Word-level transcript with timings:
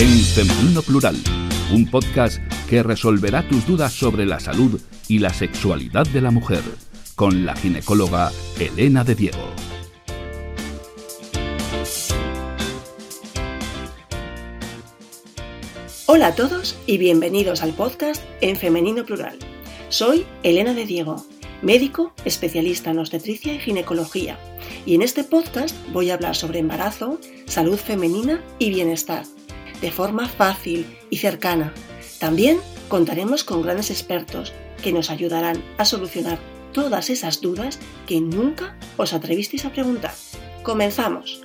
en 0.00 0.08
Femenino 0.08 0.80
Plural, 0.80 1.14
un 1.74 1.84
podcast 1.84 2.38
que 2.70 2.82
resolverá 2.82 3.46
tus 3.46 3.66
dudas 3.66 3.92
sobre 3.92 4.24
la 4.24 4.40
salud 4.40 4.80
y 5.08 5.18
la 5.18 5.28
sexualidad 5.28 6.06
de 6.06 6.22
la 6.22 6.30
mujer, 6.30 6.62
con 7.16 7.44
la 7.44 7.54
ginecóloga 7.54 8.32
Elena 8.58 9.04
de 9.04 9.14
Diego. 9.14 9.52
Hola 16.06 16.28
a 16.28 16.34
todos 16.34 16.78
y 16.86 16.96
bienvenidos 16.96 17.62
al 17.62 17.74
podcast 17.74 18.24
en 18.40 18.56
Femenino 18.56 19.04
Plural. 19.04 19.38
Soy 19.90 20.24
Elena 20.42 20.72
de 20.72 20.86
Diego, 20.86 21.26
médico 21.60 22.14
especialista 22.24 22.90
en 22.92 23.00
obstetricia 23.00 23.52
y 23.52 23.58
ginecología, 23.58 24.38
y 24.86 24.94
en 24.94 25.02
este 25.02 25.24
podcast 25.24 25.76
voy 25.92 26.10
a 26.10 26.14
hablar 26.14 26.36
sobre 26.36 26.60
embarazo, 26.60 27.20
salud 27.44 27.76
femenina 27.76 28.42
y 28.58 28.70
bienestar 28.70 29.24
de 29.80 29.90
forma 29.90 30.28
fácil 30.28 30.86
y 31.10 31.18
cercana. 31.18 31.72
También 32.18 32.58
contaremos 32.88 33.44
con 33.44 33.62
grandes 33.62 33.90
expertos 33.90 34.52
que 34.82 34.92
nos 34.92 35.10
ayudarán 35.10 35.62
a 35.78 35.84
solucionar 35.84 36.38
todas 36.72 37.10
esas 37.10 37.40
dudas 37.40 37.78
que 38.06 38.20
nunca 38.20 38.76
os 38.96 39.12
atrevisteis 39.12 39.64
a 39.64 39.72
preguntar. 39.72 40.12
Comenzamos. 40.62 41.42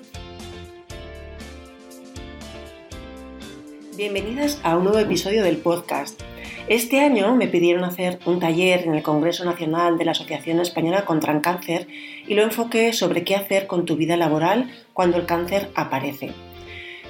Bienvenidas 3.98 4.60
a 4.64 4.76
un 4.76 4.84
nuevo 4.84 5.00
episodio 5.00 5.44
del 5.44 5.58
podcast. 5.58 6.22
Este 6.68 7.00
año 7.00 7.36
me 7.36 7.48
pidieron 7.48 7.84
hacer 7.84 8.20
un 8.26 8.40
taller 8.40 8.84
en 8.84 8.96
el 8.96 9.04
Congreso 9.04 9.46
Nacional 9.46 9.98
de 9.98 10.06
la 10.06 10.12
Asociación 10.12 10.60
Española 10.60 11.06
contra 11.06 11.32
el 11.32 11.42
Cáncer 11.42 11.88
y 12.28 12.34
lo 12.34 12.42
enfoqué 12.42 12.92
sobre 12.92 13.24
qué 13.24 13.36
hacer 13.36 13.68
con 13.68 13.86
tu 13.86 13.96
vida 13.96 14.18
laboral 14.18 14.72
cuando 14.92 15.18
el 15.18 15.26
cáncer 15.26 15.70
aparece. 15.76 16.34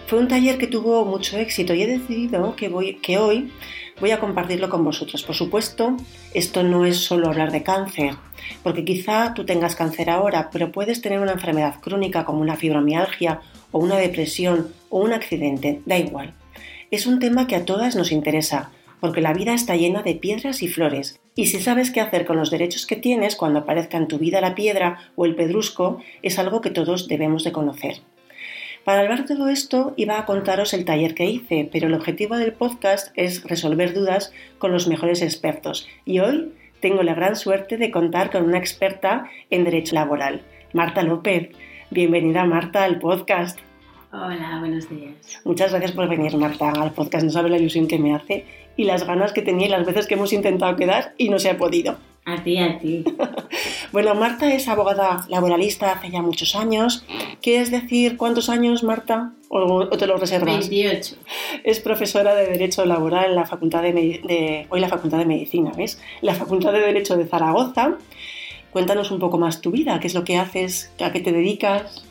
Fue 0.07 0.19
un 0.19 0.27
taller 0.27 0.59
que 0.59 0.67
tuvo 0.67 1.03
mucho 1.03 1.35
éxito 1.39 1.73
y 1.73 1.81
he 1.81 1.87
decidido 1.87 2.55
que, 2.55 2.67
hoy 3.17 3.51
voy 3.99 4.11
a 4.11 4.19
compartirlo 4.19 4.69
con 4.69 4.83
vosotros. 4.83 5.23
Por 5.23 5.33
supuesto, 5.33 5.97
esto 6.35 6.61
no 6.61 6.85
es 6.85 6.97
solo 6.97 7.27
hablar 7.27 7.51
de 7.51 7.63
cáncer, 7.63 8.13
porque 8.61 8.85
quizá 8.85 9.33
tú 9.33 9.45
tengas 9.45 9.75
cáncer 9.75 10.11
ahora, 10.11 10.51
pero 10.51 10.71
puedes 10.71 11.01
tener 11.01 11.21
una 11.21 11.31
enfermedad 11.31 11.79
crónica 11.81 12.23
como 12.23 12.41
una 12.41 12.55
fibromialgia 12.55 13.41
o 13.71 13.79
una 13.79 13.97
depresión 13.97 14.67
o 14.89 14.99
un 14.99 15.11
accidente, 15.11 15.81
da 15.87 15.97
igual. 15.97 16.35
Es 16.91 17.07
un 17.07 17.17
tema 17.17 17.47
que 17.47 17.55
a 17.55 17.65
todas 17.65 17.95
nos 17.95 18.11
interesa, 18.11 18.69
porque 18.99 19.21
la 19.21 19.33
vida 19.33 19.55
está 19.55 19.75
llena 19.75 20.03
de 20.03 20.13
piedras 20.13 20.61
y 20.61 20.67
flores, 20.67 21.19
y 21.33 21.47
si 21.47 21.59
sabes 21.59 21.89
qué 21.89 21.99
hacer 21.99 22.27
con 22.27 22.37
los 22.37 22.51
derechos 22.51 22.85
que 22.85 22.95
tienes 22.95 23.35
cuando 23.35 23.59
aparezca 23.59 23.97
en 23.97 24.07
tu 24.07 24.19
vida 24.19 24.39
la 24.39 24.53
piedra 24.53 24.99
o 25.15 25.25
el 25.25 25.35
pedrusco, 25.35 25.99
es 26.21 26.37
algo 26.37 26.61
que 26.61 26.69
todos 26.69 27.07
debemos 27.07 27.43
de 27.43 27.51
conocer. 27.51 28.01
Para 28.85 29.01
hablar 29.01 29.25
de 29.25 29.35
todo 29.35 29.49
esto 29.49 29.95
iba 29.97 30.19
a 30.19 30.25
contaros 30.25 30.75
el 30.75 30.85
taller 30.85 31.15
que 31.15 31.25
hice, 31.25 31.67
pero 31.71 31.87
el 31.87 31.95
objetivo 31.95 32.37
del 32.37 32.53
podcast 32.53 33.11
es 33.15 33.43
resolver 33.43 33.95
dudas 33.95 34.31
con 34.59 34.71
los 34.71 34.87
mejores 34.87 35.23
expertos. 35.23 35.87
Y 36.05 36.19
hoy 36.19 36.53
tengo 36.81 37.01
la 37.01 37.15
gran 37.15 37.35
suerte 37.35 37.77
de 37.77 37.89
contar 37.89 38.29
con 38.29 38.43
una 38.43 38.59
experta 38.59 39.27
en 39.49 39.63
derecho 39.63 39.95
laboral, 39.95 40.43
Marta 40.73 41.01
López. 41.01 41.49
Bienvenida 41.89 42.45
Marta 42.45 42.83
al 42.83 42.99
podcast. 42.99 43.57
Hola, 44.13 44.57
buenos 44.59 44.87
días. 44.87 45.15
Muchas 45.45 45.71
gracias 45.71 45.91
por 45.91 46.07
venir 46.07 46.37
Marta 46.37 46.69
al 46.69 46.91
podcast. 46.91 47.25
No 47.25 47.31
sabe 47.31 47.49
la 47.49 47.57
ilusión 47.57 47.87
que 47.87 47.97
me 47.97 48.13
hace 48.13 48.45
y 48.77 48.83
las 48.83 49.07
ganas 49.07 49.33
que 49.33 49.41
tenía 49.41 49.65
y 49.65 49.71
las 49.71 49.87
veces 49.87 50.05
que 50.05 50.13
hemos 50.13 50.31
intentado 50.31 50.75
quedar 50.75 51.15
y 51.17 51.29
no 51.29 51.39
se 51.39 51.49
ha 51.49 51.57
podido. 51.57 51.97
A 52.25 52.43
ti, 52.43 52.57
a 52.57 52.79
ti. 52.79 53.03
bueno, 53.91 54.15
Marta 54.15 54.51
es 54.51 54.67
abogada 54.67 55.25
laboralista 55.29 55.91
hace 55.91 56.09
ya 56.09 56.23
muchos 56.23 56.55
años. 56.55 57.05
¿Quieres 57.39 57.69
decir 57.69 58.17
cuántos 58.17 58.49
años, 58.49 58.83
Marta? 58.83 59.33
¿O, 59.49 59.87
te 59.89 60.07
lo 60.07 60.17
reservas? 60.17 60.67
28. 60.67 61.15
Es 61.63 61.79
profesora 61.79 62.33
de 62.33 62.47
Derecho 62.47 62.83
Laboral 62.83 63.29
en 63.29 63.35
la 63.35 63.45
Facultad 63.45 63.83
de, 63.83 64.65
hoy 64.69 64.79
la 64.79 64.89
Facultad 64.89 65.19
de 65.19 65.25
Medicina, 65.25 65.71
¿ves? 65.77 66.01
La 66.21 66.33
Facultad 66.33 66.73
de 66.73 66.79
Derecho 66.79 67.15
de 67.15 67.27
Zaragoza. 67.27 67.97
Cuéntanos 68.71 69.11
un 69.11 69.19
poco 69.19 69.37
más 69.37 69.61
tu 69.61 69.69
vida, 69.69 69.99
qué 69.99 70.07
es 70.07 70.15
lo 70.15 70.23
que 70.23 70.37
haces, 70.37 70.91
a 70.99 71.11
qué 71.11 71.19
te 71.19 71.31
dedicas. 71.31 72.03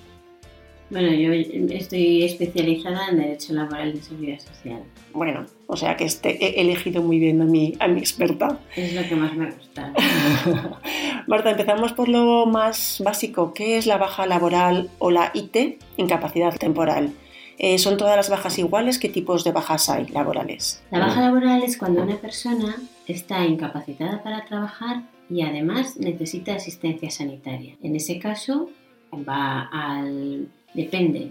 Bueno, 0.91 1.12
yo 1.12 1.32
estoy 1.32 2.22
especializada 2.22 3.08
en 3.08 3.19
Derecho 3.19 3.53
Laboral 3.53 3.92
de 3.92 4.00
Seguridad 4.00 4.38
Social. 4.38 4.84
Bueno, 5.12 5.44
o 5.66 5.76
sea 5.76 5.97
que 5.97 6.04
este, 6.04 6.44
he 6.44 6.60
elegido 6.60 7.02
muy 7.02 7.19
bien 7.19 7.41
a 7.42 7.44
mi, 7.44 7.75
a 7.80 7.88
mi 7.88 7.98
experta. 7.98 8.58
Es 8.76 8.94
lo 8.94 9.02
que 9.08 9.16
más 9.16 9.34
me 9.34 9.50
gusta. 9.50 9.92
Marta, 11.26 11.50
empezamos 11.50 11.92
por 11.92 12.08
lo 12.08 12.47
más 12.47 13.02
básico. 13.04 13.54
¿Qué 13.54 13.78
es 13.78 13.86
la 13.86 13.97
baja 13.97 14.26
laboral 14.26 14.91
o 14.98 15.10
la 15.10 15.30
IT, 15.34 15.80
incapacidad 15.97 16.54
temporal? 16.56 17.12
Eh, 17.58 17.78
¿Son 17.78 17.97
todas 17.97 18.16
las 18.16 18.30
bajas 18.30 18.58
iguales? 18.58 18.98
¿Qué 18.98 19.08
tipos 19.08 19.44
de 19.44 19.53
bajas 19.53 19.88
hay 19.88 20.06
laborales? 20.08 20.82
La 20.91 20.98
baja 21.00 21.20
laboral 21.20 21.62
es 21.62 21.78
cuando 21.78 22.03
una 22.03 22.16
persona 22.16 22.76
está 23.06 23.44
incapacitada 23.47 24.22
para 24.22 24.44
trabajar 24.44 25.03
y 25.30 25.42
además 25.42 25.97
necesita 25.97 26.54
asistencia 26.54 27.10
sanitaria. 27.10 27.76
En 27.82 27.97
ese 27.97 28.19
caso, 28.19 28.70
va 29.12 29.69
al... 29.72 30.48
Depende, 30.74 31.30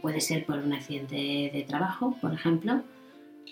puede 0.00 0.22
ser 0.22 0.46
por 0.46 0.58
un 0.58 0.72
accidente 0.72 1.50
de 1.52 1.66
trabajo, 1.68 2.16
por 2.22 2.32
ejemplo, 2.32 2.80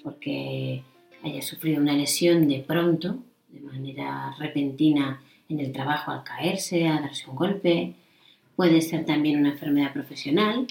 porque 0.02 0.82
haya 1.22 1.42
sufrido 1.42 1.80
una 1.80 1.92
lesión 1.92 2.48
de 2.48 2.60
pronto, 2.60 3.18
de 3.48 3.60
manera 3.60 4.34
repentina 4.38 5.22
en 5.48 5.60
el 5.60 5.72
trabajo 5.72 6.10
al 6.10 6.24
caerse, 6.24 6.88
a 6.88 7.00
darse 7.00 7.28
un 7.28 7.36
golpe. 7.36 7.94
Puede 8.56 8.80
ser 8.82 9.06
también 9.06 9.40
una 9.40 9.52
enfermedad 9.52 9.92
profesional, 9.92 10.66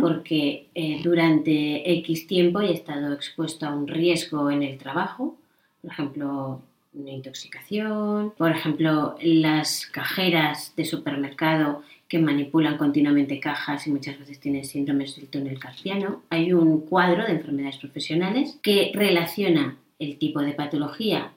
porque 0.00 0.66
eh, 0.74 1.00
durante 1.02 1.90
X 1.98 2.26
tiempo 2.26 2.58
haya 2.58 2.72
estado 2.72 3.12
expuesto 3.14 3.66
a 3.66 3.74
un 3.74 3.86
riesgo 3.86 4.50
en 4.50 4.62
el 4.62 4.78
trabajo, 4.78 5.36
por 5.80 5.92
ejemplo, 5.92 6.60
una 6.92 7.10
intoxicación, 7.10 8.32
por 8.36 8.50
ejemplo, 8.50 9.16
las 9.22 9.86
cajeras 9.86 10.74
de 10.76 10.84
supermercado 10.84 11.82
que 12.10 12.18
manipulan 12.18 12.76
continuamente 12.76 13.38
cajas 13.38 13.86
y 13.86 13.90
muchas 13.92 14.18
veces 14.18 14.40
tienen 14.40 14.64
síndromes 14.64 15.14
del 15.14 15.28
túnel 15.28 15.60
carpiano. 15.60 16.22
Hay 16.28 16.52
un 16.52 16.80
cuadro 16.80 17.24
de 17.24 17.34
enfermedades 17.34 17.78
profesionales 17.78 18.58
que 18.62 18.90
relaciona 18.92 19.78
el 20.00 20.18
tipo 20.18 20.40
de 20.40 20.52
patología 20.52 21.30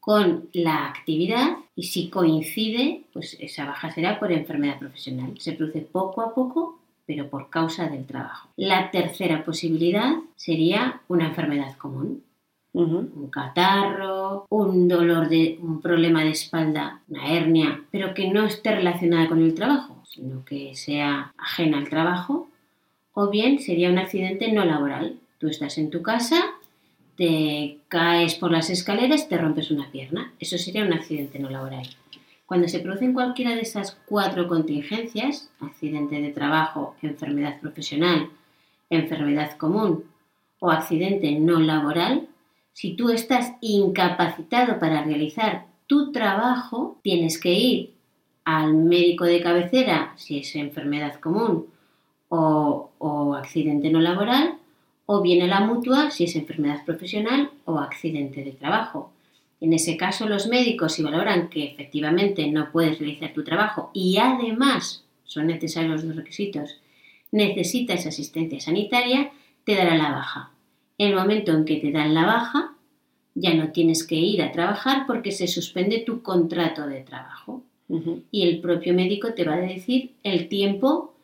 con 0.00 0.48
la 0.54 0.88
actividad 0.88 1.58
y 1.76 1.82
si 1.84 2.08
coincide, 2.08 3.04
pues 3.12 3.36
esa 3.38 3.66
baja 3.66 3.90
será 3.90 4.18
por 4.18 4.32
enfermedad 4.32 4.78
profesional. 4.78 5.34
Se 5.38 5.52
produce 5.52 5.82
poco 5.82 6.22
a 6.22 6.34
poco, 6.34 6.80
pero 7.04 7.28
por 7.28 7.50
causa 7.50 7.90
del 7.90 8.06
trabajo. 8.06 8.48
La 8.56 8.90
tercera 8.90 9.44
posibilidad 9.44 10.14
sería 10.36 11.02
una 11.06 11.26
enfermedad 11.26 11.76
común, 11.76 12.22
un 12.72 13.28
catarro, 13.30 14.46
un 14.48 14.88
dolor 14.88 15.28
de 15.28 15.58
un 15.60 15.82
problema 15.82 16.24
de 16.24 16.30
espalda, 16.30 17.02
una 17.08 17.30
hernia, 17.30 17.82
pero 17.90 18.14
que 18.14 18.30
no 18.30 18.46
esté 18.46 18.74
relacionada 18.74 19.28
con 19.28 19.42
el 19.42 19.54
trabajo, 19.54 19.93
sino 20.14 20.44
que 20.44 20.74
sea 20.76 21.34
ajena 21.36 21.78
al 21.78 21.88
trabajo, 21.88 22.48
o 23.14 23.30
bien 23.30 23.58
sería 23.58 23.90
un 23.90 23.98
accidente 23.98 24.52
no 24.52 24.64
laboral. 24.64 25.18
Tú 25.38 25.48
estás 25.48 25.76
en 25.78 25.90
tu 25.90 26.02
casa, 26.02 26.44
te 27.16 27.78
caes 27.88 28.36
por 28.36 28.52
las 28.52 28.70
escaleras, 28.70 29.28
te 29.28 29.38
rompes 29.38 29.70
una 29.70 29.90
pierna. 29.90 30.32
Eso 30.38 30.56
sería 30.56 30.84
un 30.84 30.92
accidente 30.92 31.38
no 31.38 31.50
laboral. 31.50 31.88
Cuando 32.46 32.68
se 32.68 32.80
producen 32.80 33.12
cualquiera 33.12 33.54
de 33.54 33.62
esas 33.62 33.96
cuatro 34.06 34.46
contingencias, 34.46 35.50
accidente 35.60 36.20
de 36.20 36.30
trabajo, 36.30 36.94
enfermedad 37.02 37.60
profesional, 37.60 38.28
enfermedad 38.90 39.56
común 39.56 40.04
o 40.60 40.70
accidente 40.70 41.32
no 41.32 41.58
laboral, 41.58 42.28
si 42.72 42.94
tú 42.94 43.10
estás 43.10 43.54
incapacitado 43.60 44.78
para 44.78 45.02
realizar 45.02 45.66
tu 45.86 46.12
trabajo, 46.12 46.98
tienes 47.02 47.38
que 47.38 47.52
ir 47.52 47.93
al 48.44 48.74
médico 48.74 49.24
de 49.24 49.40
cabecera 49.40 50.14
si 50.16 50.38
es 50.38 50.54
enfermedad 50.56 51.20
común 51.20 51.66
o, 52.28 53.34
accidente 53.36 53.90
no 53.90 54.00
laboral, 54.00 54.54
o 55.06 55.20
bien 55.20 55.42
a 55.42 55.46
la 55.46 55.60
mutua 55.60 56.10
si 56.10 56.24
es 56.24 56.34
enfermedad 56.36 56.84
profesional 56.84 57.50
o 57.64 57.78
accidente 57.78 58.42
de 58.42 58.52
trabajo. 58.52 59.12
En 59.60 59.72
ese 59.72 59.96
caso, 59.96 60.28
los 60.28 60.46
médicos, 60.46 60.94
si 60.94 61.02
valoran 61.02 61.48
que 61.48 61.64
efectivamente 61.64 62.46
no 62.50 62.70
puedes 62.72 62.98
realizar 62.98 63.32
tu 63.32 63.44
trabajo 63.44 63.90
y 63.94 64.18
además 64.18 65.04
son 65.24 65.46
necesarios 65.46 66.04
los 66.04 66.16
requisitos, 66.16 66.80
necesitas 67.30 68.06
asistencia 68.06 68.60
sanitaria, 68.60 69.30
te 69.64 69.74
dará 69.74 69.96
la 69.96 70.10
baja. 70.10 70.50
En 70.98 71.10
el 71.10 71.16
momento 71.16 71.52
en 71.52 71.64
que 71.64 71.76
te 71.76 71.90
dan 71.90 72.14
la 72.14 72.24
baja, 72.24 72.74
ya 73.34 73.54
no 73.54 73.72
tienes 73.72 74.06
que 74.06 74.14
ir 74.14 74.42
a 74.42 74.52
trabajar 74.52 75.06
porque 75.06 75.32
se 75.32 75.48
suspende 75.48 75.98
tu 76.00 76.22
contrato 76.22 76.86
de 76.86 77.00
trabajo. 77.00 77.62
Y 78.30 78.42
el 78.48 78.60
propio 78.60 78.94
médico 78.94 79.34
te 79.34 79.44
va 79.44 79.54
a 79.54 79.60
decir 79.60 80.12
el 80.22 80.48
tiempo 80.48 81.14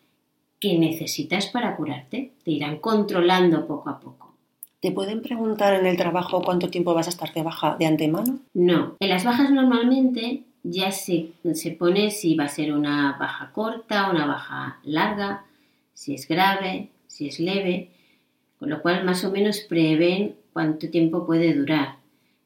que 0.61 0.79
necesitas 0.79 1.47
para 1.47 1.77
curarte. 1.77 2.33
Te 2.45 2.51
irán 2.51 2.79
controlando 2.79 3.67
poco 3.67 3.89
a 3.89 3.99
poco. 3.99 4.35
¿Te 4.81 4.93
pueden 4.93 5.23
preguntar 5.23 5.75
en 5.75 5.87
el 5.87 5.97
trabajo 5.97 6.43
cuánto 6.43 6.69
tiempo 6.69 6.95
vas 6.95 7.07
a 7.07 7.11
estar 7.11 7.33
de 7.33 7.43
baja 7.43 7.77
de 7.79 7.87
antemano? 7.87 8.41
No. 8.55 8.97
En 9.01 9.09
las 9.09 9.25
bajas 9.25 9.51
normalmente 9.51 10.43
ya 10.62 10.91
se, 10.91 11.33
se 11.55 11.71
pone 11.73 12.11
si 12.11 12.35
va 12.35 12.45
a 12.45 12.49
ser 12.49 12.73
una 12.73 13.17
baja 13.19 13.51
corta, 13.53 14.11
una 14.11 14.27
baja 14.27 14.81
larga, 14.85 15.45
si 15.95 16.15
es 16.15 16.29
grave, 16.29 16.91
si 17.07 17.29
es 17.29 17.41
leve 17.41 17.91
con 18.61 18.69
lo 18.69 18.83
cual 18.83 19.05
más 19.05 19.25
o 19.25 19.33
menos 19.33 19.61
prevén 19.61 20.37
cuánto 20.53 20.91
tiempo 20.91 21.27
puede 21.27 21.55
durar. 21.55 21.97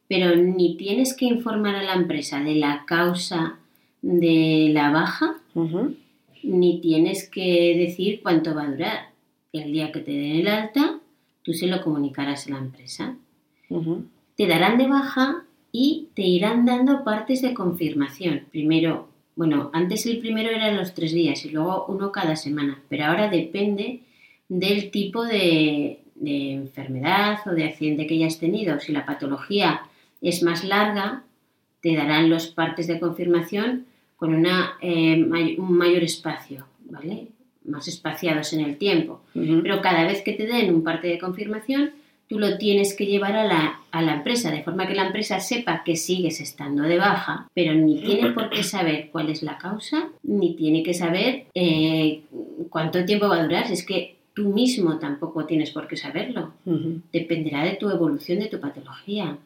Pero 0.09 0.37
ni 0.37 0.77
tienes 0.77 1.15
que 1.15 1.25
informar 1.25 1.75
a 1.75 1.83
la 1.83 1.95
empresa 1.95 2.39
de 2.41 2.55
la 2.55 2.85
causa 2.87 3.59
de 4.05 4.69
la 4.71 4.91
baja, 4.91 5.37
ni 6.43 6.81
tienes 6.81 7.29
que 7.29 7.75
decir 7.79 8.21
cuánto 8.23 8.55
va 8.55 8.65
a 8.65 8.71
durar. 8.71 9.11
El 9.53 9.73
día 9.73 9.93
que 9.93 10.01
te 10.01 10.11
den 10.11 10.37
el 10.37 10.49
alta, 10.49 10.99
tú 11.43 11.55
se 11.55 11.67
lo 11.67 11.83
comunicarás 11.83 12.47
a 12.47 12.51
la 12.51 12.59
empresa. 12.59 13.17
Te 14.37 14.47
darán 14.47 14.77
de 14.77 14.89
baja 14.89 15.45
y 15.73 16.09
te 16.15 16.23
irán 16.23 16.67
dando 16.67 17.03
partes 17.03 17.41
de 17.41 17.55
confirmación. 17.55 18.43
Primero, 18.51 19.09
bueno, 19.37 19.71
antes 19.73 20.05
el 20.05 20.19
primero 20.19 20.51
eran 20.51 20.77
los 20.77 20.93
tres 20.93 21.13
días 21.13 21.43
y 21.47 21.51
luego 21.51 21.87
uno 21.89 22.13
cada 22.13 22.37
semana, 22.37 22.83
pero 22.91 23.07
ahora 23.07 23.31
depende 23.31 24.01
del 24.49 24.91
tipo 24.91 25.25
de, 25.25 26.01
enfermedad 26.23 27.39
o 27.47 27.51
de 27.51 27.65
accidente 27.65 28.07
que 28.07 28.15
hayas 28.15 28.39
tenido. 28.39 28.79
Si 28.81 28.93
la 28.93 29.07
patología 29.07 29.83
es 30.21 30.43
más 30.43 30.63
larga, 30.63 31.25
te 31.81 31.97
darán 31.97 32.29
los 32.29 32.49
partes 32.49 32.87
de 32.87 33.01
confirmación 33.01 33.87
con 34.17 34.35
una, 34.35 34.75
eh, 34.81 35.25
un 35.59 35.77
mayor 35.77 36.03
espacio, 36.03 36.67
¿vale? 36.91 37.29
Más 37.65 37.89
espaciados 37.89 38.53
en 38.53 38.61
el 38.61 38.77
tiempo. 38.77 39.23
Pero 39.33 39.81
cada 39.81 40.05
vez 40.05 40.23
que 40.23 40.33
te 40.33 40.47
den 40.47 40.75
un 40.75 40.85
parte 40.85 41.09
de 41.09 41.19
confirmación, 41.19 41.93
tú 42.29 42.39
lo 42.39 42.59
tienes 42.59 42.95
que 42.95 43.07
llevar 43.07 43.37
a 43.37 43.45
la, 43.45 43.81
a 43.91 44.03
la, 44.03 44.15
empresa, 44.15 44.51
de 44.51 44.63
forma 44.63 44.87
que 44.87 44.95
la 44.95 45.07
empresa 45.07 45.41
sepa 45.41 45.83
que 45.85 45.97
sigues 45.97 46.41
estando 46.41 46.83
de 46.83 46.99
baja, 46.99 47.49
pero 47.55 47.75
ni 47.75 48.01
tiene 48.01 48.31
por 48.33 48.51
qué 48.51 48.63
saber 48.63 49.09
cuál 49.11 49.31
es 49.31 49.43
la 49.43 49.59
causa, 49.59 50.09
ni 50.23 50.55
tiene 50.55 50.83
que 50.83 50.95
saber 50.95 51.47
eh, 51.55 52.23
cuánto 52.71 53.05
tiempo 53.05 53.29
va 53.29 53.37
a 53.37 53.43
durar. 53.43 53.71
Es 53.71 53.85
que 53.85 54.17
tú 54.35 54.49
mismo 54.51 54.99
tampoco 54.99 55.47
tienes 55.47 55.71
por 55.71 55.87
qué 55.87 55.97
saberlo. 55.97 56.53
Dependerá 57.13 57.65
de 57.65 57.77
tu 57.77 57.89
evolución, 57.91 58.41
de 58.41 58.49
tu 58.49 58.61
patología. 58.61 59.39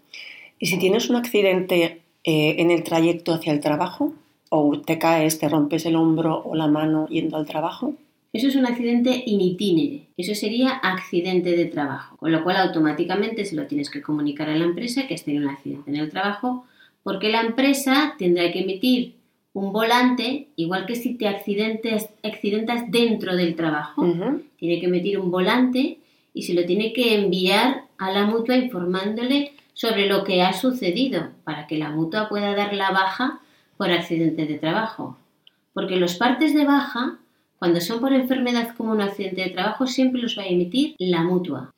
¿Y 0.59 0.67
si 0.67 0.79
tienes 0.79 1.09
un 1.11 1.17
accidente 1.17 2.03
eh, 2.25 2.57
en 2.59 2.71
el 2.71 2.83
trayecto 2.83 3.35
hacia 3.35 3.53
el 3.53 3.61
trabajo? 3.61 4.15
¿O 4.51 4.81
te 4.81 4.99
caes, 4.99 5.39
te 5.39 5.49
rompes 5.49 5.85
el 5.87 5.97
hombro 5.97 6.43
o 6.45 6.55
la 6.55 6.67
mano 6.67 7.07
yendo 7.09 7.37
al 7.37 7.47
trabajo? 7.47 7.95
Eso 8.33 8.49
es 8.49 8.57
un 8.57 8.67
accidente 8.67 9.23
in 9.25 9.41
itinere, 9.41 10.09
eso 10.19 10.35
sería 10.35 10.71
accidente 10.71 11.57
de 11.57 11.65
trabajo, 11.65 12.19
con 12.19 12.31
lo 12.31 12.45
cual 12.45 12.59
automáticamente 12.59 13.47
se 13.47 13.57
lo 13.57 13.67
tienes 13.67 13.89
que 13.89 14.03
comunicar 14.03 14.51
a 14.51 14.55
la 14.55 14.65
empresa 14.65 15.07
que 15.07 15.15
has 15.15 15.25
tenido 15.25 15.45
un 15.45 15.51
accidente 15.51 15.91
en 15.91 15.97
el 15.97 16.11
trabajo, 16.11 16.67
porque 17.03 17.31
la 17.31 17.41
empresa 17.41 18.15
tendrá 18.19 18.53
que 18.53 18.61
emitir 18.61 19.15
un 19.55 19.73
volante, 19.73 20.49
igual 20.57 20.85
que 20.85 20.95
si 20.95 21.15
te 21.15 21.27
accidentes, 21.27 22.11
accidentas 22.23 22.91
dentro 22.91 23.35
del 23.35 23.57
trabajo, 23.57 24.07
tiene 24.59 24.79
que 24.79 24.87
emitir 24.87 25.19
un 25.19 25.31
volante 25.31 25.99
y 26.35 26.43
se 26.43 26.53
lo 26.53 26.67
tiene 26.67 26.93
que 26.93 27.15
enviar 27.15 27.85
a 27.97 28.13
la 28.13 28.27
mutua 28.27 28.57
informándole 28.57 29.53
sobre 29.73 30.07
lo 30.07 30.23
que 30.23 30.43
ha 30.43 30.53
sucedido 30.53 31.29
para 31.45 31.67
que 31.67 31.79
la 31.79 31.91
mutua 31.91 32.29
pueda 32.29 32.55
dar 32.55 32.75
la 32.75 32.91
baja 32.91 33.41
por 33.79 33.91
accidente 33.91 34.45
de 34.45 34.59
trabajo. 34.59 35.17
Porque 35.73 35.97
los 35.97 36.17
partes 36.17 36.53
de 36.53 36.67
baja 36.67 37.19
cuando 37.59 37.81
son 37.81 38.01
por 38.01 38.13
enfermedad 38.13 38.75
como 38.77 38.93
un 38.93 39.01
accidente 39.01 39.43
de 39.43 39.51
trabajo, 39.51 39.87
siempre 39.87 40.23
los 40.23 40.39
va 40.39 40.43
a 40.43 40.47
emitir 40.47 40.95
la 40.99 41.25
mutua. 41.25 41.73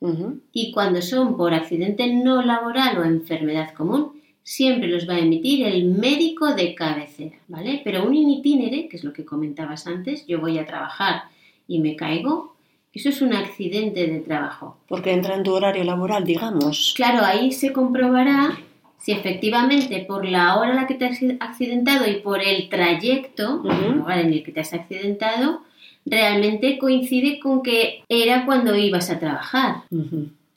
Y 0.53 0.71
cuando 0.71 1.01
son 1.01 1.35
por 1.35 1.53
accidente 1.53 2.13
no 2.13 2.43
laboral 2.43 2.99
o 2.99 3.03
enfermedad 3.03 3.73
común, 3.73 4.11
siempre 4.43 4.87
los 4.87 5.09
va 5.09 5.15
a 5.15 5.19
emitir 5.19 5.65
el 5.65 5.85
médico 5.85 6.53
de 6.53 6.75
cabecera, 6.75 7.37
¿vale? 7.47 7.81
Pero 7.83 8.05
un 8.05 8.13
in 8.13 8.41
que 8.43 8.89
es 8.91 9.03
lo 9.03 9.11
que 9.11 9.25
comentabas 9.25 9.87
antes, 9.87 10.25
yo 10.27 10.39
voy 10.39 10.59
a 10.59 10.67
trabajar 10.67 11.23
y 11.67 11.79
me 11.79 11.95
caigo, 11.95 12.55
eso 12.93 13.09
es 13.09 13.21
un 13.23 13.33
accidente 13.33 14.05
de 14.05 14.19
trabajo. 14.19 14.77
Porque 14.87 15.13
entra 15.13 15.35
en 15.35 15.43
tu 15.43 15.53
horario 15.53 15.83
laboral, 15.83 16.25
digamos. 16.25 16.93
Claro, 16.95 17.25
ahí 17.25 17.51
se 17.51 17.73
comprobará 17.73 18.59
si 19.01 19.11
efectivamente 19.11 20.05
por 20.07 20.27
la 20.27 20.57
hora 20.57 20.69
en 20.69 20.75
la 20.75 20.87
que 20.87 20.93
te 20.93 21.05
has 21.05 21.19
accidentado 21.39 22.09
y 22.09 22.17
por 22.17 22.41
el 22.41 22.69
trayecto 22.69 23.63
en 24.09 24.33
el 24.33 24.43
que 24.43 24.51
te 24.51 24.59
has 24.59 24.73
accidentado, 24.73 25.61
realmente 26.05 26.77
coincide 26.77 27.39
con 27.39 27.63
que 27.63 28.03
era 28.09 28.45
cuando 28.45 28.75
ibas 28.75 29.09
a 29.09 29.19
trabajar. 29.19 29.83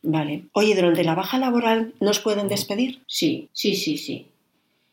Vale. 0.02 0.44
Oye, 0.52 0.74
durante 0.74 1.04
la 1.04 1.14
baja 1.14 1.38
laboral 1.38 1.94
nos 2.00 2.20
pueden 2.20 2.48
despedir. 2.48 3.00
Sí, 3.06 3.48
sí, 3.52 3.74
sí, 3.74 3.96
sí. 3.96 4.26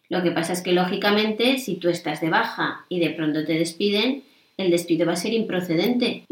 Lo 0.07 0.23
que 0.23 0.31
pasa 0.31 0.53
es 0.53 0.61
que 0.61 0.71
lógicamente 0.71 1.57
si 1.57 1.75
tú 1.75 1.89
estás 1.89 2.21
de 2.21 2.29
baja 2.29 2.85
y 2.87 2.99
de 2.99 3.11
pronto 3.11 3.45
te 3.45 3.53
despiden, 3.53 4.23
el 4.57 4.71
despido 4.71 5.05
va 5.05 5.13
a 5.13 5.17
ser 5.17 5.33
improcedente. 5.33 6.23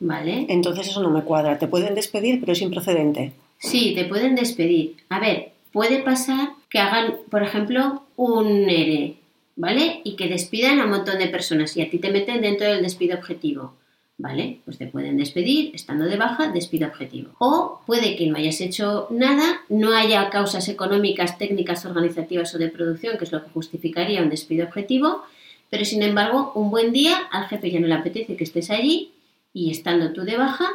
¿Vale? 0.00 0.46
Entonces 0.48 0.88
eso 0.88 1.02
no 1.02 1.10
me 1.10 1.22
cuadra. 1.22 1.58
Te 1.58 1.66
pueden 1.66 1.94
despedir, 1.94 2.38
pero 2.40 2.52
es 2.52 2.62
improcedente. 2.62 3.32
Sí, 3.58 3.92
te 3.94 4.04
pueden 4.04 4.34
despedir. 4.34 4.96
A 5.08 5.20
ver, 5.20 5.51
puede 5.72 6.02
pasar 6.02 6.50
que 6.68 6.78
hagan, 6.78 7.16
por 7.30 7.42
ejemplo, 7.42 8.04
un 8.16 8.68
ERE, 8.68 9.16
¿vale? 9.56 10.00
Y 10.04 10.16
que 10.16 10.28
despidan 10.28 10.80
a 10.80 10.84
un 10.84 10.90
montón 10.90 11.18
de 11.18 11.28
personas 11.28 11.76
y 11.76 11.82
a 11.82 11.90
ti 11.90 11.98
te 11.98 12.10
meten 12.10 12.40
dentro 12.40 12.66
del 12.66 12.82
despido 12.82 13.16
objetivo, 13.16 13.74
¿vale? 14.18 14.60
Pues 14.64 14.78
te 14.78 14.86
pueden 14.86 15.16
despedir 15.16 15.74
estando 15.74 16.04
de 16.04 16.16
baja, 16.16 16.52
despido 16.52 16.88
objetivo. 16.88 17.32
O 17.38 17.80
puede 17.86 18.16
que 18.16 18.26
no 18.26 18.36
hayas 18.36 18.60
hecho 18.60 19.08
nada, 19.10 19.62
no 19.68 19.94
haya 19.94 20.30
causas 20.30 20.68
económicas, 20.68 21.38
técnicas, 21.38 21.84
organizativas 21.84 22.54
o 22.54 22.58
de 22.58 22.68
producción, 22.68 23.18
que 23.18 23.24
es 23.24 23.32
lo 23.32 23.42
que 23.42 23.50
justificaría 23.50 24.22
un 24.22 24.30
despido 24.30 24.66
objetivo, 24.66 25.22
pero 25.70 25.84
sin 25.84 26.02
embargo, 26.02 26.52
un 26.54 26.70
buen 26.70 26.92
día 26.92 27.16
al 27.30 27.48
jefe 27.48 27.70
ya 27.70 27.80
no 27.80 27.86
le 27.86 27.94
apetece 27.94 28.36
que 28.36 28.44
estés 28.44 28.70
allí 28.70 29.12
y 29.54 29.70
estando 29.70 30.12
tú 30.12 30.22
de 30.22 30.36
baja, 30.36 30.68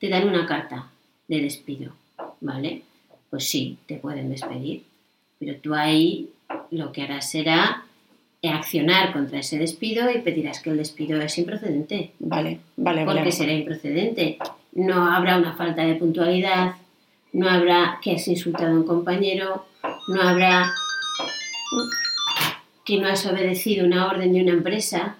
te 0.00 0.08
dan 0.08 0.28
una 0.28 0.46
carta 0.46 0.90
de 1.28 1.40
despido, 1.40 1.92
¿vale? 2.40 2.82
Pues 3.30 3.48
sí, 3.48 3.78
te 3.86 3.96
pueden 3.96 4.28
despedir, 4.28 4.84
pero 5.38 5.56
tú 5.56 5.74
ahí 5.74 6.30
lo 6.70 6.92
que 6.92 7.02
harás 7.02 7.30
será 7.30 7.84
accionar 8.42 9.12
contra 9.12 9.40
ese 9.40 9.58
despido 9.58 10.10
y 10.10 10.18
pedirás 10.18 10.60
que 10.60 10.70
el 10.70 10.78
despido 10.78 11.20
es 11.20 11.36
improcedente. 11.38 12.12
Vale, 12.18 12.60
vale, 12.76 13.04
vale. 13.04 13.20
Porque 13.20 13.32
será 13.32 13.52
improcedente. 13.52 14.38
No 14.72 15.06
habrá 15.12 15.36
una 15.36 15.54
falta 15.54 15.84
de 15.84 15.94
puntualidad, 15.94 16.74
no 17.32 17.48
habrá 17.48 17.98
que 18.02 18.12
has 18.12 18.26
insultado 18.28 18.74
a 18.74 18.78
un 18.78 18.84
compañero, 18.84 19.66
no 20.08 20.22
habrá 20.22 20.72
que 22.84 22.98
no 22.98 23.08
has 23.08 23.24
obedecido 23.26 23.86
una 23.86 24.06
orden 24.06 24.32
de 24.32 24.42
una 24.42 24.52
empresa. 24.52 25.16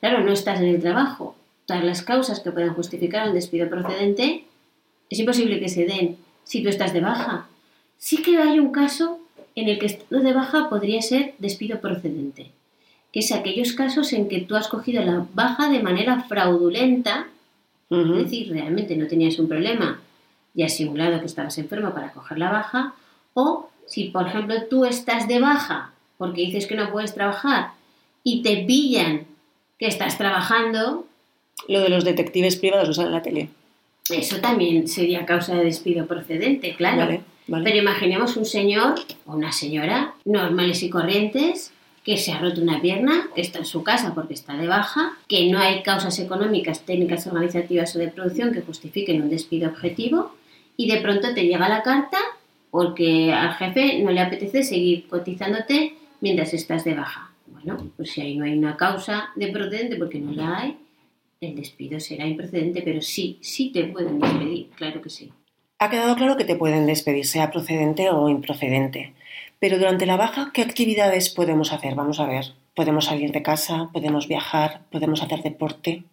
Claro, 0.00 0.24
no 0.24 0.32
estás 0.32 0.60
en 0.60 0.68
el 0.68 0.80
trabajo. 0.80 1.36
Todas 1.66 1.84
las 1.84 2.02
causas 2.02 2.40
que 2.40 2.50
puedan 2.50 2.74
justificar 2.74 3.28
un 3.28 3.34
despido 3.34 3.70
procedente 3.70 4.44
es 5.08 5.18
imposible 5.18 5.60
que 5.60 5.68
se 5.68 5.86
den 5.86 6.18
si 6.44 6.62
tú 6.62 6.68
estás 6.68 6.92
de 6.92 7.00
baja. 7.00 7.46
Sí 7.98 8.22
que 8.22 8.38
hay 8.38 8.58
un 8.58 8.70
caso 8.70 9.18
en 9.54 9.68
el 9.68 9.78
que 9.78 9.86
estado 9.86 10.22
de 10.22 10.32
baja 10.32 10.68
podría 10.68 11.00
ser 11.02 11.34
despido 11.38 11.80
procedente, 11.80 12.50
que 13.12 13.20
es 13.20 13.32
aquellos 13.32 13.72
casos 13.72 14.12
en 14.12 14.28
que 14.28 14.40
tú 14.40 14.56
has 14.56 14.68
cogido 14.68 15.02
la 15.04 15.26
baja 15.34 15.68
de 15.68 15.82
manera 15.82 16.22
fraudulenta, 16.22 17.28
es 17.90 18.16
decir, 18.16 18.50
realmente 18.50 18.96
no 18.96 19.06
tenías 19.06 19.38
un 19.38 19.48
problema 19.48 20.00
y 20.54 20.64
has 20.64 20.76
simulado 20.76 21.20
que 21.20 21.26
estabas 21.26 21.58
enfermo 21.58 21.92
para 21.92 22.12
coger 22.12 22.38
la 22.38 22.50
baja, 22.50 22.94
o 23.34 23.68
si, 23.86 24.04
por 24.04 24.26
ejemplo, 24.26 24.54
tú 24.68 24.84
estás 24.84 25.28
de 25.28 25.40
baja 25.40 25.92
porque 26.18 26.42
dices 26.42 26.66
que 26.66 26.76
no 26.76 26.90
puedes 26.90 27.14
trabajar 27.14 27.72
y 28.22 28.42
te 28.42 28.64
pillan 28.64 29.26
que 29.78 29.86
estás 29.86 30.16
trabajando. 30.18 31.06
Lo 31.68 31.80
de 31.80 31.88
los 31.88 32.04
detectives 32.04 32.56
privados, 32.56 32.88
o 32.88 32.94
sea, 32.94 33.06
en 33.06 33.12
la 33.12 33.22
tele. 33.22 33.50
Eso 34.10 34.38
también 34.40 34.86
sería 34.86 35.24
causa 35.24 35.54
de 35.54 35.64
despido 35.64 36.06
procedente, 36.06 36.74
claro. 36.76 37.22
Pero 37.46 37.76
imaginemos 37.76 38.36
un 38.36 38.44
señor 38.44 38.94
o 39.26 39.34
una 39.34 39.52
señora 39.52 40.14
normales 40.24 40.82
y 40.82 40.90
corrientes 40.90 41.72
que 42.04 42.18
se 42.18 42.32
ha 42.32 42.38
roto 42.38 42.60
una 42.60 42.82
pierna, 42.82 43.28
que 43.34 43.40
está 43.40 43.60
en 43.60 43.64
su 43.64 43.82
casa 43.82 44.14
porque 44.14 44.34
está 44.34 44.54
de 44.56 44.66
baja, 44.66 45.16
que 45.26 45.50
no 45.50 45.58
hay 45.58 45.82
causas 45.82 46.18
económicas, 46.18 46.84
técnicas 46.84 47.26
organizativas 47.26 47.96
o 47.96 47.98
de 47.98 48.08
producción 48.08 48.52
que 48.52 48.60
justifiquen 48.60 49.22
un 49.22 49.30
despido 49.30 49.70
objetivo 49.70 50.34
y 50.76 50.90
de 50.90 51.00
pronto 51.00 51.32
te 51.32 51.44
llega 51.44 51.68
la 51.68 51.82
carta 51.82 52.18
porque 52.70 53.32
al 53.32 53.54
jefe 53.54 54.00
no 54.02 54.10
le 54.10 54.20
apetece 54.20 54.64
seguir 54.64 55.08
cotizándote 55.08 55.94
mientras 56.20 56.52
estás 56.52 56.84
de 56.84 56.94
baja. 56.94 57.30
Bueno, 57.46 57.78
pues 57.96 58.12
si 58.12 58.20
ahí 58.20 58.36
no 58.36 58.44
hay 58.44 58.52
una 58.52 58.76
causa 58.76 59.30
de 59.36 59.48
procedente 59.48 59.96
porque 59.96 60.18
no 60.18 60.32
la 60.32 60.58
hay, 60.58 60.76
el 61.44 61.56
despido 61.56 62.00
será 62.00 62.26
improcedente, 62.26 62.82
pero 62.82 63.00
sí, 63.00 63.38
sí 63.40 63.70
te 63.70 63.84
pueden 63.84 64.18
despedir, 64.18 64.70
claro 64.70 65.00
que 65.02 65.10
sí. 65.10 65.32
Ha 65.78 65.90
quedado 65.90 66.16
claro 66.16 66.36
que 66.36 66.44
te 66.44 66.56
pueden 66.56 66.86
despedir, 66.86 67.26
sea 67.26 67.50
procedente 67.50 68.10
o 68.10 68.28
improcedente. 68.28 69.14
Pero 69.58 69.78
durante 69.78 70.06
la 70.06 70.16
baja, 70.16 70.50
¿qué 70.52 70.62
actividades 70.62 71.30
podemos 71.30 71.72
hacer? 71.72 71.94
Vamos 71.94 72.20
a 72.20 72.26
ver. 72.26 72.54
¿Podemos 72.74 73.06
salir 73.06 73.32
de 73.32 73.42
casa? 73.42 73.88
¿Podemos 73.92 74.28
viajar? 74.28 74.82
¿Podemos 74.90 75.22
hacer 75.22 75.42
deporte? 75.42 76.04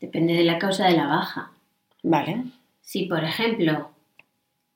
Depende 0.00 0.34
de 0.34 0.44
la 0.44 0.58
causa 0.58 0.86
de 0.86 0.96
la 0.96 1.06
baja. 1.06 1.52
Vale. 2.02 2.44
Si, 2.80 3.04
por 3.04 3.24
ejemplo, 3.24 3.90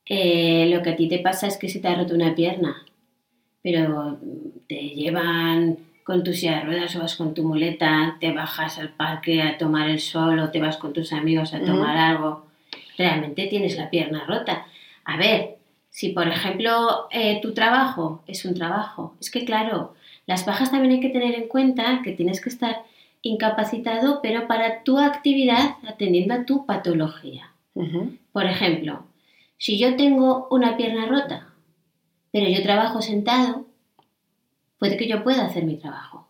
eh, 0.06 0.66
lo 0.70 0.82
que 0.82 0.90
a 0.90 0.96
ti 0.96 1.08
te 1.08 1.18
pasa 1.18 1.46
es 1.46 1.56
que 1.56 1.68
se 1.68 1.80
te 1.80 1.88
ha 1.88 1.94
roto 1.94 2.14
una 2.14 2.34
pierna, 2.34 2.86
pero 3.62 4.18
te 4.66 4.76
llevan 4.76 5.78
con 6.08 6.24
tu 6.24 6.32
silla 6.32 6.60
de 6.60 6.62
ruedas 6.62 6.96
o 6.96 7.00
vas 7.00 7.16
con 7.16 7.34
tu 7.34 7.42
muleta, 7.42 8.16
te 8.18 8.32
bajas 8.32 8.78
al 8.78 8.88
parque 8.88 9.42
a 9.42 9.58
tomar 9.58 9.90
el 9.90 10.00
sol 10.00 10.38
o 10.38 10.50
te 10.50 10.58
vas 10.58 10.78
con 10.78 10.94
tus 10.94 11.12
amigos 11.12 11.52
a 11.52 11.60
tomar 11.60 11.98
algo 11.98 12.48
realmente 12.96 13.46
tienes 13.46 13.76
la 13.76 13.90
pierna 13.90 14.24
rota. 14.26 14.66
A 15.04 15.18
ver, 15.18 15.58
si 15.90 16.08
por 16.08 16.26
ejemplo 16.26 17.08
eh, 17.10 17.40
tu 17.42 17.52
trabajo 17.52 18.22
es 18.26 18.46
un 18.46 18.54
trabajo, 18.54 19.14
es 19.20 19.30
que 19.30 19.44
claro, 19.44 19.94
las 20.26 20.46
bajas 20.46 20.70
también 20.70 20.94
hay 20.94 21.00
que 21.00 21.10
tener 21.10 21.34
en 21.34 21.46
cuenta 21.46 22.00
que 22.02 22.12
tienes 22.12 22.40
que 22.40 22.48
estar 22.48 22.84
incapacitado, 23.20 24.20
pero 24.22 24.48
para 24.48 24.82
tu 24.82 24.98
actividad 24.98 25.76
atendiendo 25.86 26.32
a 26.32 26.46
tu 26.46 26.64
patología. 26.64 27.52
Por 28.32 28.46
ejemplo, 28.46 29.04
si 29.58 29.78
yo 29.78 29.94
tengo 29.94 30.48
una 30.50 30.78
pierna 30.78 31.04
rota, 31.04 31.48
pero 32.32 32.48
yo 32.48 32.62
trabajo 32.62 33.02
sentado, 33.02 33.66
puede 34.78 34.96
que 34.96 35.08
yo 35.08 35.22
pueda 35.22 35.44
hacer 35.44 35.64
mi 35.64 35.76
trabajo. 35.76 36.26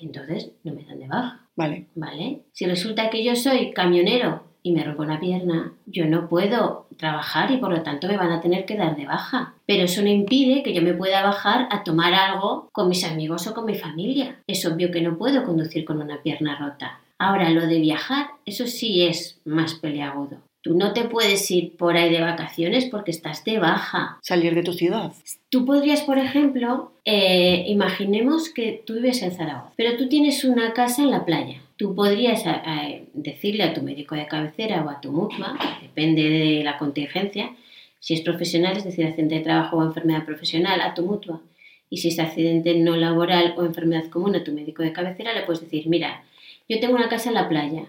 Entonces 0.00 0.50
no 0.64 0.72
me 0.72 0.84
dan 0.84 0.98
de 0.98 1.08
baja. 1.08 1.40
Vale. 1.56 1.86
¿Vale? 1.94 2.40
Si 2.52 2.66
resulta 2.66 3.10
que 3.10 3.22
yo 3.22 3.36
soy 3.36 3.72
camionero 3.72 4.42
y 4.62 4.72
me 4.72 4.82
rompo 4.82 5.02
una 5.02 5.20
pierna, 5.20 5.74
yo 5.86 6.06
no 6.06 6.28
puedo 6.28 6.86
trabajar 6.96 7.50
y 7.50 7.58
por 7.58 7.70
lo 7.70 7.82
tanto 7.82 8.08
me 8.08 8.16
van 8.16 8.32
a 8.32 8.40
tener 8.40 8.64
que 8.64 8.76
dar 8.76 8.96
de 8.96 9.06
baja. 9.06 9.54
Pero 9.66 9.84
eso 9.84 10.02
no 10.02 10.08
impide 10.08 10.62
que 10.62 10.72
yo 10.72 10.82
me 10.82 10.94
pueda 10.94 11.22
bajar 11.22 11.68
a 11.70 11.84
tomar 11.84 12.14
algo 12.14 12.68
con 12.72 12.88
mis 12.88 13.04
amigos 13.04 13.46
o 13.46 13.54
con 13.54 13.66
mi 13.66 13.74
familia. 13.74 14.38
Es 14.46 14.64
obvio 14.66 14.90
que 14.90 15.02
no 15.02 15.18
puedo 15.18 15.44
conducir 15.44 15.84
con 15.84 16.00
una 16.00 16.22
pierna 16.22 16.56
rota. 16.58 17.00
Ahora, 17.18 17.50
lo 17.50 17.66
de 17.66 17.78
viajar, 17.78 18.26
eso 18.44 18.66
sí 18.66 19.04
es 19.04 19.40
más 19.44 19.74
peleagudo. 19.74 20.38
Tú 20.64 20.74
no 20.74 20.94
te 20.94 21.04
puedes 21.04 21.50
ir 21.50 21.76
por 21.76 21.94
ahí 21.94 22.10
de 22.10 22.22
vacaciones 22.22 22.86
porque 22.86 23.10
estás 23.10 23.44
de 23.44 23.58
baja. 23.58 24.18
Salir 24.22 24.54
de 24.54 24.62
tu 24.62 24.72
ciudad. 24.72 25.12
Tú 25.50 25.66
podrías, 25.66 26.00
por 26.00 26.16
ejemplo, 26.16 26.92
eh, 27.04 27.66
imaginemos 27.66 28.48
que 28.48 28.82
tú 28.86 28.94
vives 28.94 29.20
en 29.20 29.32
Zaragoza, 29.32 29.74
pero 29.76 29.98
tú 29.98 30.08
tienes 30.08 30.42
una 30.42 30.72
casa 30.72 31.02
en 31.02 31.10
la 31.10 31.26
playa. 31.26 31.60
Tú 31.76 31.94
podrías 31.94 32.44
eh, 32.46 33.04
decirle 33.12 33.64
a 33.64 33.74
tu 33.74 33.82
médico 33.82 34.14
de 34.14 34.26
cabecera 34.26 34.82
o 34.82 34.88
a 34.88 35.02
tu 35.02 35.12
mutua, 35.12 35.54
depende 35.82 36.22
de 36.22 36.64
la 36.64 36.78
contingencia, 36.78 37.54
si 38.00 38.14
es 38.14 38.22
profesional, 38.22 38.74
es 38.74 38.84
decir, 38.84 39.04
accidente 39.04 39.34
de 39.34 39.40
trabajo 39.42 39.76
o 39.76 39.84
enfermedad 39.84 40.24
profesional, 40.24 40.80
a 40.80 40.94
tu 40.94 41.02
mutua. 41.02 41.42
Y 41.90 41.98
si 41.98 42.08
es 42.08 42.18
accidente 42.18 42.74
no 42.74 42.96
laboral 42.96 43.52
o 43.58 43.66
enfermedad 43.66 44.06
común, 44.06 44.34
a 44.34 44.42
tu 44.42 44.52
médico 44.52 44.82
de 44.82 44.94
cabecera 44.94 45.34
le 45.34 45.42
puedes 45.42 45.60
decir, 45.60 45.88
mira, 45.88 46.24
yo 46.70 46.80
tengo 46.80 46.94
una 46.94 47.10
casa 47.10 47.28
en 47.28 47.34
la 47.34 47.50
playa, 47.50 47.84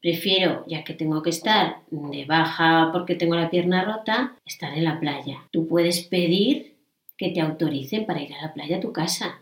Prefiero, 0.00 0.64
ya 0.66 0.82
que 0.82 0.94
tengo 0.94 1.22
que 1.22 1.30
estar 1.30 1.78
de 1.90 2.24
baja 2.24 2.90
porque 2.92 3.14
tengo 3.14 3.36
la 3.36 3.50
pierna 3.50 3.84
rota, 3.84 4.34
estar 4.46 4.76
en 4.76 4.84
la 4.84 4.98
playa. 4.98 5.38
Tú 5.50 5.68
puedes 5.68 6.02
pedir 6.02 6.74
que 7.18 7.30
te 7.30 7.40
autoricen 7.40 8.06
para 8.06 8.22
ir 8.22 8.32
a 8.32 8.40
la 8.40 8.54
playa 8.54 8.78
a 8.78 8.80
tu 8.80 8.92
casa. 8.92 9.40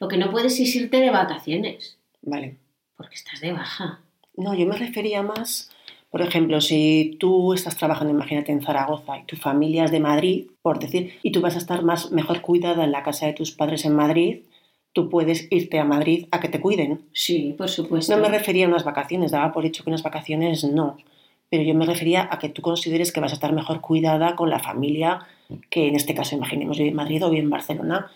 Lo 0.00 0.08
que 0.08 0.16
no 0.16 0.30
puedes 0.30 0.58
es 0.58 0.74
irte 0.74 0.98
de 0.98 1.10
vacaciones. 1.10 1.98
Vale. 2.22 2.56
Porque 2.96 3.16
estás 3.16 3.40
de 3.40 3.52
baja. 3.52 4.00
No, 4.34 4.54
yo 4.54 4.66
me 4.66 4.76
refería 4.76 5.22
más, 5.22 5.70
por 6.10 6.22
ejemplo, 6.22 6.62
si 6.62 7.16
tú 7.20 7.52
estás 7.52 7.76
trabajando, 7.76 8.14
imagínate, 8.14 8.52
en 8.52 8.62
Zaragoza 8.62 9.18
y 9.18 9.24
tu 9.24 9.36
familia 9.36 9.84
es 9.84 9.90
de 9.90 10.00
Madrid, 10.00 10.46
por 10.62 10.78
decir, 10.78 11.18
y 11.22 11.32
tú 11.32 11.42
vas 11.42 11.56
a 11.56 11.58
estar 11.58 11.82
más 11.82 12.10
mejor 12.12 12.40
cuidada 12.40 12.84
en 12.84 12.92
la 12.92 13.02
casa 13.02 13.26
de 13.26 13.34
tus 13.34 13.52
padres 13.52 13.84
en 13.84 13.94
Madrid, 13.94 14.38
tú 14.96 15.10
puedes 15.10 15.46
irte 15.50 15.78
a 15.78 15.84
Madrid 15.84 16.26
a 16.30 16.40
que 16.40 16.48
te 16.48 16.58
cuiden. 16.58 17.02
Sí, 17.12 17.54
por 17.58 17.68
supuesto. 17.68 18.16
No 18.16 18.22
me 18.22 18.30
refería 18.30 18.64
a 18.64 18.68
unas 18.70 18.82
vacaciones, 18.82 19.30
daba 19.30 19.52
por 19.52 19.66
hecho 19.66 19.84
que 19.84 19.90
unas 19.90 20.02
vacaciones 20.02 20.64
no, 20.64 20.96
pero 21.50 21.62
yo 21.64 21.74
me 21.74 21.84
refería 21.84 22.26
a 22.32 22.38
que 22.38 22.48
tú 22.48 22.62
consideres 22.62 23.12
que 23.12 23.20
vas 23.20 23.32
a 23.32 23.34
estar 23.34 23.52
mejor 23.52 23.82
cuidada 23.82 24.34
con 24.36 24.48
la 24.48 24.58
familia 24.58 25.26
que 25.68 25.88
en 25.88 25.96
este 25.96 26.14
caso 26.14 26.34
imaginemos 26.34 26.78
vive 26.78 26.88
en 26.88 26.96
Madrid 26.96 27.22
o 27.22 27.28
vive 27.28 27.42
en 27.42 27.50
Barcelona 27.50 28.10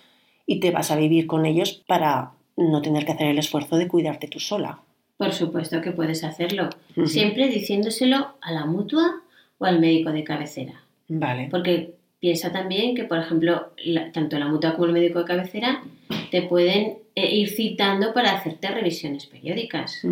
y 0.47 0.59
te 0.59 0.71
vas 0.71 0.91
a 0.91 0.97
vivir 0.97 1.27
con 1.27 1.45
ellos 1.45 1.83
para 1.87 2.33
no 2.57 2.81
tener 2.81 3.05
que 3.05 3.13
hacer 3.13 3.27
el 3.27 3.39
esfuerzo 3.39 3.77
de 3.77 3.87
cuidarte 3.87 4.27
tú 4.27 4.41
sola. 4.41 4.81
Por 5.19 5.35
supuesto 5.35 5.83
que 5.83 5.93
puedes 5.93 6.25
hacerlo, 6.25 6.71
siempre 7.05 7.49
diciéndoselo 7.49 8.37
a 8.41 8.53
la 8.53 8.65
mutua 8.65 9.21
o 9.59 9.67
al 9.67 9.81
médico 9.81 10.13
de 10.13 10.25
cabecera. 10.25 10.81
Vale. 11.09 11.49
Porque 11.51 12.00
piensa 12.21 12.53
también 12.53 12.95
que, 12.95 13.05
por 13.05 13.19
ejemplo, 13.19 13.73
tanto 14.13 14.39
la 14.39 14.47
mutua 14.47 14.75
como 14.75 14.87
el 14.87 14.93
médico 14.93 15.21
de 15.21 15.25
cabecera 15.25 15.83
te 16.31 16.43
pueden 16.43 16.99
eh, 17.15 17.35
ir 17.35 17.49
citando 17.49 18.13
para 18.13 18.33
hacerte 18.33 18.69
revisiones 18.69 19.27
periódicas 19.27 20.03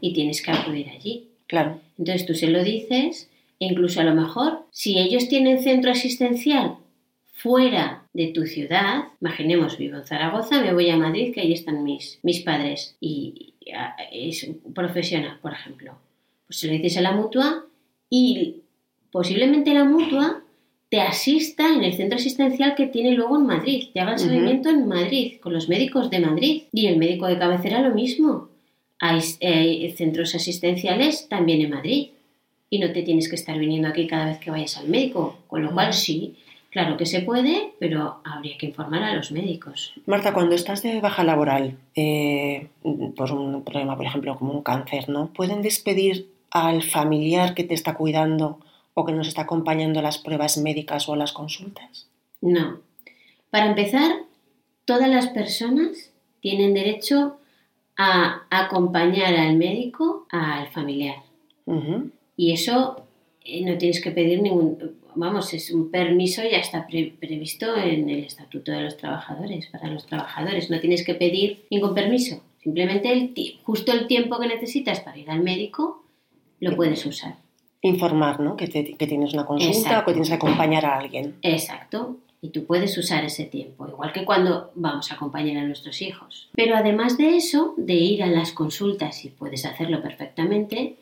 y 0.00 0.12
tienes 0.12 0.42
que 0.42 0.50
acudir 0.50 0.88
allí. 0.88 1.28
Claro. 1.46 1.80
Entonces 1.98 2.26
tú 2.26 2.34
se 2.34 2.48
lo 2.48 2.64
dices 2.64 3.30
e 3.60 3.66
incluso 3.66 4.00
a 4.00 4.04
lo 4.04 4.14
mejor 4.14 4.64
si 4.70 4.98
ellos 4.98 5.28
tienen 5.28 5.62
centro 5.62 5.90
asistencial 5.90 6.76
fuera 7.32 8.04
de 8.12 8.28
tu 8.28 8.46
ciudad, 8.46 9.04
imaginemos 9.20 9.78
vivo 9.78 9.96
en 9.96 10.06
Zaragoza, 10.06 10.60
me 10.60 10.74
voy 10.74 10.90
a 10.90 10.96
Madrid 10.96 11.32
que 11.32 11.40
ahí 11.40 11.52
están 11.52 11.84
mis, 11.84 12.18
mis 12.22 12.40
padres 12.40 12.96
y, 13.00 13.54
es 14.12 14.42
un 14.44 14.74
profesional, 14.74 15.38
por 15.40 15.52
ejemplo. 15.52 15.94
Pues 16.46 16.58
se 16.58 16.66
lo 16.66 16.72
dices 16.72 16.96
a 16.96 17.02
la 17.02 17.12
mutua 17.12 17.64
y 18.08 18.62
posiblemente 19.12 19.72
la 19.72 19.84
mutua 19.84 20.42
te 20.90 21.00
asista 21.00 21.72
en 21.72 21.84
el 21.84 21.94
centro 21.94 22.16
asistencial 22.16 22.74
que 22.74 22.88
tiene 22.88 23.12
luego 23.12 23.36
en 23.36 23.46
Madrid, 23.46 23.88
te 23.94 24.00
haga 24.00 24.14
el 24.14 24.18
seguimiento 24.18 24.70
en 24.70 24.88
Madrid, 24.88 25.38
con 25.40 25.52
los 25.52 25.68
médicos 25.68 26.10
de 26.10 26.18
Madrid. 26.18 26.62
Y 26.72 26.86
el 26.86 26.96
médico 26.98 27.26
de 27.26 27.38
cabecera 27.38 27.80
lo 27.80 27.94
mismo. 27.94 28.48
Hay, 28.98 29.20
eh, 29.38 29.94
centros 29.96 30.34
asistenciales 30.34 31.28
también 31.28 31.60
en 31.60 31.70
Madrid. 31.70 32.08
Y 32.68 32.80
no 32.80 32.92
te 32.92 33.02
tienes 33.02 33.28
que 33.28 33.36
estar 33.36 33.56
viniendo 33.56 33.88
aquí 33.88 34.08
cada 34.08 34.26
vez 34.26 34.38
que 34.38 34.50
vayas 34.50 34.76
al 34.78 34.88
médico. 34.88 35.38
Con 35.46 35.62
lo 35.62 35.72
cual 35.72 35.94
sí, 35.94 36.34
claro 36.70 36.96
que 36.96 37.06
se 37.06 37.20
puede, 37.20 37.72
pero 37.78 38.20
habría 38.24 38.58
que 38.58 38.66
informar 38.66 39.04
a 39.04 39.14
los 39.14 39.30
médicos. 39.30 39.92
Marta, 40.06 40.34
cuando 40.34 40.56
estás 40.56 40.82
de 40.82 41.00
baja 41.00 41.22
laboral 41.22 41.76
eh, 41.94 42.66
por 43.16 43.30
un 43.30 43.62
problema, 43.62 43.96
por 43.96 44.06
ejemplo, 44.06 44.36
como 44.36 44.52
un 44.52 44.62
cáncer, 44.62 45.08
¿no? 45.08 45.28
¿Pueden 45.28 45.62
despedir 45.62 46.28
al 46.50 46.82
familiar 46.82 47.54
que 47.54 47.62
te 47.62 47.74
está 47.74 47.94
cuidando? 47.94 48.58
O 48.94 49.04
que 49.04 49.12
nos 49.12 49.28
está 49.28 49.42
acompañando 49.42 50.00
a 50.00 50.02
las 50.02 50.18
pruebas 50.18 50.58
médicas 50.58 51.08
o 51.08 51.14
a 51.14 51.16
las 51.16 51.32
consultas? 51.32 52.06
No. 52.40 52.80
Para 53.50 53.66
empezar, 53.66 54.22
todas 54.84 55.08
las 55.08 55.28
personas 55.28 56.12
tienen 56.40 56.74
derecho 56.74 57.36
a 57.96 58.46
acompañar 58.50 59.34
al 59.34 59.56
médico 59.56 60.26
al 60.30 60.68
familiar. 60.68 61.16
Y 62.36 62.52
eso 62.52 63.04
eh, 63.44 63.64
no 63.64 63.78
tienes 63.78 64.00
que 64.00 64.10
pedir 64.10 64.42
ningún, 64.42 64.96
vamos, 65.14 65.54
es 65.54 65.70
un 65.70 65.90
permiso, 65.90 66.42
ya 66.42 66.58
está 66.58 66.86
previsto 66.86 67.76
en 67.76 68.08
el 68.08 68.24
Estatuto 68.24 68.72
de 68.72 68.80
los 68.80 68.96
Trabajadores, 68.96 69.66
para 69.66 69.88
los 69.88 70.06
trabajadores. 70.06 70.70
No 70.70 70.80
tienes 70.80 71.04
que 71.04 71.14
pedir 71.14 71.66
ningún 71.70 71.94
permiso. 71.94 72.42
Simplemente 72.62 73.12
el 73.12 73.58
justo 73.62 73.92
el 73.92 74.06
tiempo 74.06 74.40
que 74.40 74.48
necesitas 74.48 75.00
para 75.00 75.18
ir 75.18 75.30
al 75.30 75.42
médico 75.42 76.04
lo 76.58 76.74
puedes 76.76 77.06
usar 77.06 77.36
informar, 77.82 78.40
¿no? 78.40 78.56
Que, 78.56 78.66
tienes 78.66 79.32
una 79.32 79.46
consulta 79.46 80.00
o 80.00 80.04
que 80.04 80.12
tienes 80.12 80.28
que 80.28 80.34
acompañar 80.34 80.84
a 80.84 80.98
alguien. 80.98 81.36
Exacto. 81.42 82.16
Y 82.42 82.48
tú 82.48 82.64
puedes 82.64 82.96
usar 82.96 83.24
ese 83.24 83.44
tiempo, 83.44 83.86
igual 83.86 84.12
que 84.12 84.24
cuando 84.24 84.70
vamos 84.74 85.10
a 85.10 85.14
acompañar 85.14 85.58
a 85.58 85.66
nuestros 85.66 86.00
hijos. 86.00 86.48
Pero 86.54 86.74
además 86.74 87.18
de 87.18 87.36
eso, 87.36 87.74
de 87.76 87.94
ir 87.94 88.22
a 88.22 88.28
las 88.28 88.52
consultas, 88.52 89.24
y 89.24 89.28
puedes 89.28 89.66
hacerlo 89.66 90.00
perfectamente, 90.00 90.96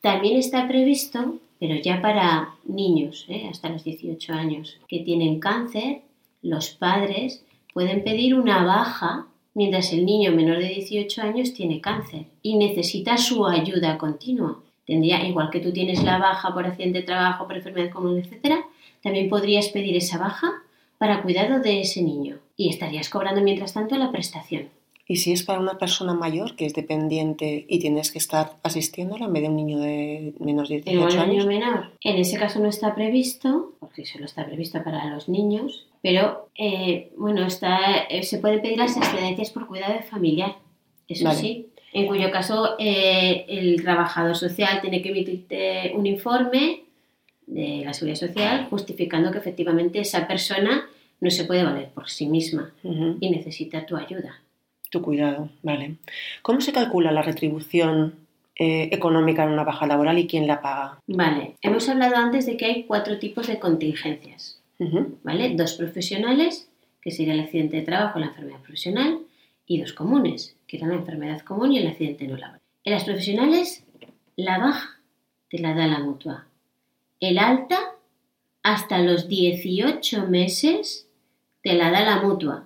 también 0.00 0.36
está 0.36 0.68
previsto, 0.68 1.38
pero 1.58 1.74
ya 1.74 2.00
para 2.00 2.54
niños, 2.64 3.26
¿eh? 3.28 3.48
hasta 3.50 3.70
los 3.70 3.82
18 3.82 4.32
años, 4.32 4.78
que 4.86 5.00
tienen 5.00 5.40
cáncer, 5.40 6.02
los 6.42 6.70
padres 6.70 7.44
pueden 7.74 8.04
pedir 8.04 8.36
una 8.36 8.64
baja 8.64 9.26
mientras 9.54 9.92
el 9.92 10.06
niño 10.06 10.30
menor 10.30 10.58
de 10.58 10.68
18 10.68 11.22
años 11.22 11.54
tiene 11.54 11.80
cáncer 11.80 12.26
y 12.42 12.56
necesita 12.56 13.16
su 13.18 13.44
ayuda 13.44 13.98
continua 13.98 14.62
tendría, 14.88 15.22
igual 15.22 15.50
que 15.50 15.60
tú 15.60 15.70
tienes 15.70 16.02
la 16.02 16.18
baja 16.18 16.52
por 16.54 16.66
accidente 16.66 17.00
de 17.00 17.04
trabajo, 17.04 17.46
por 17.46 17.56
enfermedad 17.56 17.90
común, 17.90 18.18
etcétera, 18.18 18.64
también 19.02 19.28
podrías 19.28 19.68
pedir 19.68 19.94
esa 19.94 20.16
baja 20.16 20.50
para 20.96 21.22
cuidado 21.22 21.60
de 21.60 21.82
ese 21.82 22.02
niño 22.02 22.38
y 22.56 22.70
estarías 22.70 23.10
cobrando 23.10 23.42
mientras 23.42 23.74
tanto 23.74 23.96
la 23.96 24.10
prestación. 24.10 24.70
¿Y 25.06 25.16
si 25.16 25.32
es 25.32 25.42
para 25.42 25.60
una 25.60 25.78
persona 25.78 26.14
mayor 26.14 26.56
que 26.56 26.64
es 26.66 26.74
dependiente 26.74 27.66
y 27.68 27.78
tienes 27.78 28.10
que 28.12 28.18
estar 28.18 28.56
asistiéndola 28.62 29.26
en 29.26 29.32
vez 29.32 29.42
de 29.42 29.48
un 29.48 29.56
niño 29.56 29.78
de 29.78 30.34
menos 30.38 30.70
de 30.70 30.80
18 30.80 31.20
años? 31.20 31.28
niño 31.28 31.46
menor. 31.46 31.92
En 32.02 32.16
ese 32.16 32.38
caso 32.38 32.58
no 32.58 32.68
está 32.68 32.94
previsto, 32.94 33.74
porque 33.80 34.06
solo 34.06 34.24
está 34.24 34.44
previsto 34.44 34.82
para 34.82 35.06
los 35.10 35.28
niños, 35.28 35.86
pero 36.02 36.48
eh, 36.56 37.10
bueno, 37.16 37.46
está, 37.46 38.04
eh, 38.08 38.22
se 38.22 38.38
pueden 38.38 38.60
pedir 38.60 38.78
las 38.78 38.96
excedencias 38.96 39.50
por 39.50 39.66
cuidado 39.66 40.00
familiar. 40.02 40.56
Eso 41.08 41.30
sí, 41.32 41.68
en 41.98 42.06
cuyo 42.06 42.30
caso 42.30 42.76
eh, 42.78 43.44
el 43.48 43.82
trabajador 43.82 44.36
social 44.36 44.80
tiene 44.80 45.02
que 45.02 45.10
emitirte 45.10 45.92
un 45.94 46.06
informe 46.06 46.82
de 47.46 47.82
la 47.84 47.94
seguridad 47.94 48.18
social 48.18 48.66
justificando 48.70 49.32
que 49.32 49.38
efectivamente 49.38 50.00
esa 50.00 50.26
persona 50.26 50.86
no 51.20 51.30
se 51.30 51.44
puede 51.44 51.64
valer 51.64 51.88
por 51.88 52.08
sí 52.08 52.26
misma 52.26 52.72
y 52.82 53.30
necesita 53.30 53.84
tu 53.86 53.96
ayuda. 53.96 54.40
Tu 54.90 55.02
cuidado, 55.02 55.50
vale. 55.62 55.96
¿Cómo 56.42 56.60
se 56.60 56.72
calcula 56.72 57.10
la 57.10 57.22
retribución 57.22 58.14
eh, 58.56 58.88
económica 58.92 59.44
en 59.44 59.50
una 59.50 59.64
baja 59.64 59.86
laboral 59.86 60.18
y 60.18 60.26
quién 60.26 60.46
la 60.46 60.62
paga? 60.62 60.98
Vale, 61.06 61.56
hemos 61.62 61.88
hablado 61.88 62.16
antes 62.16 62.46
de 62.46 62.56
que 62.56 62.66
hay 62.66 62.84
cuatro 62.84 63.18
tipos 63.18 63.46
de 63.48 63.58
contingencias, 63.58 64.60
¿vale? 65.22 65.54
Dos 65.54 65.74
profesionales, 65.74 66.68
que 67.02 67.10
sería 67.10 67.34
el 67.34 67.40
accidente 67.40 67.78
de 67.78 67.82
trabajo 67.82 68.18
o 68.18 68.20
la 68.20 68.26
enfermedad 68.26 68.60
profesional, 68.60 69.18
y 69.68 69.80
dos 69.80 69.92
comunes, 69.92 70.56
que 70.66 70.78
eran 70.78 70.90
la 70.90 70.96
enfermedad 70.96 71.42
común 71.42 71.72
y 71.72 71.78
el 71.78 71.86
accidente 71.86 72.26
no 72.26 72.36
laboral. 72.36 72.60
En 72.82 72.92
las 72.94 73.04
profesionales, 73.04 73.84
la 74.34 74.58
baja 74.58 75.00
te 75.48 75.58
la 75.58 75.74
da 75.74 75.86
la 75.86 76.00
mutua. 76.00 76.46
el 77.20 77.38
alta 77.38 77.78
hasta 78.62 78.98
los 78.98 79.28
18 79.28 80.26
meses 80.26 81.08
te 81.62 81.74
la 81.74 81.90
da 81.90 82.00
la 82.02 82.22
mutua. 82.22 82.64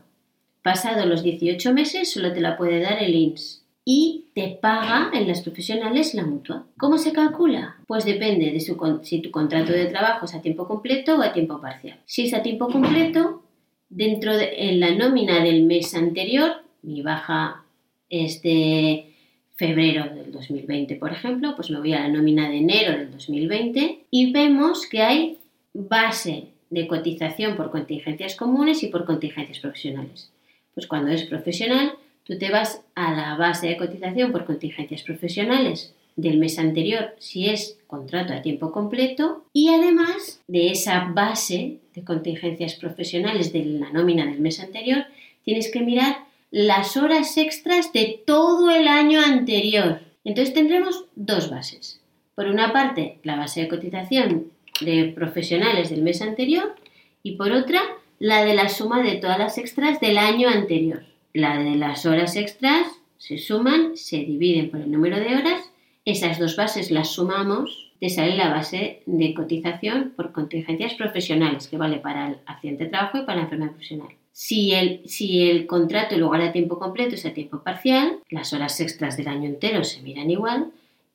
Pasado 0.63 1.07
los 1.07 1.23
18 1.23 1.73
meses 1.73 2.13
solo 2.13 2.33
te 2.33 2.41
la 2.41 2.57
puede 2.57 2.81
dar 2.81 3.03
el 3.03 3.15
INS 3.15 3.65
y 3.85 4.27
te 4.35 4.59
paga 4.61 5.11
en 5.13 5.27
las 5.27 5.43
profesionales 5.43 6.15
la 6.15 6.25
mutua. 6.25 6.67
¿Cómo 6.79 6.99
se 6.99 7.13
calcula? 7.13 7.77
Pues 7.87 8.05
depende 8.05 8.53
de 8.53 8.61
si 8.61 9.21
tu 9.21 9.31
contrato 9.31 9.73
de 9.73 9.87
trabajo 9.87 10.27
es 10.27 10.35
a 10.35 10.43
tiempo 10.43 10.69
completo 10.69 11.17
o 11.17 11.23
a 11.23 11.33
tiempo 11.33 11.61
parcial. 11.61 11.99
Si 12.05 12.27
es 12.27 12.35
a 12.35 12.43
tiempo 12.43 12.69
completo, 12.69 13.43
dentro 13.89 14.37
de 14.37 14.71
en 14.71 14.81
la 14.81 14.95
nómina 14.95 15.43
del 15.43 15.65
mes 15.65 15.95
anterior, 15.95 16.63
mi 16.83 17.03
baja 17.03 17.65
es 18.09 18.43
de 18.43 19.12
febrero 19.57 20.15
del 20.15 20.33
2020, 20.33 20.97
por 20.97 21.12
ejemplo, 21.12 21.55
pues 21.55 21.71
me 21.71 21.79
voy 21.79 21.93
a 21.93 22.01
la 22.01 22.09
nómina 22.09 22.49
de 22.49 22.59
enero 22.59 22.93
del 22.99 23.11
2020 23.12 24.07
y 24.11 24.33
vemos 24.33 24.87
que 24.87 25.03
hay 25.03 25.39
base 25.73 26.49
de 26.71 26.87
cotización 26.87 27.57
por 27.57 27.71
contingencias 27.71 28.35
comunes 28.35 28.83
y 28.83 28.89
por 28.89 29.05
contingencias 29.05 29.59
profesionales. 29.61 30.31
Pues 30.75 30.87
cuando 30.87 31.11
es 31.11 31.25
profesional, 31.25 31.93
tú 32.25 32.39
te 32.39 32.51
vas 32.51 32.83
a 32.95 33.12
la 33.15 33.37
base 33.37 33.69
de 33.69 33.77
cotización 33.77 34.33
por 34.33 34.47
contingencias 34.47 35.03
profesionales 35.03 35.95
del 36.17 36.39
mes 36.39 36.59
anterior 36.59 37.15
si 37.19 37.49
es 37.49 37.79
contrato 37.87 38.33
a 38.33 38.43
tiempo 38.43 38.73
completo 38.73 39.45
y 39.53 39.69
además 39.69 40.43
de 40.47 40.71
esa 40.71 41.11
base 41.15 41.79
de 41.95 42.05
contingencias 42.05 42.75
profesionales 42.75 43.53
de 43.53 43.65
la 43.65 43.91
nómina 43.91 44.27
del 44.27 44.41
mes 44.41 44.61
anterior, 44.61 45.05
tienes 45.45 45.71
que 45.71 45.81
mirar 45.81 46.32
las 46.53 46.99
horas 46.99 47.39
extras 47.39 47.95
de 47.95 48.23
todo 48.27 48.71
el 48.71 48.87
año 48.87 49.21
anterior. 49.21 50.01
Entonces 50.23 50.53
tendremos 50.53 51.07
dos 51.17 51.49
bases. 51.49 52.03
Por 52.35 52.47
una 52.47 52.75
parte, 52.75 53.19
la 53.23 53.37
base 53.37 53.63
de 53.63 53.69
cotización 53.69 54.53
de 54.83 55.13
profesionales 55.17 55.89
del 55.89 56.03
mes 56.03 56.21
anterior 56.21 56.77
y 57.23 57.37
por 57.37 57.53
otra, 57.53 57.81
la 58.19 58.45
de 58.45 58.55
la 58.55 58.69
suma 58.69 59.03
de 59.03 59.17
todas 59.17 59.39
las 59.39 59.57
extras 59.57 59.99
del 59.99 60.19
año 60.19 60.51
anterior. 60.51 61.05
La 61.33 61.59
de 61.59 61.75
las 61.75 62.05
horas 62.05 62.37
extras 62.37 62.87
se 63.17 63.39
suman, 63.39 63.97
se 63.97 64.19
dividen 64.19 64.71
por 64.71 64.81
el 64.81 64.93
número 64.93 65.19
de 65.19 65.35
horas, 65.35 65.71
esas 66.05 66.39
dos 66.39 66.57
bases 66.57 66.91
las 66.91 67.13
sumamos, 67.13 67.93
te 67.99 68.11
sale 68.11 68.37
la 68.37 68.51
base 68.51 69.03
de 69.07 69.33
cotización 69.33 70.13
por 70.15 70.33
contingencias 70.33 70.95
profesionales, 70.95 71.67
que 71.67 71.79
vale 71.79 71.97
para 71.97 72.29
el 72.29 72.39
accidente 72.45 72.85
de 72.85 72.91
trabajo 72.91 73.19
y 73.19 73.25
para 73.25 73.37
la 73.37 73.45
enfermedad 73.45 73.71
profesional. 73.71 74.09
Si 74.33 74.73
el, 74.73 75.03
si 75.07 75.51
el 75.51 75.67
contrato 75.67 76.15
en 76.15 76.23
lugar 76.23 76.43
de 76.43 76.51
tiempo 76.51 76.79
completo 76.79 77.15
es 77.15 77.27
a 77.27 77.35
tiempo 77.35 77.62
parcial, 77.62 78.19
las 78.31 78.53
horas 78.53 78.81
extras 78.81 79.17
del 79.17 79.29
año 79.29 79.47
entero 79.47 79.85
se 79.85 80.01
miran 80.03 80.31
igual, 80.31 80.73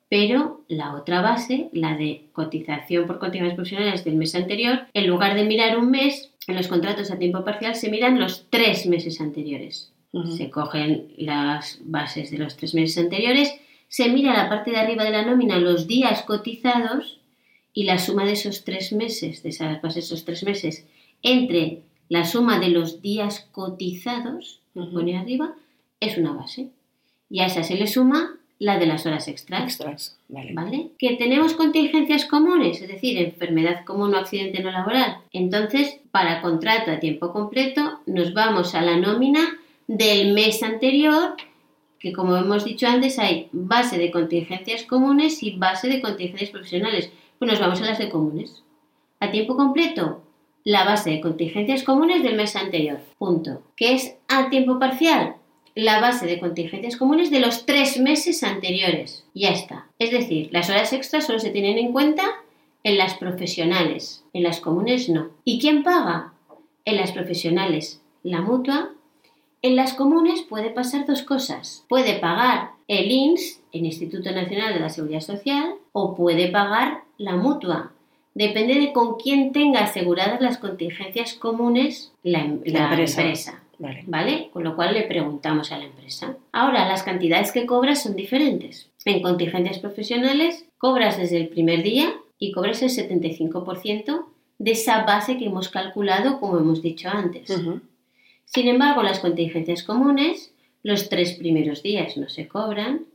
pero 0.10 0.62
la 0.68 0.94
otra 0.94 1.22
base, 1.22 1.70
la 1.74 1.98
de 1.98 2.26
cotización 2.32 3.08
por 3.08 3.20
contingencias 3.20 3.56
profesionales 3.56 4.06
del 4.06 4.16
mes 4.16 4.36
anterior, 4.36 4.88
en 4.94 5.08
lugar 5.08 5.36
de 5.36 5.46
mirar 5.46 5.78
un 5.78 5.92
mes, 5.92 6.32
en 6.48 6.56
los 6.56 6.68
contratos 6.68 7.12
a 7.12 7.20
tiempo 7.20 7.44
parcial 7.44 7.76
se 7.76 7.90
miran 7.90 8.20
los 8.20 8.46
tres 8.50 8.86
meses 8.86 9.20
anteriores. 9.20 9.92
Se 10.38 10.50
cogen 10.50 11.12
las 11.18 11.80
bases 11.84 12.32
de 12.32 12.38
los 12.38 12.56
tres 12.56 12.74
meses 12.74 12.98
anteriores, 12.98 13.54
se 13.90 14.10
mira 14.10 14.34
la 14.34 14.50
parte 14.50 14.72
de 14.72 14.78
arriba 14.78 15.04
de 15.04 15.12
la 15.12 15.26
nómina 15.26 15.58
los 15.58 15.88
días 15.88 16.22
cotizados 16.22 17.20
y 17.74 17.84
la 17.84 18.00
suma 18.00 18.26
de 18.26 18.34
esos 18.34 18.64
tres 18.64 18.94
meses, 18.94 19.44
de 19.44 19.50
esas 19.50 19.82
bases 19.82 19.96
de 19.96 20.00
esos 20.00 20.26
tres 20.26 20.44
meses, 20.44 20.88
entre 21.22 21.82
la 22.10 22.26
suma 22.26 22.60
de 22.60 22.70
los 22.70 23.02
días 23.02 23.48
cotizados, 23.52 24.60
pone 24.74 25.18
arriba, 25.18 25.56
es 26.00 26.18
una 26.18 26.34
base. 26.34 26.70
Y 27.30 27.40
a 27.40 27.48
esa 27.48 27.64
se 27.64 27.76
le 27.76 27.88
suma 27.88 28.36
la 28.60 28.80
de 28.80 28.86
las 28.86 29.06
horas 29.06 29.28
extras. 29.28 29.64
Extras, 29.64 30.18
vale. 30.30 30.54
¿Vale? 30.54 30.90
Que 30.98 31.16
tenemos 31.16 31.54
contingencias 31.54 32.26
comunes, 32.26 32.82
es 32.82 32.88
decir, 32.88 33.18
enfermedad 33.18 33.86
común 33.86 34.14
o 34.14 34.18
accidente 34.18 34.62
no 34.62 34.72
laboral. 34.72 35.18
Entonces, 35.32 36.00
para 36.12 36.42
contrato 36.42 36.92
a 36.92 37.00
tiempo 37.00 37.32
completo, 37.32 38.00
nos 38.06 38.34
vamos 38.34 38.74
a 38.74 38.82
la 38.82 38.98
nómina 38.98 39.42
del 39.88 40.34
mes 40.34 40.64
anterior, 40.64 41.36
que 42.00 42.14
como 42.14 42.36
hemos 42.36 42.64
dicho 42.66 42.88
antes, 42.88 43.20
hay 43.20 43.50
base 43.52 43.98
de 43.98 44.12
contingencias 44.12 44.84
comunes 44.84 45.42
y 45.44 45.52
base 45.52 45.88
de 45.88 46.02
contingencias 46.02 46.52
profesionales. 46.52 47.12
Pues 47.40 47.52
nos 47.52 47.60
vamos 47.60 47.82
a 47.82 47.86
las 47.86 48.00
de 48.00 48.10
comunes. 48.10 48.64
A 49.20 49.32
tiempo 49.32 49.56
completo, 49.56 50.22
la 50.68 50.84
base 50.84 51.12
de 51.12 51.22
contingencias 51.22 51.84
comunes 51.84 52.24
del 52.24 52.36
mes 52.36 52.58
anterior. 52.58 53.00
Punto. 53.18 53.62
¿Qué 53.78 53.94
es 53.94 54.16
a 54.28 54.50
tiempo 54.50 54.80
parcial? 54.80 55.38
La 55.76 56.02
base 56.02 56.26
de 56.26 56.42
contingencias 56.42 56.98
comunes 56.98 57.32
de 57.32 57.40
los 57.40 57.66
tres 57.66 57.98
meses 58.02 58.44
anteriores. 58.44 59.24
Ya 59.34 59.52
está. 59.52 59.88
Es 59.98 60.12
decir, 60.12 60.50
las 60.52 60.70
horas 60.70 60.92
extras 60.92 61.26
solo 61.26 61.40
se 61.40 61.52
tienen 61.52 61.78
en 61.78 61.94
cuenta 61.94 62.24
en 62.84 62.98
las 62.98 63.14
profesionales, 63.14 64.26
en 64.34 64.44
las 64.44 64.60
comunes 64.60 65.08
no. 65.08 65.30
¿Y 65.46 65.58
quién 65.62 65.84
paga? 65.84 66.34
En 66.84 66.98
las 66.98 67.14
profesionales, 67.14 68.02
la 68.24 68.42
mutua. 68.42 68.90
En 69.62 69.78
las 69.78 69.94
comunes 69.94 70.42
puede 70.42 70.70
pasar 70.70 71.06
dos 71.06 71.22
cosas. 71.22 71.86
Puede 71.88 72.20
pagar 72.20 72.72
el 72.90 73.10
INS, 73.10 73.62
el 73.72 73.86
Instituto 73.86 74.32
Nacional 74.32 74.74
de 74.74 74.82
la 74.82 74.90
Seguridad 74.90 75.22
Social, 75.22 75.76
o 75.94 76.14
puede 76.14 76.50
pagar 76.50 77.04
la 77.18 77.38
mutua, 77.38 77.94
depende 78.38 78.76
de 78.76 78.94
con 78.94 79.16
quién 79.16 79.52
tenga 79.52 79.82
aseguradas 79.82 80.40
las 80.42 80.60
contingencias 80.60 81.34
comunes 81.34 82.14
la, 82.22 82.42
em-, 82.42 82.62
empresa. 82.64 83.64
Vale. 83.80 84.50
Con 84.54 84.64
lo 84.64 84.76
cual 84.76 84.94
le 84.94 85.04
preguntamos 85.04 85.72
a 85.72 85.78
la 85.78 85.86
empresa. 85.86 86.38
Ahora, 86.52 86.88
las 86.88 87.04
cantidades 87.04 87.52
que 87.52 87.66
cobras 87.66 88.04
son 88.04 88.16
diferentes. 88.16 88.90
En 89.06 89.22
contingencias 89.22 89.80
profesionales 89.80 90.66
cobras 90.78 91.18
desde 91.18 91.38
el 91.38 91.48
primer 91.48 91.84
día 91.84 92.14
y 92.40 92.52
cobras 92.52 92.82
el 92.82 92.90
75% 92.90 94.26
de 94.60 94.72
esa 94.72 95.04
base 95.04 95.38
que 95.38 95.46
hemos 95.46 95.70
calculado, 95.70 96.40
como 96.40 96.58
hemos 96.58 96.82
dicho 96.82 97.10
antes. 97.10 97.52
Sin 98.46 98.68
embargo, 98.68 99.04
las 99.04 99.20
contingencias 99.20 99.84
comunes, 99.84 100.54
los 100.84 101.10
tres 101.10 101.34
primeros 101.34 101.84
días 101.84 102.18
no 102.18 102.30
se 102.30 102.48
cobran 102.48 103.06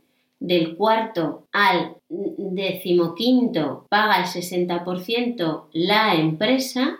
del 0.43 0.75
cuarto 0.75 1.47
al 1.53 1.95
decimoquinto 2.09 3.87
paga 3.89 4.17
el 4.17 4.25
60% 4.25 5.67
la 5.71 6.15
empresa, 6.15 6.99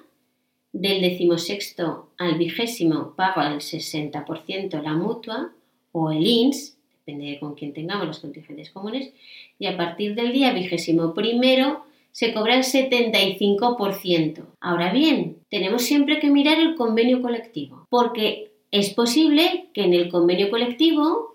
del 0.72 1.02
decimosexto 1.02 2.08
al 2.18 2.38
vigésimo 2.38 3.14
paga 3.18 3.52
el 3.52 3.60
60% 3.60 4.82
la 4.82 4.94
mutua 4.94 5.52
o 5.92 6.10
el 6.10 6.26
INS, 6.26 6.78
depende 7.06 7.32
de 7.32 7.40
con 7.40 7.56
quién 7.56 7.74
tengamos 7.74 8.08
los 8.08 8.20
contingentes 8.20 8.72
comunes, 8.72 9.12
y 9.60 9.66
a 9.66 9.76
partir 9.76 10.16
del 10.16 10.32
día 10.32 10.54
vigésimo 10.54 11.14
primero 11.14 11.84
se 12.12 12.34
cobra 12.34 12.56
el 12.56 12.64
75%. 12.64 14.46
Ahora 14.62 14.94
bien, 14.94 15.40
tenemos 15.50 15.82
siempre 15.82 16.20
que 16.20 16.30
mirar 16.30 16.60
el 16.60 16.76
convenio 16.76 17.22
colectivo, 17.22 17.88
porque 17.90 18.54
es 18.72 18.94
posible 18.94 19.68
que 19.74 19.84
en 19.84 19.94
el 19.94 20.08
convenio 20.08 20.50
colectivo 20.50 21.33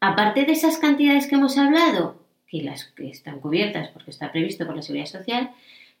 Aparte 0.00 0.44
de 0.44 0.52
esas 0.52 0.78
cantidades 0.78 1.26
que 1.26 1.36
hemos 1.36 1.56
hablado, 1.58 2.22
que 2.46 2.62
las 2.62 2.84
que 2.84 3.08
están 3.08 3.40
cubiertas 3.40 3.88
porque 3.88 4.10
está 4.10 4.30
previsto 4.30 4.66
por 4.66 4.76
la 4.76 4.82
Seguridad 4.82 5.06
Social, 5.06 5.50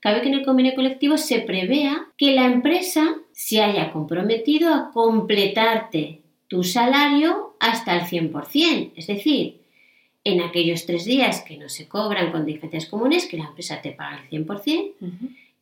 cabe 0.00 0.20
que 0.20 0.28
en 0.28 0.34
el 0.34 0.44
convenio 0.44 0.74
colectivo 0.74 1.16
se 1.16 1.40
prevea 1.40 2.06
que 2.16 2.32
la 2.32 2.46
empresa 2.46 3.16
se 3.32 3.62
haya 3.62 3.92
comprometido 3.92 4.72
a 4.74 4.90
completarte 4.92 6.20
tu 6.48 6.62
salario 6.62 7.56
hasta 7.58 7.96
el 7.96 8.02
100%. 8.02 8.92
Es 8.96 9.06
decir, 9.06 9.60
en 10.24 10.40
aquellos 10.40 10.86
tres 10.86 11.04
días 11.04 11.42
que 11.42 11.56
no 11.56 11.68
se 11.68 11.88
cobran 11.88 12.32
con 12.32 12.44
diferencias 12.44 12.86
comunes, 12.86 13.26
que 13.26 13.38
la 13.38 13.46
empresa 13.46 13.80
te 13.80 13.92
paga 13.92 14.24
el 14.30 14.46
100%, 14.46 14.92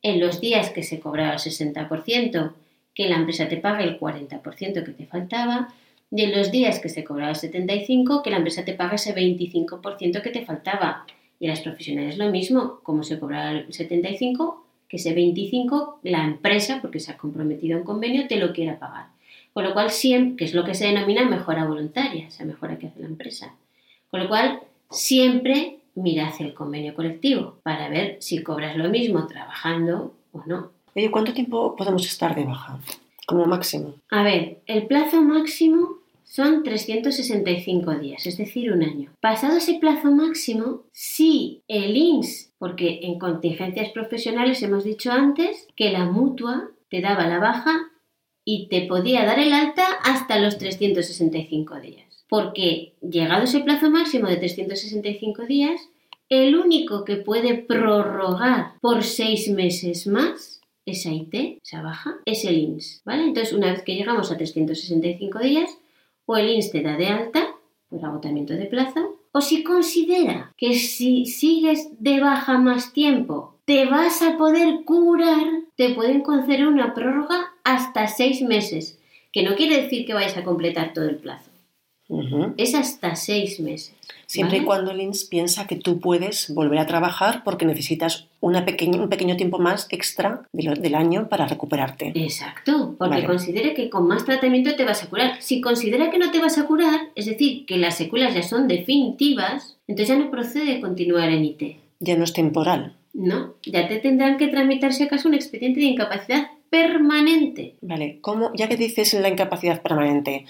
en 0.03 0.21
los 0.21 0.41
días 0.41 0.71
que 0.71 0.83
se 0.83 1.01
cobraba 1.01 1.35
el 1.35 1.39
60%, 1.39 2.53
que 2.95 3.09
la 3.09 3.17
empresa 3.17 3.49
te 3.49 3.57
pague 3.57 3.85
el 3.85 3.99
40% 3.99 4.85
que 4.85 4.93
te 4.93 5.07
faltaba, 5.07 5.75
en 6.11 6.37
los 6.37 6.51
días 6.51 6.81
que 6.81 6.89
se 6.89 7.05
cobraba 7.05 7.31
el 7.31 7.37
75, 7.37 8.23
que 8.23 8.31
la 8.31 8.37
empresa 8.37 8.65
te 8.65 8.75
paga 8.75 8.95
ese 8.95 9.15
25% 9.15 10.23
que 10.23 10.31
te 10.31 10.45
faltaba. 10.45 11.07
Y 11.41 11.47
a 11.47 11.51
las 11.51 11.61
profesionales 11.61 12.19
lo 12.19 12.31
mismo, 12.31 12.81
como 12.83 13.03
se 13.03 13.19
cobraba 13.19 13.51
el 13.53 13.73
75, 13.73 14.65
que 14.89 14.97
ese 14.97 15.15
25 15.15 16.01
la 16.03 16.25
empresa, 16.25 16.79
porque 16.81 17.01
se 17.01 17.13
ha 17.13 17.17
comprometido 17.17 17.77
en 17.77 17.85
convenio, 17.85 18.29
te 18.29 18.37
lo 18.37 18.53
quiera 18.53 18.79
pagar. 18.79 19.07
Con 19.53 19.65
lo 19.65 19.73
cual, 19.73 19.91
siempre, 19.91 20.37
que 20.37 20.45
es 20.45 20.55
lo 20.55 20.65
que 20.65 20.75
se 20.75 20.87
denomina 20.87 21.29
mejora 21.29 21.65
voluntaria, 21.65 22.29
esa 22.29 22.45
mejora 22.45 22.79
que 22.79 22.89
hace 22.89 23.01
la 23.01 23.07
empresa. 23.07 23.55
Con 24.11 24.21
lo 24.21 24.29
cual, 24.29 24.61
siempre 24.91 25.79
mira 25.95 26.29
hacia 26.29 26.47
el 26.47 26.55
convenio 26.55 26.95
colectivo 26.95 27.57
para 27.63 27.89
ver 27.89 28.17
si 28.21 28.43
cobras 28.43 28.77
lo 28.77 28.89
mismo 28.89 29.27
trabajando 29.27 30.15
o 30.33 30.43
no. 30.47 30.71
Oye, 30.95 31.11
¿cuánto 31.11 31.33
tiempo 31.33 31.75
podemos 31.77 32.07
estar 32.07 32.35
de 32.35 32.45
baja? 32.45 32.79
Como 33.27 33.47
máximo. 33.47 33.95
A 34.11 34.23
ver, 34.23 34.59
el 34.67 34.87
plazo 34.87 35.23
máximo 35.23 35.99
son 36.25 36.63
365 36.63 37.95
días, 37.95 38.27
es 38.27 38.37
decir, 38.37 38.73
un 38.73 38.83
año. 38.83 39.13
Pasado 39.21 39.59
ese 39.59 39.75
plazo 39.75 40.11
máximo, 40.11 40.83
si 40.93 41.63
el 41.69 41.97
INS, 41.97 42.53
porque 42.59 43.01
en 43.03 43.19
contingencias 43.19 43.93
profesionales 43.93 44.63
hemos 44.63 44.85
dicho 44.85 45.13
antes 45.13 45.69
que 45.77 45.93
la 45.93 46.07
mutua 46.07 46.71
te 46.91 47.01
daba 47.01 47.27
la 47.27 47.39
baja 47.39 47.91
y 48.45 48.69
te 48.69 48.83
podía 48.83 49.25
dar 49.25 49.39
el 49.39 49.53
alta 49.53 49.87
hasta 50.03 50.39
los 50.39 50.59
365 50.59 51.81
días. 51.81 52.05
Porque 52.29 52.95
llegado 53.01 53.45
ese 53.45 53.61
plazo 53.61 53.91
máximo 53.91 54.29
de 54.29 54.37
365 54.37 55.45
días, 55.45 55.81
el 56.29 56.57
único 56.57 57.05
que 57.05 57.17
puede 57.17 57.55
prorrogar 57.55 58.73
por 58.81 59.05
seis 59.05 59.49
meses 59.49 60.07
más 60.07 60.54
esa 60.87 61.11
IT, 61.11 61.61
esa 61.63 61.83
baja, 61.83 62.17
es 62.25 62.45
el 62.45 62.59
INS, 62.59 63.03
¿vale? 63.05 63.25
Entonces, 63.25 63.53
una 63.53 63.73
vez 63.73 63.83
que 63.83 63.95
llegamos 63.95 64.31
a 64.31 64.37
365 64.37 65.39
días, 65.39 65.71
o 66.27 66.37
el 66.37 66.51
INS 66.51 66.71
te 66.71 66.83
da 66.83 66.97
de 66.97 67.07
alta 67.09 67.55
por 67.89 68.05
agotamiento 68.05 68.55
de 68.55 68.67
plazo, 68.67 69.17
o 69.33 69.41
si 69.41 69.65
considera 69.65 70.55
que 70.57 70.75
si 70.75 71.27
sigues 71.27 71.89
de 71.99 72.21
baja 72.21 72.59
más 72.59 72.93
tiempo 72.93 73.55
te 73.65 73.87
vas 73.87 74.23
a 74.23 74.37
poder 74.37 74.85
curar, 74.85 75.47
te 75.77 75.95
pueden 75.95 76.21
conceder 76.21 76.67
una 76.67 76.95
prórroga 76.95 77.53
hasta 77.65 78.07
seis 78.07 78.43
meses, 78.43 78.99
que 79.33 79.43
no 79.43 79.57
quiere 79.57 79.83
decir 79.83 80.07
que 80.07 80.15
vayas 80.15 80.37
a 80.37 80.45
completar 80.45 80.93
todo 80.93 81.09
el 81.09 81.17
plazo. 81.17 81.51
Es 82.57 82.75
hasta 82.75 83.17
seis 83.17 83.61
meses. 83.61 83.95
Siempre 84.27 84.59
y 84.59 84.65
cuando 84.65 84.91
el 84.91 85.01
INS 85.01 85.25
piensa 85.25 85.67
que 85.67 85.77
tú 85.77 86.01
puedes 86.01 86.53
volver 86.53 86.79
a 86.79 86.87
trabajar 86.87 87.43
porque 87.45 87.65
necesitas 87.65 88.27
una 88.41 88.65
pequeña, 88.65 89.01
un 89.01 89.09
pequeño 89.09 89.37
tiempo 89.37 89.59
más 89.59 89.87
extra 89.91 90.43
del 90.53 90.95
año 90.95 91.29
para 91.29 91.47
recuperarte. 91.47 92.13
Exacto, 92.15 92.95
porque 92.99 93.25
considere 93.25 93.75
que 93.75 93.89
con 93.89 94.07
más 94.07 94.25
tratamiento 94.25 94.77
te 94.77 94.85
vas 94.85 95.03
a 95.03 95.09
curar. 95.09 95.41
Si 95.41 95.61
considera 95.61 96.11
que 96.11 96.19
no 96.19 96.31
te 96.31 96.41
vas 96.41 96.59
a 96.59 96.67
curar, 96.67 97.09
es 97.15 97.27
decir, 97.27 97.65
que 97.65 97.79
las 97.79 97.97
secuelas 97.97 98.35
ya 98.35 98.43
son 98.43 98.69
definitivas, 98.69 99.79
entonces 99.87 100.17
ya 100.17 100.23
no 100.23 100.31
procede 100.31 100.81
continuar 100.81 101.31
en 101.31 101.45
IT. 101.45 101.77
Ya 102.01 102.17
no 102.17 102.25
es 102.25 102.33
temporal. 102.33 102.97
No, 103.15 103.55
ya 103.65 103.89
te 103.89 103.99
tendrán 103.99 104.37
que 104.37 104.49
tramitar 104.49 104.93
si 104.93 105.05
acaso 105.05 105.29
un 105.29 105.35
expediente 105.35 105.81
de 105.81 105.87
incapacidad 105.87 106.49
permanente. 106.69 107.77
Vale, 107.81 108.19
¿cómo, 108.21 108.51
ya 108.55 108.69
que 108.69 108.77
dices 108.77 109.15
la 109.15 109.29
incapacidad 109.29 109.81
permanente, 109.81 110.47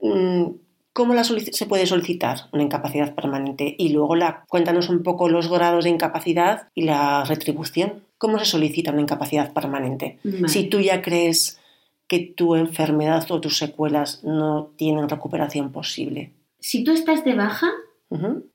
mm, 0.00 0.46
¿cómo 0.92 1.14
la 1.14 1.24
se 1.24 1.66
puede 1.66 1.86
solicitar 1.86 2.48
una 2.52 2.62
incapacidad 2.62 3.14
permanente? 3.14 3.74
Y 3.78 3.90
luego 3.90 4.16
la, 4.16 4.44
cuéntanos 4.48 4.88
un 4.88 5.02
poco 5.02 5.28
los 5.28 5.48
grados 5.48 5.84
de 5.84 5.90
incapacidad 5.90 6.68
y 6.74 6.82
la 6.82 7.24
retribución. 7.24 8.04
¿Cómo 8.18 8.38
se 8.38 8.44
solicita 8.44 8.92
una 8.92 9.02
incapacidad 9.02 9.52
permanente? 9.52 10.18
Si 10.46 10.68
tú 10.68 10.80
ya 10.80 11.00
crees 11.00 11.58
que 12.06 12.18
tu 12.18 12.56
enfermedad 12.56 13.24
o 13.30 13.40
tus 13.40 13.56
secuelas 13.56 14.24
no 14.24 14.72
tienen 14.76 15.08
recuperación 15.08 15.70
posible. 15.70 16.32
Si 16.58 16.82
tú 16.82 16.90
estás 16.90 17.24
de 17.24 17.34
baja, 17.34 17.70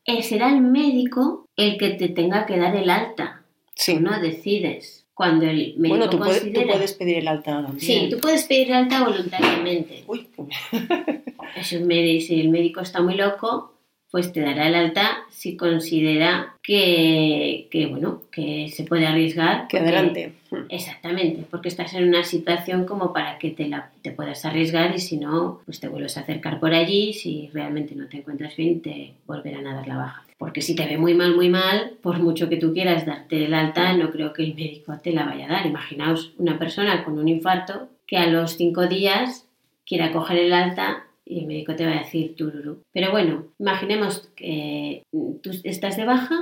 eh, 0.04 0.24
será 0.24 0.50
el 0.50 0.62
médico 0.62 1.48
el 1.56 1.78
que 1.78 1.91
te 1.91 2.10
tenga 2.10 2.45
que 2.45 2.60
dar 2.60 2.76
el 2.76 2.89
alta. 2.89 3.43
Sí. 3.74 3.95
no 4.00 4.19
decides. 4.19 5.05
Cuando 5.15 5.45
el 5.45 5.75
médico 5.78 5.88
bueno, 5.88 6.10
tú, 6.10 6.17
puedes, 6.19 6.54
tú 6.54 6.62
puedes 6.67 6.93
pedir 6.93 7.17
el 7.17 7.28
alta 7.28 7.63
también. 7.63 7.80
Sí, 7.80 8.10
tú 8.12 8.19
puedes 8.19 8.43
pedir 8.43 8.67
el 8.67 8.73
alta 8.73 9.06
voluntariamente. 9.06 10.04
Uy. 10.08 10.28
si 11.63 12.39
el 12.41 12.49
médico 12.49 12.82
está 12.82 13.01
muy 13.01 13.15
loco, 13.15 13.75
pues 14.12 14.32
te 14.32 14.41
dará 14.41 14.67
el 14.67 14.75
alta 14.75 15.25
si 15.30 15.58
considera 15.58 16.56
que, 16.63 17.67
bueno, 17.89 18.23
que 18.32 18.69
se 18.69 18.84
puede 18.84 19.06
arriesgar. 19.06 19.67
Que 19.67 19.80
adelante. 19.80 20.34
Exactamente, 20.69 21.45
porque 21.49 21.69
estás 21.69 21.93
en 21.93 22.08
una 22.08 22.23
situación 22.23 22.86
como 22.86 23.12
para 23.12 23.38
que 23.38 23.51
te, 23.51 23.67
la, 23.67 23.91
te 24.01 24.12
puedas 24.12 24.45
arriesgar 24.45 24.95
y 24.95 24.99
si 24.99 25.17
no, 25.17 25.62
pues 25.65 25.80
te 25.80 25.88
vuelves 25.88 26.17
a 26.17 26.21
acercar 26.21 26.60
por 26.60 26.73
allí, 26.73 27.13
si 27.13 27.49
realmente 27.54 27.95
no 27.95 28.08
te 28.08 28.17
encuentras 28.17 28.56
bien, 28.56 28.82
te 28.82 29.13
volverán 29.28 29.67
a 29.67 29.75
dar 29.75 29.88
la 29.88 29.97
baja. 29.97 30.24
Porque 30.38 30.62
si 30.62 30.76
te 30.76 30.86
ve 30.86 30.98
muy 30.98 31.13
mal, 31.13 31.36
muy 31.36 31.50
mal, 31.50 31.98
por 32.02 32.19
mucho 32.19 32.50
que 32.50 32.58
tú 32.58 32.74
quieras 32.74 33.06
darte 33.06 33.45
el 33.45 33.54
alta, 33.54 33.93
no 33.93 34.12
creo 34.12 34.34
que 34.34 34.43
el 34.43 34.56
médico 34.56 34.98
te 35.02 35.13
la 35.13 35.26
vaya 35.26 35.45
a 35.45 35.54
dar. 35.54 35.65
Imaginaos 35.65 36.34
una 36.38 36.60
persona 36.60 37.04
con 37.04 37.17
un 37.17 37.28
infarto 37.28 37.88
que 38.06 38.17
a 38.17 38.28
los 38.28 38.58
cinco 38.58 38.88
días 38.88 39.48
quiera 39.86 40.12
coger 40.12 40.38
el 40.38 40.54
alta 40.54 41.06
y 41.26 41.39
el 41.39 41.48
médico 41.48 41.76
te 41.76 41.86
va 41.86 41.93
a 41.93 42.00
decir 42.00 42.36
tururú. 42.36 42.82
Pero 42.91 43.12
bueno, 43.12 43.45
imaginemos 43.60 44.30
que 44.36 45.04
tú 45.12 45.52
estás 45.63 45.98
de 45.98 46.06
baja, 46.06 46.36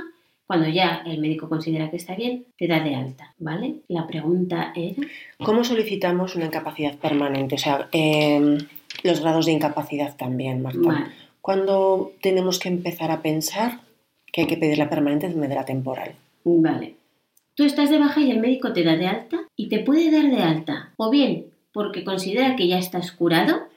cuando 0.46 0.68
ya 0.68 1.02
el 1.06 1.20
médico 1.20 1.48
considera 1.48 1.90
que 1.90 1.96
está 1.96 2.14
bien, 2.14 2.44
te 2.58 2.66
da 2.66 2.80
de 2.80 2.94
alta, 2.94 3.34
¿vale? 3.38 3.76
La 3.88 4.06
pregunta 4.06 4.72
era... 4.76 5.06
¿Cómo 5.38 5.64
solicitamos 5.64 6.36
una 6.36 6.46
incapacidad 6.46 6.96
permanente? 6.98 7.54
O 7.54 7.58
sea, 7.58 7.88
em, 7.92 8.58
los 9.02 9.20
grados 9.20 9.46
de 9.46 9.52
incapacidad 9.52 10.16
también, 10.16 10.60
Marta. 10.60 11.10
¿Cuándo 11.40 12.12
tenemos 12.20 12.58
que 12.58 12.68
empezar 12.68 13.10
a 13.10 13.22
pensar 13.22 13.80
que 14.34 14.40
hay 14.40 14.46
que 14.48 14.56
pedir 14.56 14.78
la 14.78 14.90
permanente 14.90 15.26
en 15.26 15.40
vez 15.40 15.48
de 15.48 15.54
la 15.54 15.64
temporal? 15.64 16.16
Vale. 16.42 16.96
Tú 17.54 17.62
estás 17.62 17.88
de 17.88 18.00
baja 18.00 18.20
y 18.20 18.32
el 18.32 18.40
médico 18.40 18.72
te 18.72 18.82
da 18.82 18.96
de 18.96 19.06
alta 19.06 19.38
y 19.54 19.68
te 19.68 19.78
puede 19.78 20.10
dar 20.10 20.28
de 20.28 20.42
alta. 20.42 20.92
O 20.96 21.08
bien 21.08 21.46
porque 21.72 22.04
considera 22.04 22.56
que 22.56 22.68
ya 22.68 22.78
estás 22.78 23.10
curado 23.12 23.68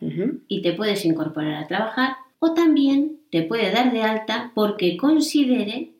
y 0.47 0.61
te 0.61 0.73
puedes 0.73 1.03
incorporar 1.03 1.55
a 1.55 1.67
trabajar, 1.67 2.15
o 2.37 2.53
también 2.53 3.19
te 3.31 3.41
puede 3.41 3.71
dar 3.71 3.91
de 3.91 4.03
alta 4.03 4.51
porque 4.53 4.97
considere 4.97 5.93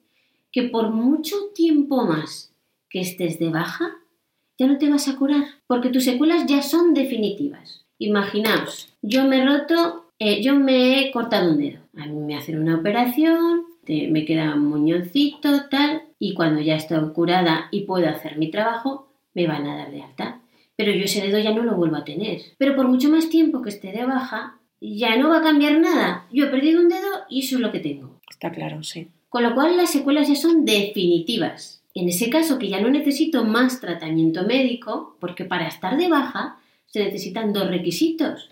que 0.52 0.64
por 0.64 0.92
mucho 0.92 1.36
tiempo 1.56 2.06
más 2.06 2.54
que 2.90 3.02
estés 3.02 3.40
de 3.40 3.50
baja, 3.50 3.96
ya 4.60 4.68
no 4.68 4.78
te 4.78 4.90
vas 4.90 5.08
a 5.08 5.16
curar, 5.16 5.44
porque 5.66 5.90
tus 5.90 6.04
secuelas 6.04 6.46
ya 6.46 6.62
son 6.62 6.94
definitivas. 6.94 7.84
Imaginaos, 7.98 8.94
yo 9.02 9.26
me 9.26 9.40
he 9.40 9.46
roto, 9.46 10.06
eh, 10.20 10.42
yo 10.44 10.56
me 10.56 11.00
he 11.00 11.12
cortado 11.12 11.52
un 11.52 11.58
dedo. 11.58 11.80
A 11.98 12.06
mí 12.06 12.20
me 12.20 12.36
hacen 12.36 12.60
una 12.60 12.78
operación, 12.78 13.66
me 13.90 14.26
queda 14.26 14.56
un 14.56 14.66
muñoncito, 14.66 15.68
tal, 15.70 16.04
y 16.20 16.34
cuando 16.34 16.62
ya 16.62 16.76
estoy 16.76 17.12
curada 17.14 17.68
y 17.72 17.82
puedo 17.82 18.08
hacer 18.10 18.38
mi 18.38 18.52
trabajo, 18.52 19.08
me 19.34 19.48
van 19.48 19.68
a 19.68 19.76
dar 19.76 19.92
de 19.92 20.04
alta 20.04 20.42
pero 20.78 20.92
yo 20.94 21.06
ese 21.06 21.22
dedo 21.22 21.40
ya 21.40 21.54
no 21.54 21.64
lo 21.64 21.76
vuelvo 21.76 21.98
a 21.98 22.06
tener. 22.06 22.40
Pero 22.58 22.76
por 22.76 22.88
mucho 22.88 23.10
más 23.10 23.30
tiempo 23.30 23.62
que 23.62 23.70
esté 23.70 23.92
de 23.92 24.06
baja, 24.06 24.60
ya 24.80 25.18
no 25.18 25.30
va 25.30 25.40
a 25.40 25.44
cambiar 25.44 25.80
nada. 25.80 26.28
Yo 26.32 26.46
he 26.46 26.50
perdido 26.50 26.80
un 26.80 26.88
dedo 26.88 27.26
y 27.30 27.42
eso 27.42 27.56
es 27.56 27.62
lo 27.62 27.72
que 27.72 27.80
tengo. 27.80 28.22
Está 28.30 28.52
claro, 28.52 28.84
sí. 28.84 29.08
Con 29.28 29.44
lo 29.44 29.56
cual 29.56 29.76
las 29.76 29.92
secuelas 29.92 30.30
ya 30.30 30.36
son 30.36 30.64
definitivas. 30.66 31.82
En 31.96 32.08
ese 32.08 32.30
caso 32.30 32.60
que 32.60 32.70
ya 32.70 32.80
no 32.80 32.90
necesito 32.90 33.44
más 33.44 33.82
tratamiento 33.82 34.44
médico, 34.44 35.18
porque 35.20 35.46
para 35.46 35.68
estar 35.68 35.98
de 35.98 36.08
baja 36.10 36.58
se 36.86 37.04
necesitan 37.04 37.54
dos 37.54 37.68
requisitos. 37.68 38.52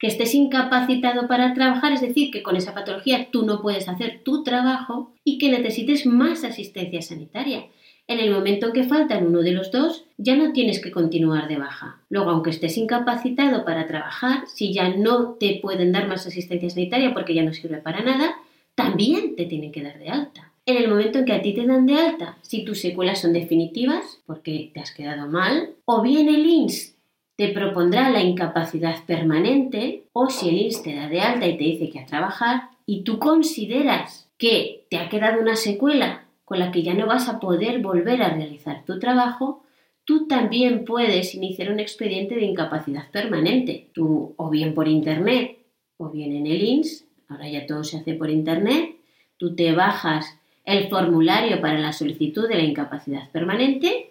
Que 0.00 0.08
estés 0.08 0.34
incapacitado 0.34 1.28
para 1.28 1.54
trabajar, 1.54 1.92
es 1.92 2.00
decir, 2.00 2.32
que 2.32 2.42
con 2.42 2.56
esa 2.56 2.74
patología 2.74 3.28
tú 3.30 3.46
no 3.46 3.62
puedes 3.62 3.88
hacer 3.88 4.22
tu 4.24 4.42
trabajo 4.42 5.12
y 5.22 5.38
que 5.38 5.50
necesites 5.50 6.06
más 6.06 6.42
asistencia 6.42 7.00
sanitaria 7.02 7.66
en 8.10 8.18
el 8.18 8.32
momento 8.32 8.66
en 8.66 8.72
que 8.72 8.82
faltan 8.82 9.24
uno 9.24 9.38
de 9.38 9.52
los 9.52 9.70
dos, 9.70 10.04
ya 10.18 10.34
no 10.34 10.52
tienes 10.52 10.80
que 10.80 10.90
continuar 10.90 11.46
de 11.46 11.58
baja. 11.58 12.00
Luego, 12.08 12.30
aunque 12.30 12.50
estés 12.50 12.76
incapacitado 12.76 13.64
para 13.64 13.86
trabajar, 13.86 14.48
si 14.48 14.72
ya 14.72 14.88
no 14.88 15.34
te 15.34 15.60
pueden 15.62 15.92
dar 15.92 16.08
más 16.08 16.26
asistencia 16.26 16.68
sanitaria 16.68 17.14
porque 17.14 17.34
ya 17.34 17.44
no 17.44 17.52
sirve 17.52 17.76
para 17.76 18.02
nada, 18.02 18.34
también 18.74 19.36
te 19.36 19.44
tienen 19.44 19.70
que 19.70 19.84
dar 19.84 20.00
de 20.00 20.08
alta. 20.08 20.50
En 20.66 20.76
el 20.76 20.88
momento 20.88 21.20
en 21.20 21.24
que 21.24 21.34
a 21.34 21.40
ti 21.40 21.54
te 21.54 21.64
dan 21.64 21.86
de 21.86 22.00
alta, 22.00 22.36
si 22.42 22.64
tus 22.64 22.80
secuelas 22.80 23.20
son 23.20 23.32
definitivas, 23.32 24.20
porque 24.26 24.72
te 24.74 24.80
has 24.80 24.90
quedado 24.90 25.28
mal, 25.28 25.70
o 25.84 26.02
bien 26.02 26.28
el 26.28 26.44
INS 26.44 26.96
te 27.40 27.48
propondrá 27.48 28.10
la 28.10 28.22
incapacidad 28.22 29.02
permanente, 29.06 30.02
o 30.12 30.28
si 30.28 30.50
el 30.50 30.58
INS 30.58 30.82
te 30.82 30.94
da 30.94 31.08
de 31.08 31.22
alta 31.22 31.46
y 31.46 31.56
te 31.56 31.64
dice 31.64 31.88
que 31.88 32.00
a 32.00 32.04
trabajar, 32.04 32.64
y 32.84 33.02
tú 33.02 33.18
consideras 33.18 34.28
que 34.36 34.84
te 34.90 34.98
ha 34.98 35.08
quedado 35.08 35.40
una 35.40 35.56
secuela 35.56 36.26
con 36.44 36.58
la 36.58 36.70
que 36.70 36.82
ya 36.82 36.92
no 36.92 37.06
vas 37.06 37.30
a 37.30 37.40
poder 37.40 37.80
volver 37.80 38.20
a 38.20 38.28
realizar 38.28 38.84
tu 38.84 38.98
trabajo, 38.98 39.64
tú 40.04 40.26
también 40.26 40.84
puedes 40.84 41.34
iniciar 41.34 41.72
un 41.72 41.80
expediente 41.80 42.34
de 42.34 42.44
incapacidad 42.44 43.10
permanente. 43.10 43.88
Tú 43.94 44.34
o 44.36 44.50
bien 44.50 44.74
por 44.74 44.86
internet 44.86 45.60
o 45.96 46.10
bien 46.10 46.36
en 46.36 46.46
el 46.46 46.62
INS, 46.62 47.06
ahora 47.26 47.48
ya 47.48 47.64
todo 47.64 47.84
se 47.84 47.96
hace 47.96 48.12
por 48.12 48.28
internet, 48.28 48.96
tú 49.38 49.56
te 49.56 49.72
bajas 49.72 50.38
el 50.66 50.90
formulario 50.90 51.62
para 51.62 51.78
la 51.78 51.94
solicitud 51.94 52.46
de 52.46 52.56
la 52.56 52.64
incapacidad 52.64 53.30
permanente 53.30 54.09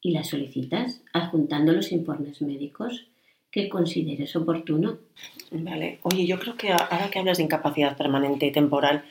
y 0.00 0.12
la 0.12 0.24
solicitas 0.24 1.02
adjuntando 1.12 1.72
los 1.72 1.92
informes 1.92 2.40
médicos 2.42 3.06
que 3.50 3.68
consideres 3.68 4.36
oportuno. 4.36 4.98
Vale, 5.50 5.98
oye, 6.02 6.26
yo 6.26 6.38
creo 6.38 6.56
que 6.56 6.70
ahora 6.72 7.08
que 7.10 7.18
hablas 7.18 7.38
de 7.38 7.44
incapacidad 7.44 7.96
permanente 7.96 8.50
temporal, 8.50 9.04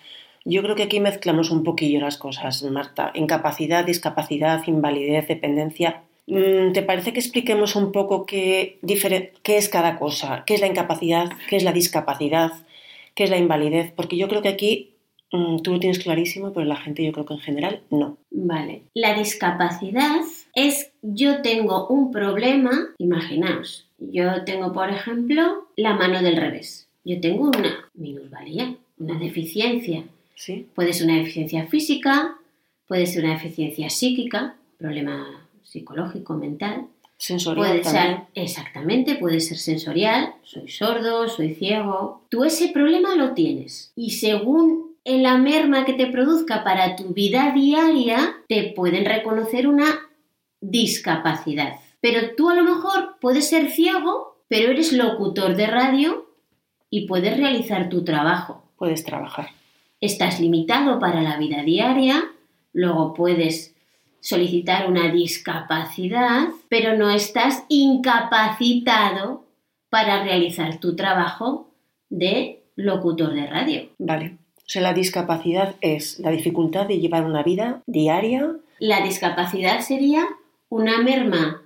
yo 0.45 0.62
creo 0.62 0.76
que 0.76 0.84
aquí 0.84 1.00
mezclamos 1.00 1.52
un 1.52 1.63
poquillo 1.63 2.00
las 2.00 2.17
cosas, 2.17 2.63
Marta. 2.63 3.12
Incapacidad, 3.15 3.86
discapacidad, 3.86 4.65
invalidez, 4.67 5.28
dependencia. 5.28 6.04
Mm, 6.28 6.71
¿Te 6.73 6.84
parece 6.84 7.13
que 7.13 7.19
expliquemos 7.19 7.76
un 7.76 7.91
poco 7.91 8.26
qué, 8.26 8.80
qué 9.43 9.58
es 9.58 9.69
cada 9.69 9.97
cosa? 9.97 10.43
¿Qué 10.45 10.54
es 10.54 10.62
la 10.62 10.67
incapacidad? 10.67 11.32
¿Qué 11.50 11.58
es 11.58 11.63
la 11.63 11.73
discapacidad? 11.73 12.52
¿Qué 13.15 13.23
es 13.23 13.30
la 13.30 13.38
invalidez? 13.38 13.91
Porque 13.91 14.17
yo 14.17 14.28
creo 14.28 14.41
que 14.41 14.50
aquí 14.50 14.93
mm, 15.32 15.58
tú 15.63 15.73
lo 15.73 15.80
tienes 15.80 16.00
clarísimo, 16.00 16.54
pero 16.54 16.65
la 16.65 16.76
gente 16.76 17.04
yo 17.04 17.12
creo 17.12 17.26
que 17.26 17.34
en 17.34 17.39
general 17.39 17.82
no. 17.89 18.17
Vale. 18.30 18.84
La 18.93 19.17
discapacidad 19.17 20.21
es 20.58 20.91
yo 21.02 21.41
tengo 21.41 21.88
un 21.88 22.12
problema, 22.12 22.89
imaginaos, 22.98 23.88
yo 23.98 24.43
tengo 24.43 24.74
por 24.74 24.89
ejemplo 24.89 25.67
la 25.76 25.93
mano 25.93 26.22
del 26.22 26.36
revés. 26.36 26.88
Yo 27.06 27.22
tengo 27.22 27.46
una 27.46 27.89
minusvalía, 27.93 28.76
una 28.98 29.17
deficiencia 29.17 30.04
Puede 30.76 30.93
ser 30.93 31.08
una 31.08 31.17
deficiencia 31.17 31.65
física, 31.65 32.38
puede 32.88 33.08
ser 33.08 33.24
una 33.24 33.34
deficiencia 33.34 33.89
psíquica, 33.89 34.56
problema 34.78 35.48
psicológico, 35.63 36.36
mental. 36.36 36.86
Sensorial. 37.17 37.67
Puede 37.67 37.84
ser, 37.84 38.17
exactamente, 38.36 39.15
puede 39.15 39.39
ser 39.39 39.58
sensorial, 39.58 40.36
soy 40.43 40.70
sordo, 40.70 41.28
soy 41.28 41.56
ciego. 41.56 42.22
Tú 42.30 42.43
ese 42.43 42.67
problema 42.67 43.15
lo 43.15 43.34
tienes 43.34 43.91
y 43.96 44.12
según 44.12 44.96
en 45.04 45.24
la 45.24 45.38
merma 45.39 45.84
que 45.84 45.93
te 45.93 46.06
produzca 46.08 46.63
para 46.63 46.96
tu 46.96 47.13
vida 47.15 47.52
diaria, 47.56 48.36
te 48.48 48.72
pueden 48.76 49.06
reconocer 49.06 49.67
una 49.67 50.07
discapacidad. 50.71 51.75
Pero 52.01 52.36
tú 52.36 52.49
a 52.49 52.56
lo 52.56 52.63
mejor 52.63 53.17
puedes 53.19 53.49
ser 53.49 53.69
ciego, 53.69 54.38
pero 54.47 54.71
eres 54.71 54.93
locutor 54.93 55.56
de 55.56 55.67
radio 55.67 56.30
y 56.89 57.08
puedes 57.08 57.38
realizar 57.38 57.89
tu 57.89 58.03
trabajo. 58.03 58.63
Puedes 58.77 59.03
trabajar. 59.03 59.49
Estás 59.99 60.39
limitado 60.39 60.99
para 60.99 61.21
la 61.21 61.38
vida 61.38 61.63
diaria, 61.63 62.23
luego 62.71 63.13
puedes 63.13 63.75
solicitar 64.19 64.89
una 64.89 65.12
discapacidad, 65.12 66.49
pero 66.69 66.95
no 66.95 67.10
estás 67.10 67.63
incapacitado 67.69 69.45
para 69.89 70.23
realizar 70.23 70.80
tu 70.80 70.95
trabajo 70.95 71.71
de 72.10 72.63
locutor 72.75 73.34
de 73.34 73.47
radio. 73.47 73.89
Vale. 73.97 74.38
O 74.58 74.69
sea, 74.69 74.82
la 74.82 74.93
discapacidad 74.93 75.75
es 75.82 76.19
la 76.19 76.30
dificultad 76.30 76.88
de 76.88 76.99
llevar 76.99 77.23
una 77.23 77.41
vida 77.41 77.82
diaria. 77.88 78.58
La 78.80 79.01
discapacidad 79.01 79.80
sería 79.80 80.27
una 80.69 81.01
merma 81.01 81.63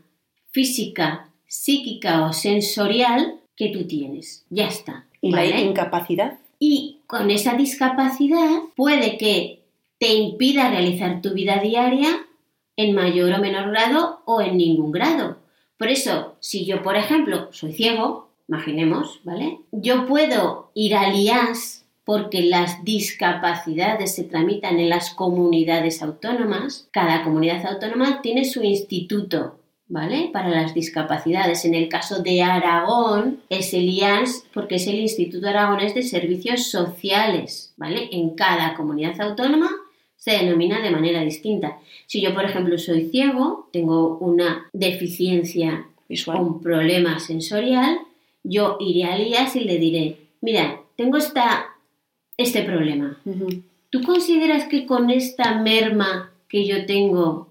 física, 0.52 1.30
psíquica 1.48 2.26
o 2.26 2.34
sensorial 2.34 3.40
que 3.56 3.70
tú 3.70 3.86
tienes. 3.86 4.46
Ya 4.50 4.68
está. 4.68 5.06
¿Y 5.22 5.32
¿vale? 5.32 5.50
la 5.50 5.62
incapacidad? 5.62 6.40
Y 6.60 7.00
con 7.08 7.32
esa 7.32 7.56
discapacidad 7.56 8.62
puede 8.76 9.18
que 9.18 9.64
te 10.00 10.14
impida 10.14 10.70
realizar 10.70 11.22
tu 11.22 11.34
vida 11.34 11.58
diaria 11.58 12.26
en 12.76 12.96
mayor 12.96 13.34
o 13.34 13.40
menor 13.40 13.70
grado 13.70 14.22
o 14.26 14.42
en 14.42 14.58
ningún 14.58 14.92
grado. 14.92 15.38
Por 15.78 15.90
eso, 15.90 16.36
si 16.40 16.66
yo, 16.66 16.84
por 16.84 16.96
ejemplo, 16.96 17.50
soy 17.52 17.74
ciego, 17.74 18.30
imaginemos, 18.48 19.20
¿vale? 19.24 19.60
Yo 19.72 20.06
puedo 20.06 20.72
ir 20.74 20.96
al 20.96 21.16
IAS 21.16 21.81
porque 22.04 22.42
las 22.42 22.84
discapacidades 22.84 24.16
se 24.16 24.24
tramitan 24.24 24.80
en 24.80 24.90
las 24.90 25.12
comunidades 25.12 26.02
autónomas. 26.02 26.88
Cada 26.92 27.24
comunidad 27.24 27.66
autónoma 27.66 28.22
tiene 28.22 28.46
su 28.46 28.64
instituto, 28.64 29.60
¿vale? 29.88 30.30
Para 30.34 30.50
las 30.50 30.74
discapacidades. 30.74 31.66
En 31.66 31.76
el 31.76 31.90
caso 31.90 32.24
de 32.24 32.42
Aragón 32.42 33.42
es 33.50 33.74
el 33.74 33.90
IAS 33.90 34.46
porque 34.54 34.76
es 34.76 34.88
el 34.88 34.96
Instituto 34.96 35.48
Aragonés 35.48 35.94
de 35.94 36.04
Servicios 36.04 36.70
Sociales, 36.72 37.74
¿vale? 37.78 38.10
En 38.12 38.32
cada 38.32 38.74
comunidad 38.74 39.20
autónoma 39.22 39.70
se 40.22 40.32
denomina 40.32 40.82
de 40.82 40.92
manera 40.92 41.22
distinta. 41.22 41.80
Si 42.06 42.22
yo, 42.22 42.34
por 42.36 42.46
ejemplo, 42.46 42.78
soy 42.78 43.10
ciego, 43.10 43.70
tengo 43.74 44.18
una 44.20 44.68
deficiencia 44.72 45.88
Visual. 46.08 46.42
un 46.42 46.62
problema 46.62 47.20
sensorial, 47.20 47.98
yo 48.44 48.78
iré 48.80 49.06
al 49.06 49.26
IAS 49.26 49.56
y 49.56 49.62
le 49.62 49.78
diré, 49.78 50.18
mira, 50.42 50.82
tengo 50.96 51.18
esta, 51.18 51.66
este 52.38 52.64
problema. 52.64 53.18
¿Tú 53.90 54.02
consideras 54.04 54.66
que 54.66 54.86
con 54.86 55.10
esta 55.10 55.60
merma 55.62 56.32
que 56.48 56.66
yo 56.66 56.86
tengo 56.86 57.50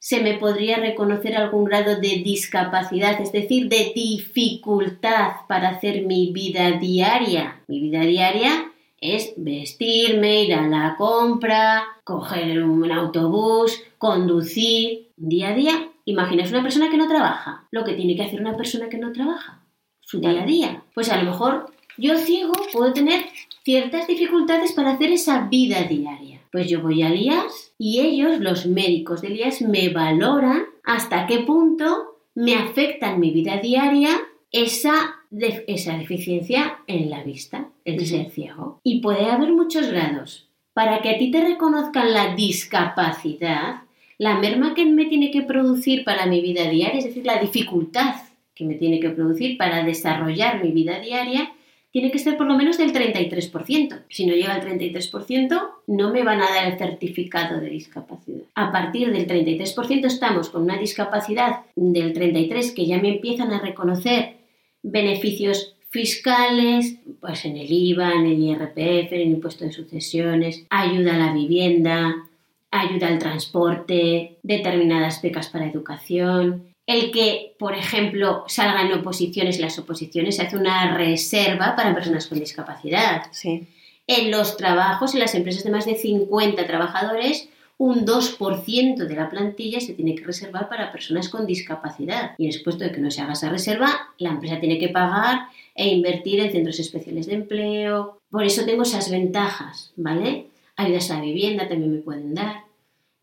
se 0.00 0.22
me 0.22 0.34
podría 0.34 0.76
reconocer 0.78 1.36
algún 1.36 1.64
grado 1.64 2.00
de 2.00 2.22
discapacidad, 2.24 3.20
es 3.20 3.32
decir, 3.32 3.68
de 3.68 3.92
dificultad 3.94 5.32
para 5.48 5.70
hacer 5.70 6.06
mi 6.06 6.32
vida 6.32 6.72
diaria? 6.72 7.60
Mi 7.66 7.80
vida 7.80 8.00
diaria 8.00 8.72
es 9.00 9.34
vestirme, 9.36 10.44
ir 10.44 10.54
a 10.54 10.66
la 10.66 10.96
compra, 10.96 11.84
coger 12.04 12.62
un 12.62 12.90
autobús, 12.90 13.80
conducir, 13.98 15.08
día 15.16 15.50
a 15.50 15.54
día. 15.54 15.88
Imaginas 16.04 16.50
una 16.50 16.62
persona 16.62 16.90
que 16.90 16.96
no 16.96 17.06
trabaja, 17.06 17.66
lo 17.70 17.84
que 17.84 17.94
tiene 17.94 18.16
que 18.16 18.22
hacer 18.22 18.40
una 18.40 18.56
persona 18.56 18.88
que 18.88 18.98
no 18.98 19.12
trabaja, 19.12 19.62
su 20.00 20.20
día 20.20 20.42
a 20.42 20.46
día. 20.46 20.82
Pues 20.94 21.10
a 21.10 21.22
lo 21.22 21.30
mejor 21.30 21.70
yo 21.98 22.16
ciego 22.16 22.54
puedo 22.72 22.92
tener 22.92 23.26
ciertas 23.68 24.06
dificultades 24.06 24.72
para 24.72 24.92
hacer 24.92 25.10
esa 25.12 25.46
vida 25.46 25.82
diaria. 25.82 26.40
Pues 26.50 26.70
yo 26.70 26.80
voy 26.80 27.02
al 27.02 27.20
IAS 27.20 27.74
y 27.76 28.00
ellos, 28.00 28.40
los 28.40 28.64
médicos 28.64 29.20
del 29.20 29.36
IAS, 29.36 29.60
me 29.60 29.90
valoran 29.90 30.62
hasta 30.84 31.26
qué 31.26 31.40
punto 31.40 32.16
me 32.34 32.54
afecta 32.54 33.12
en 33.12 33.20
mi 33.20 33.30
vida 33.30 33.58
diaria 33.58 34.08
esa, 34.52 35.16
de- 35.28 35.64
esa 35.68 35.98
deficiencia 35.98 36.78
en 36.86 37.10
la 37.10 37.22
vista, 37.22 37.68
el 37.84 38.06
ser 38.06 38.30
ciego. 38.30 38.80
Y 38.84 39.02
puede 39.02 39.26
haber 39.26 39.52
muchos 39.52 39.86
grados. 39.88 40.48
Para 40.72 41.02
que 41.02 41.10
a 41.10 41.18
ti 41.18 41.30
te 41.30 41.42
reconozcan 41.42 42.14
la 42.14 42.34
discapacidad, 42.34 43.82
la 44.16 44.38
merma 44.38 44.72
que 44.72 44.86
me 44.86 45.04
tiene 45.04 45.30
que 45.30 45.42
producir 45.42 46.04
para 46.04 46.24
mi 46.24 46.40
vida 46.40 46.70
diaria, 46.70 47.00
es 47.00 47.04
decir, 47.04 47.26
la 47.26 47.38
dificultad 47.38 48.14
que 48.54 48.64
me 48.64 48.76
tiene 48.76 48.98
que 48.98 49.10
producir 49.10 49.58
para 49.58 49.84
desarrollar 49.84 50.64
mi 50.64 50.72
vida 50.72 51.00
diaria, 51.00 51.52
tiene 51.90 52.10
que 52.10 52.18
ser 52.18 52.36
por 52.36 52.46
lo 52.46 52.56
menos 52.56 52.76
del 52.78 52.92
33%. 52.92 54.02
Si 54.08 54.26
no 54.26 54.34
llega 54.34 54.54
al 54.54 54.62
33%, 54.62 55.68
no 55.86 56.12
me 56.12 56.22
van 56.22 56.40
a 56.42 56.50
dar 56.50 56.70
el 56.70 56.78
certificado 56.78 57.60
de 57.60 57.70
discapacidad. 57.70 58.42
A 58.54 58.70
partir 58.70 59.10
del 59.10 59.26
33% 59.26 60.04
estamos 60.04 60.50
con 60.50 60.62
una 60.62 60.78
discapacidad 60.78 61.60
del 61.74 62.12
33% 62.14 62.74
que 62.74 62.86
ya 62.86 63.00
me 63.00 63.14
empiezan 63.14 63.52
a 63.52 63.60
reconocer 63.60 64.36
beneficios 64.82 65.76
fiscales, 65.90 66.98
pues 67.20 67.44
en 67.46 67.56
el 67.56 67.72
IVA, 67.72 68.12
en 68.12 68.26
el 68.26 68.42
IRPF, 68.42 69.12
en 69.12 69.20
el 69.20 69.30
impuesto 69.30 69.64
de 69.64 69.72
sucesiones, 69.72 70.66
ayuda 70.68 71.14
a 71.14 71.18
la 71.18 71.32
vivienda, 71.32 72.28
ayuda 72.70 73.08
al 73.08 73.18
transporte, 73.18 74.36
determinadas 74.42 75.22
becas 75.22 75.48
para 75.48 75.66
educación, 75.66 76.67
el 76.88 77.10
que, 77.10 77.54
por 77.58 77.74
ejemplo, 77.74 78.44
salgan 78.48 78.90
oposiciones, 78.94 79.60
las 79.60 79.78
oposiciones 79.78 80.36
se 80.36 80.42
hace 80.42 80.56
una 80.56 80.96
reserva 80.96 81.76
para 81.76 81.94
personas 81.94 82.26
con 82.26 82.40
discapacidad. 82.40 83.24
Sí. 83.30 83.66
En 84.06 84.30
los 84.30 84.56
trabajos, 84.56 85.12
en 85.12 85.20
las 85.20 85.34
empresas 85.34 85.64
de 85.64 85.70
más 85.70 85.84
de 85.84 85.96
50 85.96 86.66
trabajadores, 86.66 87.50
un 87.76 88.06
2% 88.06 89.06
de 89.06 89.14
la 89.14 89.28
plantilla 89.28 89.80
se 89.80 89.92
tiene 89.92 90.14
que 90.14 90.24
reservar 90.24 90.70
para 90.70 90.90
personas 90.90 91.28
con 91.28 91.46
discapacidad. 91.46 92.34
Y 92.38 92.46
después 92.46 92.78
de 92.78 92.90
que 92.90 93.00
no 93.00 93.10
se 93.10 93.20
haga 93.20 93.34
esa 93.34 93.50
reserva, 93.50 94.08
la 94.16 94.30
empresa 94.30 94.58
tiene 94.58 94.78
que 94.78 94.88
pagar 94.88 95.48
e 95.74 95.88
invertir 95.88 96.40
en 96.40 96.50
centros 96.52 96.80
especiales 96.80 97.26
de 97.26 97.34
empleo. 97.34 98.18
Por 98.30 98.44
eso 98.44 98.64
tengo 98.64 98.84
esas 98.84 99.10
ventajas, 99.10 99.92
¿vale? 99.96 100.46
Ayudas 100.74 101.10
a 101.10 101.16
la 101.16 101.20
vivienda 101.20 101.68
también 101.68 101.92
me 101.92 102.00
pueden 102.00 102.34
dar. 102.34 102.64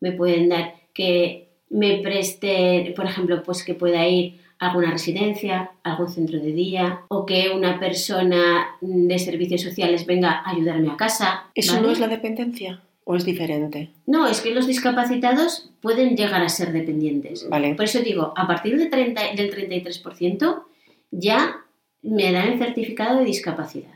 Me 0.01 0.11
pueden 0.11 0.49
dar 0.49 0.75
que 0.93 1.44
me 1.69 1.99
preste, 1.99 2.93
por 2.95 3.05
ejemplo, 3.05 3.43
pues 3.43 3.63
que 3.63 3.73
pueda 3.73 4.07
ir 4.07 4.39
a 4.59 4.69
alguna 4.69 4.91
residencia, 4.91 5.71
a 5.83 5.91
algún 5.91 6.09
centro 6.09 6.39
de 6.39 6.53
día, 6.53 7.01
o 7.09 7.25
que 7.25 7.49
una 7.49 7.79
persona 7.79 8.77
de 8.81 9.19
servicios 9.19 9.61
sociales 9.61 10.05
venga 10.05 10.31
a 10.31 10.51
ayudarme 10.51 10.91
a 10.91 10.97
casa. 10.97 11.45
¿Eso 11.55 11.73
¿vale? 11.73 11.87
no 11.87 11.93
es 11.93 11.99
la 11.99 12.07
dependencia 12.07 12.81
o 13.03 13.15
es 13.15 13.25
diferente? 13.25 13.91
No, 14.05 14.27
es 14.27 14.41
que 14.41 14.51
los 14.51 14.67
discapacitados 14.67 15.71
pueden 15.81 16.15
llegar 16.15 16.41
a 16.41 16.49
ser 16.49 16.71
dependientes. 16.71 17.47
Vale. 17.49 17.75
Por 17.75 17.85
eso 17.85 17.99
digo, 17.99 18.33
a 18.35 18.47
partir 18.47 18.77
de 18.77 18.87
30 18.87 19.33
del 19.35 19.53
33% 19.53 20.63
ya 21.11 21.65
me 22.01 22.31
dan 22.31 22.53
el 22.53 22.59
certificado 22.59 23.19
de 23.19 23.25
discapacidad. 23.25 23.95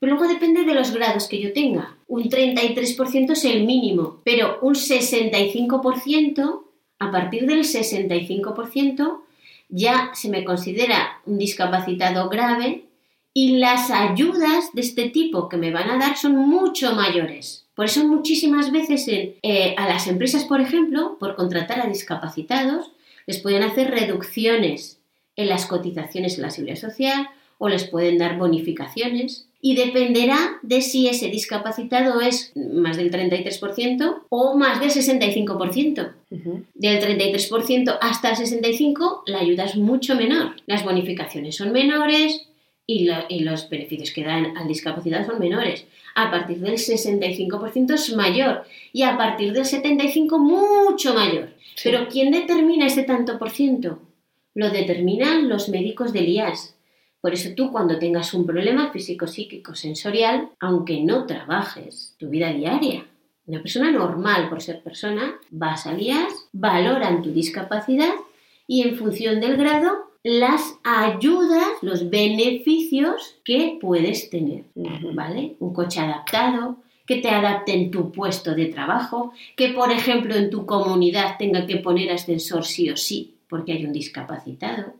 Pero 0.00 0.14
luego 0.14 0.32
depende 0.32 0.64
de 0.64 0.74
los 0.74 0.94
grados 0.94 1.26
que 1.28 1.40
yo 1.40 1.52
tenga. 1.52 1.96
Un 2.06 2.24
33% 2.24 3.32
es 3.32 3.44
el 3.44 3.64
mínimo, 3.64 4.20
pero 4.24 4.58
un 4.62 4.74
65%, 4.74 6.62
a 6.98 7.10
partir 7.10 7.46
del 7.46 7.60
65%, 7.60 9.20
ya 9.68 10.10
se 10.14 10.28
me 10.28 10.44
considera 10.44 11.20
un 11.26 11.38
discapacitado 11.38 12.28
grave 12.28 12.84
y 13.34 13.58
las 13.58 13.90
ayudas 13.90 14.72
de 14.72 14.80
este 14.80 15.10
tipo 15.10 15.48
que 15.48 15.56
me 15.56 15.70
van 15.70 15.90
a 15.90 15.98
dar 15.98 16.16
son 16.16 16.36
mucho 16.36 16.94
mayores. 16.94 17.66
Por 17.74 17.84
eso 17.84 18.04
muchísimas 18.06 18.72
veces 18.72 19.06
eh, 19.08 19.74
a 19.76 19.86
las 19.88 20.08
empresas, 20.08 20.44
por 20.44 20.60
ejemplo, 20.60 21.16
por 21.20 21.36
contratar 21.36 21.80
a 21.80 21.86
discapacitados, 21.86 22.90
les 23.26 23.38
pueden 23.38 23.62
hacer 23.62 23.90
reducciones 23.90 24.98
en 25.36 25.48
las 25.48 25.66
cotizaciones 25.66 26.36
en 26.36 26.42
la 26.42 26.50
seguridad 26.50 26.78
social 26.78 27.28
o 27.58 27.68
les 27.68 27.84
pueden 27.84 28.18
dar 28.18 28.38
bonificaciones 28.38 29.47
y 29.60 29.74
dependerá 29.74 30.58
de 30.62 30.82
si 30.82 31.08
ese 31.08 31.28
discapacitado 31.28 32.20
es 32.20 32.52
más 32.54 32.96
del 32.96 33.10
33% 33.10 34.22
o 34.28 34.54
más 34.56 34.80
del 34.80 34.90
65%. 34.90 36.12
Ujú. 36.30 36.62
Del 36.74 37.00
33% 37.00 37.98
hasta 38.00 38.30
el 38.30 38.36
65% 38.36 39.22
la 39.26 39.40
ayuda 39.40 39.64
es 39.64 39.76
mucho 39.76 40.14
menor. 40.14 40.54
Las 40.66 40.84
bonificaciones 40.84 41.56
son 41.56 41.72
menores 41.72 42.46
y, 42.86 43.04
lo- 43.04 43.24
y 43.28 43.40
los 43.40 43.68
beneficios 43.68 44.12
que 44.12 44.24
dan 44.24 44.56
al 44.56 44.68
discapacitado 44.68 45.26
son 45.26 45.40
menores. 45.40 45.86
A 46.14 46.30
partir 46.30 46.58
del 46.58 46.74
65% 46.78 47.94
es 47.94 48.14
mayor 48.14 48.64
y 48.92 49.02
a 49.02 49.16
partir 49.16 49.52
del 49.52 49.64
75% 49.64 50.38
mucho 50.38 51.14
mayor. 51.14 51.50
Sí. 51.74 51.82
Pero 51.90 52.08
¿quién 52.08 52.30
determina 52.32 52.86
ese 52.86 53.02
tanto 53.02 53.38
por 53.38 53.50
ciento? 53.50 54.00
Lo 54.54 54.70
determinan 54.70 55.48
los 55.48 55.68
médicos 55.68 56.12
del 56.12 56.28
IAS. 56.28 56.74
Por 57.20 57.34
eso 57.34 57.50
tú 57.56 57.72
cuando 57.72 57.98
tengas 57.98 58.32
un 58.34 58.46
problema 58.46 58.90
físico, 58.92 59.26
psíquico, 59.26 59.74
sensorial, 59.74 60.50
aunque 60.60 61.00
no 61.02 61.26
trabajes 61.26 62.14
tu 62.18 62.28
vida 62.28 62.52
diaria, 62.52 63.06
una 63.46 63.60
persona 63.60 63.90
normal 63.90 64.48
por 64.48 64.60
ser 64.60 64.82
persona, 64.82 65.34
vas 65.50 65.86
al 65.86 66.00
IAS, 66.00 66.48
valoran 66.52 67.22
tu 67.22 67.32
discapacidad 67.32 68.12
y 68.66 68.82
en 68.82 68.96
función 68.96 69.40
del 69.40 69.56
grado 69.56 70.08
las 70.22 70.78
ayudas, 70.84 71.68
los 71.80 72.10
beneficios 72.10 73.36
que 73.44 73.78
puedes 73.80 74.28
tener. 74.30 74.64
¿Vale? 75.14 75.56
Un 75.60 75.72
coche 75.72 76.00
adaptado, 76.00 76.76
que 77.06 77.16
te 77.16 77.30
adapten 77.30 77.90
tu 77.90 78.12
puesto 78.12 78.54
de 78.54 78.66
trabajo, 78.66 79.32
que 79.56 79.70
por 79.70 79.90
ejemplo 79.90 80.34
en 80.34 80.50
tu 80.50 80.66
comunidad 80.66 81.36
tenga 81.38 81.66
que 81.66 81.78
poner 81.78 82.10
ascensor 82.10 82.66
sí 82.66 82.90
o 82.90 82.96
sí 82.96 83.38
porque 83.48 83.72
hay 83.72 83.84
un 83.86 83.92
discapacitado, 83.92 84.94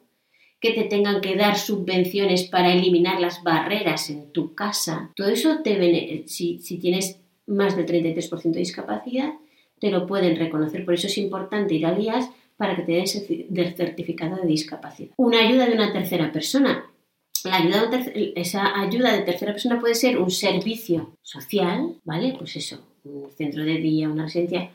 que 0.61 0.73
te 0.73 0.85
tengan 0.85 1.21
que 1.21 1.37
dar 1.37 1.57
subvenciones 1.57 2.45
para 2.45 2.73
eliminar 2.73 3.21
las 3.21 3.43
barreras 3.43 4.11
en 4.11 4.33
tu 4.33 4.55
casa. 4.55 5.13
Todo 5.15 5.29
eso 5.29 5.61
te 5.63 6.25
si, 6.27 6.59
si 6.59 6.79
tienes 6.79 7.21
más 7.47 7.77
del 7.77 7.87
33% 7.87 8.43
de 8.53 8.59
discapacidad, 8.59 9.35
te 9.79 9.91
lo 9.91 10.07
pueden 10.07 10.37
reconocer. 10.37 10.85
Por 10.85 10.95
eso 10.95 11.07
es 11.07 11.19
importante 11.19 11.75
ir 11.75 11.87
al 11.87 12.03
IAS 12.03 12.31
para 12.57 12.75
que 12.75 12.83
te 12.83 12.93
den 12.93 13.77
certificado 13.77 14.37
de 14.37 14.49
discapacidad. 14.49 15.11
Una 15.17 15.41
ayuda 15.41 15.67
de 15.67 15.75
una 15.75 15.93
tercera 15.93 16.33
persona. 16.33 16.91
La 17.45 17.59
ayuda 17.59 17.87
de 17.87 18.33
esa 18.35 18.81
ayuda 18.81 19.13
de 19.13 19.23
tercera 19.23 19.53
persona 19.53 19.79
puede 19.79 19.95
ser 19.95 20.19
un 20.19 20.31
servicio 20.31 21.13
social, 21.23 21.95
¿vale? 22.05 22.35
Pues 22.37 22.57
eso, 22.57 22.81
un 23.05 23.31
centro 23.31 23.65
de 23.65 23.77
día, 23.77 24.09
una 24.09 24.25
residencia, 24.25 24.73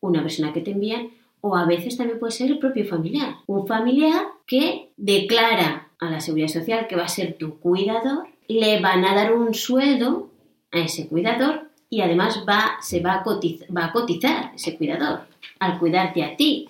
una 0.00 0.22
persona 0.22 0.52
que 0.52 0.60
te 0.60 0.70
envían, 0.70 1.10
o 1.46 1.56
a 1.56 1.66
veces 1.66 1.98
también 1.98 2.18
puede 2.18 2.32
ser 2.32 2.50
el 2.50 2.58
propio 2.58 2.86
familiar. 2.86 3.36
Un 3.46 3.66
familiar 3.66 4.24
que 4.46 4.88
declara 4.96 5.88
a 5.98 6.10
la 6.10 6.20
seguridad 6.20 6.48
social 6.48 6.86
que 6.88 6.96
va 6.96 7.04
a 7.04 7.08
ser 7.08 7.34
tu 7.34 7.58
cuidador, 7.58 8.28
le 8.48 8.80
van 8.80 9.04
a 9.04 9.14
dar 9.14 9.34
un 9.34 9.52
sueldo 9.52 10.30
a 10.72 10.78
ese 10.78 11.06
cuidador 11.06 11.68
y 11.90 12.00
además 12.00 12.44
va, 12.48 12.78
se 12.80 13.00
va 13.00 13.16
a, 13.16 13.22
cotizar, 13.22 13.68
va 13.76 13.84
a 13.84 13.92
cotizar 13.92 14.52
ese 14.54 14.78
cuidador 14.78 15.20
al 15.58 15.78
cuidarte 15.78 16.24
a 16.24 16.34
ti, 16.34 16.66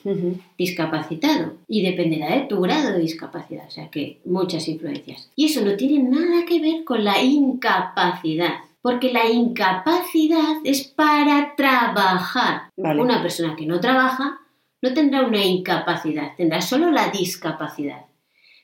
discapacitado, 0.58 1.52
y 1.68 1.82
dependerá 1.82 2.34
de 2.34 2.46
tu 2.46 2.60
grado 2.60 2.92
de 2.92 2.98
discapacidad, 2.98 3.68
o 3.68 3.70
sea 3.70 3.88
que 3.90 4.20
muchas 4.24 4.66
influencias. 4.66 5.30
Y 5.37 5.46
eso 5.46 5.64
no 5.64 5.76
tiene 5.76 6.02
nada 6.02 6.44
que 6.46 6.60
ver 6.60 6.82
con 6.82 7.04
la 7.04 7.22
incapacidad, 7.22 8.54
porque 8.82 9.12
la 9.12 9.28
incapacidad 9.30 10.56
es 10.64 10.82
para 10.82 11.54
trabajar. 11.56 12.70
Una 12.76 13.22
persona 13.22 13.54
que 13.56 13.66
no 13.66 13.78
trabaja 13.78 14.40
no 14.84 14.92
tendrá 14.92 15.22
una 15.22 15.42
incapacidad, 15.42 16.36
tendrá 16.36 16.60
solo 16.60 16.90
la 16.90 17.08
discapacidad. 17.08 18.04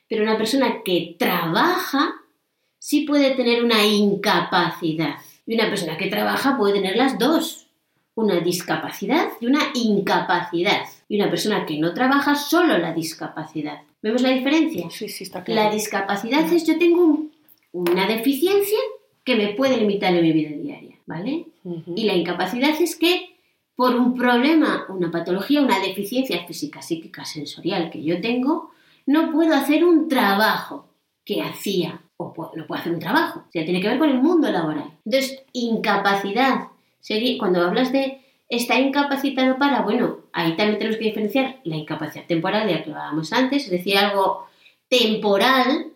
Pero 0.07 0.21
una 0.21 0.37
persona 0.37 0.83
que 0.85 1.15
trabaja 1.17 2.13
sí 2.77 3.05
puede 3.07 3.31
tener 3.31 3.63
una 3.63 3.83
incapacidad. 3.83 5.15
Y 5.47 5.55
una 5.55 5.67
persona 5.67 5.97
que 5.97 6.11
trabaja 6.11 6.59
puede 6.59 6.75
tener 6.75 6.95
las 6.95 7.17
dos, 7.17 7.65
una 8.13 8.39
discapacidad 8.39 9.29
y 9.39 9.47
una 9.47 9.71
incapacidad. 9.73 10.83
Y 11.09 11.19
una 11.19 11.31
persona 11.31 11.65
que 11.65 11.79
no 11.79 11.91
trabaja 11.95 12.35
solo 12.35 12.77
la 12.77 12.93
discapacidad. 12.93 13.81
¿Vemos 14.03 14.21
la 14.21 14.29
diferencia? 14.29 14.91
Sí, 14.91 15.09
sí, 15.09 15.23
está 15.23 15.43
claro. 15.43 15.69
La 15.69 15.73
discapacidad 15.73 16.53
es 16.53 16.67
yo 16.67 16.77
tengo 16.77 17.17
una 17.71 18.05
deficiencia 18.05 18.77
que 19.23 19.35
me 19.35 19.55
puede 19.55 19.77
limitar 19.77 20.13
en 20.13 20.21
mi 20.21 20.33
vida 20.33 20.55
diaria, 20.55 20.99
¿vale? 21.07 21.47
Y 21.95 22.03
la 22.03 22.13
incapacidad 22.13 22.79
es 22.79 22.95
que 22.95 23.30
por 23.81 23.95
un 23.95 24.15
problema, 24.15 24.85
una 24.89 25.09
patología, 25.09 25.59
una 25.59 25.79
deficiencia 25.79 26.45
física, 26.45 26.83
psíquica, 26.83 27.25
sensorial 27.25 27.89
que 27.89 28.03
yo 28.03 28.21
tengo, 28.21 28.69
no 29.07 29.31
puedo 29.31 29.55
hacer 29.55 29.83
un 29.83 30.07
trabajo 30.07 30.85
que 31.25 31.41
hacía 31.41 31.99
o 32.15 32.31
no 32.55 32.67
puede 32.67 32.81
hacer 32.81 32.93
un 32.93 32.99
trabajo. 32.99 33.39
O 33.39 33.51
sea, 33.51 33.65
tiene 33.65 33.81
que 33.81 33.87
ver 33.87 33.97
con 33.97 34.11
el 34.11 34.21
mundo 34.21 34.51
laboral. 34.51 34.91
Entonces, 35.03 35.41
incapacidad. 35.53 36.67
Cuando 37.39 37.63
hablas 37.63 37.91
de 37.91 38.21
está 38.47 38.79
incapacitado 38.79 39.57
para, 39.57 39.81
bueno, 39.81 40.17
ahí 40.31 40.55
también 40.55 40.77
tenemos 40.77 40.99
que 40.99 41.05
diferenciar 41.05 41.57
la 41.63 41.77
incapacidad 41.77 42.27
temporal 42.27 42.67
de 42.67 42.75
la 42.75 42.83
que 42.83 42.91
hablábamos 42.91 43.33
antes, 43.33 43.65
es 43.65 43.71
decir, 43.71 43.97
algo 43.97 44.45
temporal, 44.89 45.87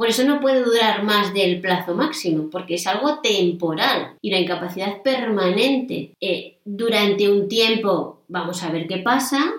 por 0.00 0.08
eso 0.08 0.24
no 0.24 0.40
puede 0.40 0.62
durar 0.62 1.02
más 1.02 1.34
del 1.34 1.60
plazo 1.60 1.94
máximo, 1.94 2.48
porque 2.48 2.76
es 2.76 2.86
algo 2.86 3.18
temporal. 3.18 4.14
Y 4.22 4.30
la 4.30 4.38
incapacidad 4.38 5.02
permanente, 5.02 6.12
eh, 6.18 6.56
durante 6.64 7.30
un 7.30 7.50
tiempo 7.50 8.22
vamos 8.26 8.62
a 8.62 8.70
ver 8.70 8.86
qué 8.86 8.96
pasa, 8.96 9.52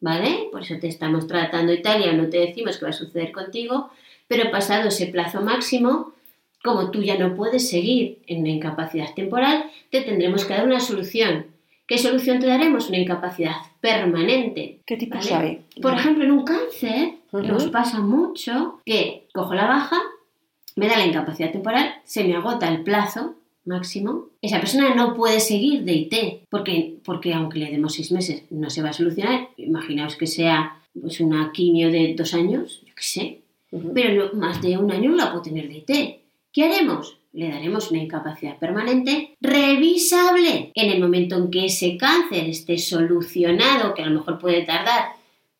¿vale? 0.00 0.48
Por 0.50 0.62
eso 0.62 0.76
te 0.80 0.88
estamos 0.88 1.26
tratando 1.26 1.74
Italia, 1.74 2.14
no 2.14 2.30
te 2.30 2.38
decimos 2.38 2.78
qué 2.78 2.86
va 2.86 2.90
a 2.90 2.94
suceder 2.94 3.32
contigo, 3.32 3.90
pero 4.26 4.50
pasado 4.50 4.88
ese 4.88 5.08
plazo 5.08 5.42
máximo, 5.42 6.14
como 6.64 6.90
tú 6.90 7.02
ya 7.02 7.18
no 7.18 7.34
puedes 7.34 7.68
seguir 7.68 8.22
en 8.26 8.40
una 8.40 8.48
incapacidad 8.48 9.12
temporal, 9.14 9.70
te 9.90 10.00
tendremos 10.00 10.46
que 10.46 10.54
dar 10.54 10.64
una 10.64 10.80
solución. 10.80 11.48
¿Qué 11.86 11.98
solución 11.98 12.40
te 12.40 12.46
daremos? 12.46 12.88
Una 12.88 12.98
incapacidad 12.98 13.56
permanente. 13.80 14.80
¿Qué 14.84 14.96
tipos 14.96 15.30
hay? 15.30 15.64
Por 15.80 15.94
ejemplo, 15.94 16.24
en 16.24 16.32
un 16.32 16.44
cáncer 16.44 17.14
nos 17.32 17.68
pasa 17.68 18.00
mucho 18.00 18.80
que 18.84 19.28
cojo 19.32 19.54
la 19.54 19.66
baja, 19.66 19.96
me 20.74 20.88
da 20.88 20.98
la 20.98 21.06
incapacidad 21.06 21.52
temporal, 21.52 21.94
se 22.04 22.24
me 22.24 22.34
agota 22.34 22.68
el 22.68 22.82
plazo 22.82 23.36
máximo, 23.64 24.26
esa 24.42 24.60
persona 24.60 24.94
no 24.94 25.14
puede 25.14 25.40
seguir 25.40 25.84
de 25.84 25.92
IT, 25.92 26.14
porque, 26.48 26.98
porque 27.04 27.34
aunque 27.34 27.58
le 27.58 27.70
demos 27.70 27.94
seis 27.94 28.12
meses 28.12 28.44
no 28.50 28.70
se 28.70 28.82
va 28.82 28.90
a 28.90 28.92
solucionar, 28.92 29.48
imaginaos 29.56 30.16
que 30.16 30.26
sea 30.26 30.80
pues 31.00 31.20
una 31.20 31.50
quimio 31.52 31.90
de 31.90 32.14
dos 32.16 32.34
años, 32.34 32.82
yo 32.86 32.94
qué 32.94 33.02
sé, 33.02 33.40
pero 33.94 34.32
más 34.34 34.62
de 34.62 34.78
un 34.78 34.90
año 34.90 35.10
no 35.10 35.16
la 35.16 35.30
puedo 35.30 35.42
tener 35.42 35.68
de 35.68 35.78
IT. 35.78 36.20
¿Qué 36.52 36.64
haremos? 36.64 37.18
Le 37.36 37.50
daremos 37.50 37.90
una 37.90 38.02
incapacidad 38.02 38.58
permanente 38.58 39.36
revisable 39.42 40.72
en 40.74 40.90
el 40.90 41.00
momento 41.00 41.36
en 41.36 41.50
que 41.50 41.66
ese 41.66 41.98
cáncer 41.98 42.48
esté 42.48 42.78
solucionado, 42.78 43.92
que 43.92 44.02
a 44.02 44.06
lo 44.06 44.20
mejor 44.20 44.38
puede 44.38 44.62
tardar 44.62 45.10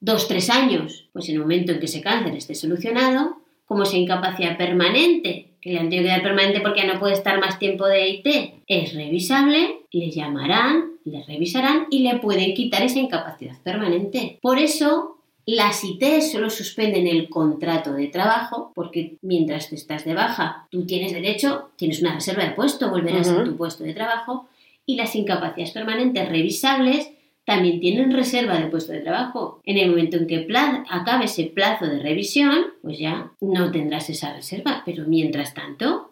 dos, 0.00 0.26
tres 0.26 0.48
años, 0.48 1.10
pues 1.12 1.28
en 1.28 1.34
el 1.34 1.42
momento 1.42 1.72
en 1.72 1.80
que 1.80 1.84
ese 1.84 2.00
cáncer 2.00 2.34
esté 2.34 2.54
solucionado, 2.54 3.36
como 3.66 3.82
esa 3.82 3.98
incapacidad 3.98 4.56
permanente, 4.56 5.50
que 5.60 5.72
le 5.72 5.80
han 5.80 5.90
tenido 5.90 6.04
que 6.04 6.12
dar 6.12 6.22
permanente 6.22 6.60
porque 6.60 6.86
no 6.86 6.98
puede 6.98 7.12
estar 7.12 7.38
más 7.40 7.58
tiempo 7.58 7.86
de 7.86 8.08
IT, 8.08 8.26
es 8.66 8.94
revisable, 8.94 9.80
le 9.92 10.10
llamarán, 10.10 10.92
le 11.04 11.24
revisarán 11.24 11.88
y 11.90 11.98
le 11.98 12.16
pueden 12.20 12.54
quitar 12.54 12.84
esa 12.84 13.00
incapacidad 13.00 13.60
permanente. 13.62 14.38
Por 14.40 14.58
eso 14.58 15.15
las 15.46 15.84
IT 15.84 16.02
solo 16.22 16.50
suspenden 16.50 17.06
el 17.06 17.28
contrato 17.28 17.92
de 17.92 18.08
trabajo 18.08 18.72
porque 18.74 19.16
mientras 19.22 19.70
te 19.70 19.76
estás 19.76 20.04
de 20.04 20.12
baja, 20.12 20.66
tú 20.70 20.84
tienes 20.86 21.12
derecho, 21.12 21.70
tienes 21.76 22.00
una 22.00 22.14
reserva 22.14 22.44
de 22.44 22.50
puesto, 22.50 22.90
volverás 22.90 23.28
a 23.28 23.44
tu 23.44 23.56
puesto 23.56 23.84
de 23.84 23.94
trabajo 23.94 24.48
y 24.84 24.96
las 24.96 25.14
incapacidades 25.14 25.70
permanentes 25.70 26.28
revisables 26.28 27.12
también 27.44 27.78
tienen 27.78 28.10
reserva 28.10 28.58
de 28.58 28.66
puesto 28.66 28.92
de 28.92 29.00
trabajo. 29.00 29.60
En 29.64 29.78
el 29.78 29.90
momento 29.90 30.16
en 30.16 30.26
que 30.26 30.48
acabe 30.90 31.26
ese 31.26 31.44
plazo 31.44 31.86
de 31.86 32.00
revisión, 32.00 32.66
pues 32.82 32.98
ya 32.98 33.30
no 33.40 33.70
tendrás 33.70 34.10
esa 34.10 34.34
reserva. 34.34 34.82
Pero 34.84 35.04
mientras 35.06 35.54
tanto, 35.54 36.10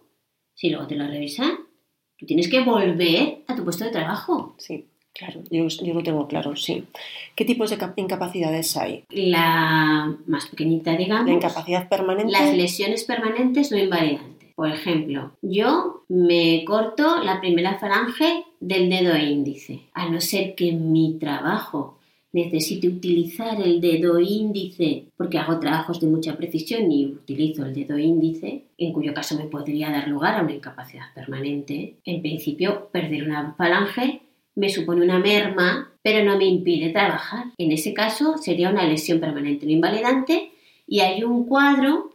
si 0.54 0.70
luego 0.70 0.86
te 0.86 0.94
lo 0.94 1.08
revisan, 1.08 1.50
tú 2.16 2.24
tienes 2.24 2.48
que 2.48 2.60
volver 2.60 3.42
a 3.48 3.56
tu 3.56 3.64
puesto 3.64 3.84
de 3.84 3.90
trabajo. 3.90 4.54
Sí. 4.58 4.86
Claro, 5.14 5.42
yo, 5.48 5.68
lo 5.94 6.02
tengo 6.02 6.26
claro, 6.26 6.56
sí. 6.56 6.84
¿Qué 7.36 7.44
tipos 7.44 7.70
de 7.70 7.78
incapacidades 7.96 8.76
hay? 8.76 9.04
La 9.10 10.12
más 10.26 10.46
pequeñita, 10.46 10.96
digamos. 10.96 11.28
La 11.28 11.34
incapacidad 11.34 11.88
permanente. 11.88 12.32
Las 12.32 12.52
lesiones 12.54 13.04
permanentes 13.04 13.70
no 13.70 13.78
invalidantes. 13.78 14.52
Por 14.56 14.70
ejemplo, 14.70 15.32
yo 15.40 16.04
me 16.08 16.64
corto 16.64 17.22
la 17.22 17.40
primera 17.40 17.78
falange 17.78 18.44
del 18.60 18.90
dedo 18.90 19.16
índice, 19.16 19.82
a 19.94 20.08
no 20.08 20.20
ser 20.20 20.54
que 20.54 20.68
en 20.68 20.92
mi 20.92 21.18
trabajo 21.18 21.98
necesite 22.32 22.88
utilizar 22.88 23.60
el 23.60 23.80
dedo 23.80 24.18
índice 24.18 25.04
porque 25.16 25.38
hago 25.38 25.60
trabajos 25.60 26.00
de 26.00 26.08
mucha 26.08 26.36
precisión 26.36 26.90
y 26.90 27.06
utilizo 27.06 27.64
el 27.64 27.74
dedo 27.74 27.96
índice, 27.96 28.64
en 28.76 28.92
cuyo 28.92 29.14
caso 29.14 29.36
me 29.36 29.44
podría 29.44 29.90
dar 29.90 30.08
lugar 30.08 30.36
a 30.36 30.42
una 30.42 30.54
incapacidad 30.54 31.14
permanente. 31.14 31.94
En 32.04 32.20
principio, 32.20 32.88
perder 32.90 33.24
una 33.24 33.54
falange 33.56 34.22
me 34.54 34.70
supone 34.70 35.04
una 35.04 35.18
merma, 35.18 35.92
pero 36.02 36.24
no 36.24 36.36
me 36.38 36.44
impide 36.44 36.90
trabajar. 36.90 37.46
En 37.58 37.72
ese 37.72 37.94
caso 37.94 38.38
sería 38.38 38.70
una 38.70 38.86
lesión 38.86 39.20
permanente 39.20 39.66
no 39.66 39.72
invalidante 39.72 40.52
y 40.86 41.00
hay 41.00 41.24
un 41.24 41.46
cuadro 41.46 42.12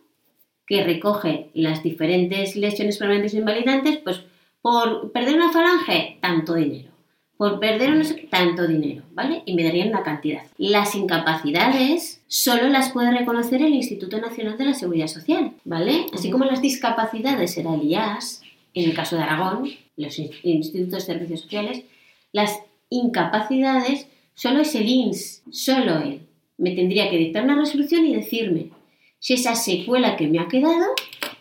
que 0.68 0.84
recoge 0.84 1.50
las 1.54 1.82
diferentes 1.82 2.56
lesiones 2.56 2.98
permanentes 2.98 3.34
no 3.34 3.40
invalidantes, 3.40 3.98
pues 3.98 4.22
por 4.62 5.12
perder 5.12 5.36
una 5.36 5.52
falange, 5.52 6.18
tanto 6.22 6.54
dinero. 6.54 6.90
Por 7.38 7.60
perder 7.60 7.92
un 7.92 8.04
tanto 8.30 8.68
dinero, 8.68 9.04
¿vale? 9.14 9.44
Y 9.46 9.54
me 9.54 9.64
darían 9.64 9.88
una 9.88 10.04
cantidad. 10.04 10.44
Las 10.58 10.94
incapacidades 10.94 12.22
solo 12.28 12.68
las 12.68 12.92
puede 12.92 13.18
reconocer 13.18 13.62
el 13.62 13.74
Instituto 13.74 14.20
Nacional 14.20 14.58
de 14.58 14.66
la 14.66 14.74
Seguridad 14.74 15.08
Social, 15.08 15.54
¿vale? 15.64 16.06
Así 16.14 16.30
como 16.30 16.44
las 16.44 16.62
discapacidades 16.62 17.58
era 17.58 17.74
el 17.74 17.84
IAS, 17.84 18.42
en 18.74 18.90
el 18.90 18.94
caso 18.94 19.16
de 19.16 19.24
Aragón, 19.24 19.70
los 19.96 20.20
institutos 20.20 21.08
de 21.08 21.14
servicios 21.14 21.42
sociales, 21.42 21.84
las 22.32 22.60
incapacidades, 22.90 24.08
solo 24.34 24.62
es 24.62 24.76
el 24.76 24.88
INS, 24.88 25.44
solo 25.52 26.00
él. 26.00 26.22
Me 26.58 26.72
tendría 26.72 27.10
que 27.10 27.18
dictar 27.18 27.44
una 27.44 27.56
resolución 27.56 28.06
y 28.06 28.16
decirme 28.16 28.70
si 29.20 29.34
esa 29.34 29.56
secuela 29.56 30.16
que 30.16 30.28
me 30.28 30.40
ha 30.40 30.48
quedado 30.48 30.94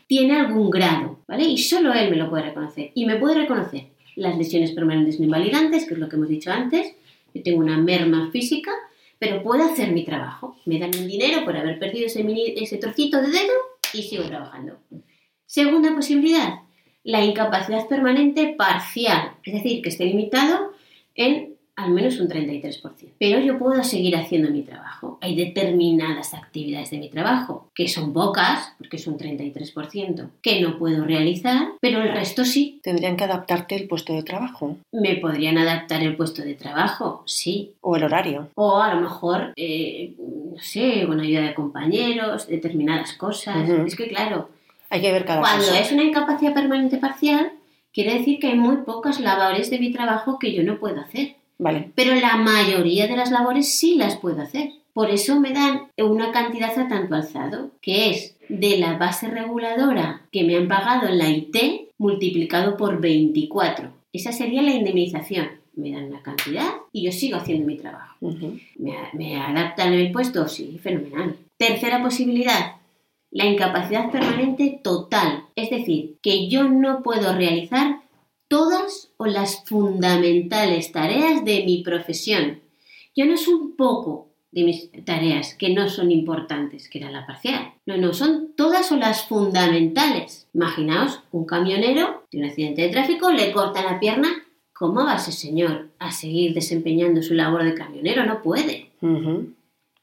tiene 0.07 0.41
algún 0.41 0.70
grado, 0.70 1.18
¿vale? 1.28 1.45
Y 1.45 1.59
solo 1.59 1.93
él 1.93 2.11
me 2.11 2.16
lo 2.16 2.30
puede 2.30 2.45
reconocer. 2.45 2.91
Y 2.95 3.07
me 3.07 3.16
puede 3.16 3.34
reconocer 3.34 3.86
las 4.16 4.36
lesiones 4.36 4.72
permanentes 4.72 5.18
no 5.18 5.26
invalidantes, 5.26 5.86
que 5.86 5.95
es 5.95 6.01
lo 6.01 6.09
que 6.09 6.16
hemos 6.16 6.28
dicho 6.28 6.51
antes. 6.51 6.95
Yo 7.34 7.43
tengo 7.43 7.59
una 7.59 7.76
merma 7.78 8.30
física, 8.30 8.72
pero 9.18 9.43
puedo 9.43 9.64
hacer 9.64 9.93
mi 9.93 10.05
trabajo. 10.05 10.57
Me 10.64 10.78
dan 10.78 10.91
un 10.99 11.07
dinero 11.07 11.45
por 11.45 11.57
haber 11.57 11.78
perdido 11.78 12.07
ese, 12.07 12.24
ese 12.57 12.78
trocito 12.78 13.20
de 13.20 13.28
dedo 13.28 13.53
y 13.93 14.03
sigo 14.03 14.24
trabajando. 14.24 14.78
Segunda 15.47 15.95
posibilidad, 15.95 16.61
la 17.05 17.24
incapacidad 17.24 17.86
permanente 17.86 18.55
parcial, 18.57 19.32
es 19.45 19.55
decir, 19.55 19.82
que 19.82 19.89
esté 19.89 20.05
limitado 20.05 20.72
en 21.18 21.58
al 21.78 21.92
menos 21.92 22.18
un 22.18 22.28
33%. 22.28 22.82
Pero 23.20 23.38
yo 23.38 23.56
puedo 23.56 23.84
seguir 23.84 24.16
haciendo 24.16 24.50
mi 24.50 24.62
trabajo. 24.62 25.16
Hay 25.20 25.36
determinadas 25.36 26.34
actividades 26.34 26.90
de 26.90 26.98
mi 26.98 27.08
trabajo, 27.08 27.70
que 27.72 27.86
son 27.86 28.12
pocas, 28.12 28.74
porque 28.78 28.96
es 28.96 29.06
un 29.06 29.16
33%, 29.16 30.28
que 30.42 30.60
no 30.60 30.76
puedo 30.76 31.04
realizar, 31.04 31.68
pero 31.80 32.02
el 32.02 32.12
resto 32.12 32.44
sí. 32.44 32.80
¿Tendrían 32.82 33.16
que 33.16 33.22
adaptarte 33.22 33.76
el 33.76 33.86
puesto 33.86 34.12
de 34.12 34.24
trabajo? 34.24 34.76
Me 34.90 35.16
podrían 35.18 35.56
adaptar 35.56 36.02
el 36.02 36.16
puesto 36.16 36.42
de 36.42 36.54
trabajo, 36.54 37.22
sí. 37.26 37.74
O 37.80 37.94
el 37.94 38.02
horario. 38.02 38.48
O 38.56 38.80
a 38.80 38.92
lo 38.92 39.00
mejor, 39.00 39.52
eh, 39.54 40.14
no 40.18 40.58
sé, 40.60 41.06
con 41.06 41.20
ayuda 41.20 41.42
de 41.42 41.54
compañeros, 41.54 42.48
determinadas 42.48 43.12
cosas. 43.12 43.68
Es 43.68 43.94
que 43.94 44.08
claro, 44.08 44.48
hay 44.90 45.02
que 45.02 45.12
ver 45.12 45.24
cada 45.24 45.40
cuando 45.40 45.72
es 45.74 45.92
una 45.92 46.02
incapacidad 46.02 46.54
permanente 46.54 46.96
parcial, 46.96 47.52
quiere 47.99 48.16
decir 48.16 48.38
que 48.38 48.46
hay 48.46 48.57
muy 48.57 48.76
pocas 48.86 49.18
labores 49.18 49.70
de 49.70 49.80
mi 49.80 49.90
trabajo 49.90 50.38
que 50.38 50.53
yo 50.53 50.62
no 50.62 50.78
puedo 50.78 51.01
hacer. 51.01 51.34
Vale. 51.59 51.90
Pero 51.96 52.14
la 52.14 52.36
mayoría 52.36 53.09
de 53.09 53.16
las 53.16 53.32
labores 53.32 53.76
sí 53.76 53.96
las 53.96 54.14
puedo 54.14 54.40
hacer. 54.40 54.70
Por 54.92 55.11
eso 55.11 55.40
me 55.40 55.53
dan 55.53 55.88
una 55.96 56.30
cantidad 56.30 56.78
a 56.78 56.86
tanto 56.86 57.16
alzado, 57.16 57.72
que 57.82 58.11
es 58.11 58.36
de 58.49 58.78
la 58.78 58.96
base 58.99 59.26
reguladora 59.26 60.22
que 60.30 60.44
me 60.44 60.57
han 60.57 60.68
pagado 60.68 61.09
en 61.09 61.18
la 61.18 61.28
IT 61.28 61.57
multiplicado 61.99 62.76
por 62.76 63.01
24. 63.01 63.90
Esa 64.12 64.30
sería 64.30 64.62
la 64.62 64.74
indemnización. 64.74 65.49
Me 65.74 65.90
dan 65.90 66.12
la 66.12 66.22
cantidad 66.22 66.68
y 66.92 67.03
yo 67.03 67.11
sigo 67.11 67.36
haciendo 67.36 67.66
mi 67.66 67.78
trabajo. 67.78 68.14
¿Me, 68.20 68.94
¿Me 69.12 69.40
adaptan 69.40 69.92
el 69.92 70.12
puesto? 70.12 70.46
Sí, 70.46 70.78
fenomenal. 70.80 71.34
Tercera 71.57 72.01
posibilidad, 72.01 72.76
la 73.31 73.47
incapacidad 73.47 74.11
permanente 74.11 74.81
total. 74.83 75.45
Es 75.55 75.70
decir, 75.70 76.16
que 76.22 76.49
yo 76.49 76.64
no 76.64 77.03
puedo 77.03 77.33
realizar 77.35 78.01
todas 78.49 79.11
o 79.18 79.26
las 79.26 79.64
fundamentales 79.66 80.91
tareas 80.93 81.45
de 81.45 81.64
mi 81.64 81.83
profesión. 81.83 82.61
Yo 83.14 83.26
no 83.26 83.35
es 83.35 83.47
un 83.49 83.76
poco 83.76 84.29
de 84.51 84.64
mis 84.64 84.91
tareas 85.05 85.55
que 85.55 85.74
no 85.74 85.89
son 85.89 86.11
importantes, 86.11 86.89
que 86.89 86.99
era 86.99 87.11
la 87.11 87.26
parcial. 87.26 87.74
No, 87.85 87.97
no, 87.97 88.14
son 88.14 88.53
todas 88.57 88.91
o 88.93 88.97
las 88.97 89.26
fundamentales. 89.26 90.49
Imaginaos 90.55 91.20
un 91.33 91.45
camionero 91.45 92.24
de 92.31 92.39
un 92.39 92.45
accidente 92.45 92.83
de 92.83 92.89
tráfico, 92.89 93.31
le 93.31 93.53
corta 93.53 93.83
la 93.83 94.01
pierna. 94.01 94.29
¿Cómo 94.72 95.05
va 95.05 95.16
ese 95.16 95.33
señor 95.33 95.89
a 95.99 96.12
seguir 96.12 96.55
desempeñando 96.55 97.22
su 97.22 97.35
labor 97.35 97.64
de 97.64 97.74
camionero? 97.74 98.24
No 98.24 98.41
puede. 98.43 98.91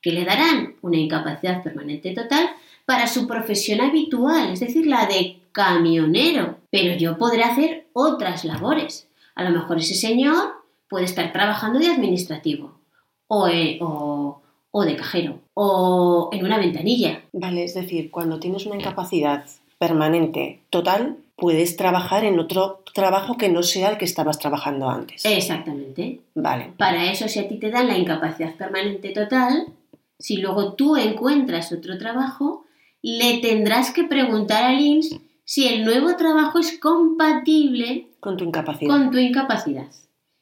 Que 0.06 0.12
le 0.12 0.24
darán 0.24 0.76
una 0.84 0.98
incapacidad 0.98 1.64
permanente 1.64 2.14
total 2.14 2.48
para 2.86 3.08
su 3.08 3.26
profesión 3.26 3.82
habitual, 3.82 4.52
es 4.52 4.60
decir, 4.60 4.86
la 4.86 5.08
de 5.08 5.38
camionero. 5.52 6.58
Pero 6.70 6.96
yo 6.96 7.18
podré 7.18 7.42
hacer 7.42 7.88
otras 7.94 8.46
labores. 8.46 9.08
A 9.34 9.44
lo 9.44 9.50
mejor 9.50 9.80
ese 9.80 9.96
señor 9.96 10.54
puede 10.88 11.06
estar 11.06 11.34
trabajando 11.34 11.80
de 11.80 11.88
administrativo 11.88 12.76
o, 13.28 13.48
eh, 13.48 13.80
o, 13.82 14.42
de 14.86 14.96
cajero 14.96 15.40
o 15.56 16.30
en 16.32 16.46
una 16.46 16.60
ventanilla. 16.60 17.24
Vale, 17.34 17.64
es 17.64 17.74
decir, 17.74 18.12
cuando 18.12 18.40
tienes 18.40 18.68
una 18.68 18.76
incapacidad 18.76 19.44
permanente 19.80 20.60
total, 20.70 21.18
puedes 21.36 21.78
trabajar 21.78 22.26
en 22.26 22.40
otro 22.40 22.84
trabajo 22.94 23.38
que 23.38 23.50
no 23.50 23.64
sea 23.64 23.90
el 23.90 23.98
que 23.98 24.06
estabas 24.06 24.38
trabajando 24.38 24.88
antes. 24.88 25.26
Exactamente. 25.26 26.20
Vale. 26.36 26.74
Para 26.78 27.12
eso, 27.12 27.28
si 27.28 27.40
a 27.40 27.48
ti 27.48 27.58
te 27.58 27.72
dan 27.72 27.88
la 27.88 27.98
incapacidad 27.98 28.54
permanente 28.56 29.10
total, 29.10 29.66
si 30.20 30.38
luego 30.38 30.74
tú 30.74 30.96
encuentras 30.98 31.72
otro 31.72 31.98
trabajo, 31.98 32.66
le 33.02 33.40
tendrás 33.40 33.92
que 33.92 34.04
preguntar 34.04 34.64
al 34.64 34.80
INS 34.80 35.20
si 35.44 35.68
el 35.68 35.86
nuevo 35.86 36.16
trabajo 36.16 36.58
es 36.58 36.80
compatible 36.80 38.08
con 38.20 38.38
tu 38.38 38.46
incapacidad. 38.46 38.90
Con 38.90 39.12
tu 39.12 39.18
incapacidad. 39.18 39.88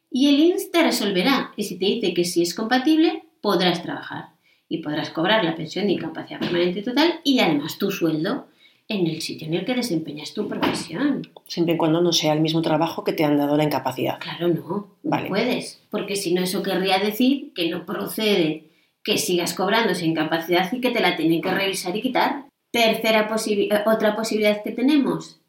Y 0.09 0.29
el 0.29 0.39
INS 0.39 0.71
te 0.71 0.83
resolverá. 0.83 1.51
Y 1.57 1.63
si 1.63 1.77
te 1.77 1.85
dice 1.85 2.13
que 2.13 2.23
si 2.23 2.41
es 2.41 2.53
compatible, 2.53 3.23
podrás 3.41 3.83
trabajar. 3.83 4.29
Y 4.69 4.77
podrás 4.77 5.09
cobrar 5.09 5.43
la 5.43 5.55
pensión 5.55 5.87
de 5.87 5.93
incapacidad 5.93 6.39
permanente 6.39 6.81
total 6.81 7.19
y 7.23 7.39
además 7.39 7.77
tu 7.77 7.91
sueldo 7.91 8.47
en 8.87 9.07
el 9.07 9.21
sitio 9.21 9.47
en 9.47 9.55
el 9.55 9.65
que 9.65 9.75
desempeñas 9.75 10.33
tu 10.33 10.47
profesión. 10.47 11.27
Siempre 11.47 11.75
y 11.75 11.77
cuando 11.77 12.01
no 12.01 12.13
sea 12.13 12.33
el 12.33 12.41
mismo 12.41 12.61
trabajo 12.61 13.03
que 13.03 13.13
te 13.13 13.23
han 13.23 13.37
dado 13.37 13.57
la 13.57 13.63
incapacidad. 13.63 14.19
Claro, 14.19 14.47
no. 14.47 14.87
Vale. 15.03 15.23
No 15.23 15.29
puedes. 15.29 15.81
Porque 15.89 16.15
si 16.15 16.33
no, 16.33 16.41
eso 16.41 16.63
querría 16.63 16.99
decir 16.99 17.53
que 17.53 17.69
no 17.69 17.85
procede 17.85 18.69
que 19.03 19.17
sigas 19.17 19.53
cobrando 19.53 19.91
esa 19.91 20.05
incapacidad 20.05 20.71
y 20.71 20.79
que 20.79 20.91
te 20.91 21.01
la 21.01 21.15
tienen 21.15 21.41
que 21.41 21.51
revisar 21.51 21.95
y 21.95 22.01
quitar. 22.01 22.45
Tercera 22.71 23.29
eh, 23.47 23.69
otra 23.85 24.15
posibilidad 24.15 24.63
que 24.63 24.71
tenemos. 24.71 25.39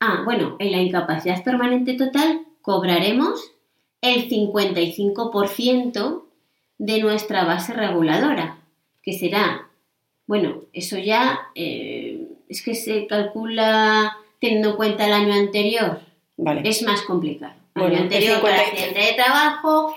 Ah, 0.00 0.22
bueno, 0.24 0.56
en 0.58 0.72
la 0.72 0.78
incapacidad 0.78 1.42
permanente 1.44 1.94
total 1.94 2.42
cobraremos 2.60 3.52
el 4.00 4.28
55% 4.28 6.24
de 6.78 7.00
nuestra 7.00 7.44
base 7.44 7.72
reguladora, 7.72 8.58
que 9.02 9.12
será, 9.12 9.68
bueno, 10.26 10.62
eso 10.72 10.98
ya 10.98 11.48
eh, 11.54 12.28
es 12.48 12.62
que 12.62 12.74
se 12.74 13.06
calcula 13.06 14.16
teniendo 14.40 14.70
en 14.70 14.76
cuenta 14.76 15.06
el 15.06 15.12
año 15.12 15.32
anterior. 15.32 16.00
Vale. 16.36 16.68
Es 16.68 16.82
más 16.82 17.02
complicado. 17.02 17.54
El 17.76 17.82
año 17.82 17.98
anterior 18.02 18.40
para 18.42 18.60
accidente 18.60 19.00
de 19.00 19.12
trabajo, 19.14 19.96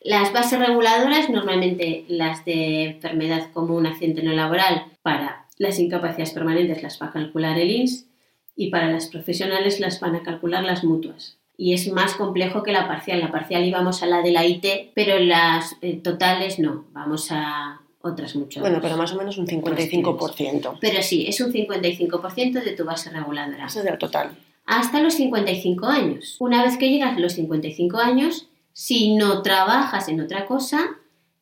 las 0.00 0.32
bases 0.32 0.58
reguladoras, 0.58 1.28
normalmente 1.28 2.04
las 2.08 2.44
de 2.44 2.84
enfermedad 2.84 3.50
común, 3.52 3.86
accidente 3.86 4.22
no 4.22 4.32
laboral, 4.32 4.84
para 5.02 5.46
las 5.58 5.78
incapacidades 5.78 6.32
permanentes 6.32 6.82
las 6.82 7.00
va 7.00 7.06
a 7.06 7.12
calcular 7.12 7.58
el 7.58 7.70
INS 7.70 8.06
y 8.54 8.70
para 8.70 8.90
las 8.90 9.08
profesionales 9.08 9.80
las 9.80 10.00
van 10.00 10.16
a 10.16 10.22
calcular 10.22 10.64
las 10.64 10.84
mutuas. 10.84 11.38
Y 11.56 11.74
es 11.74 11.90
más 11.90 12.14
complejo 12.14 12.62
que 12.62 12.70
la 12.70 12.86
parcial. 12.86 13.18
La 13.18 13.32
parcial 13.32 13.64
íbamos 13.64 14.02
a 14.04 14.06
la 14.06 14.22
de 14.22 14.30
la 14.30 14.46
IT, 14.46 14.92
pero 14.94 15.18
las 15.18 15.76
eh, 15.82 15.96
totales 15.96 16.60
no. 16.60 16.84
Vamos 16.92 17.32
a 17.32 17.80
otras 18.00 18.36
muchas. 18.36 18.60
Bueno, 18.60 18.78
pero 18.80 18.96
más 18.96 19.12
o 19.12 19.16
menos 19.16 19.38
un 19.38 19.46
55%. 19.48 20.78
Pero 20.80 21.02
sí, 21.02 21.26
es 21.26 21.40
un 21.40 21.52
55% 21.52 22.62
de 22.62 22.72
tu 22.72 22.84
base 22.84 23.10
reguladora. 23.10 23.66
Eso 23.66 23.80
es 23.80 23.84
del 23.84 23.98
total. 23.98 24.36
Hasta 24.66 25.02
los 25.02 25.14
55 25.14 25.86
años. 25.86 26.36
Una 26.38 26.62
vez 26.62 26.76
que 26.76 26.90
llegas 26.90 27.16
a 27.16 27.20
los 27.20 27.32
55 27.32 27.98
años, 27.98 28.48
si 28.78 29.16
no 29.16 29.42
trabajas 29.42 30.08
en 30.08 30.20
otra 30.20 30.46
cosa, 30.46 30.78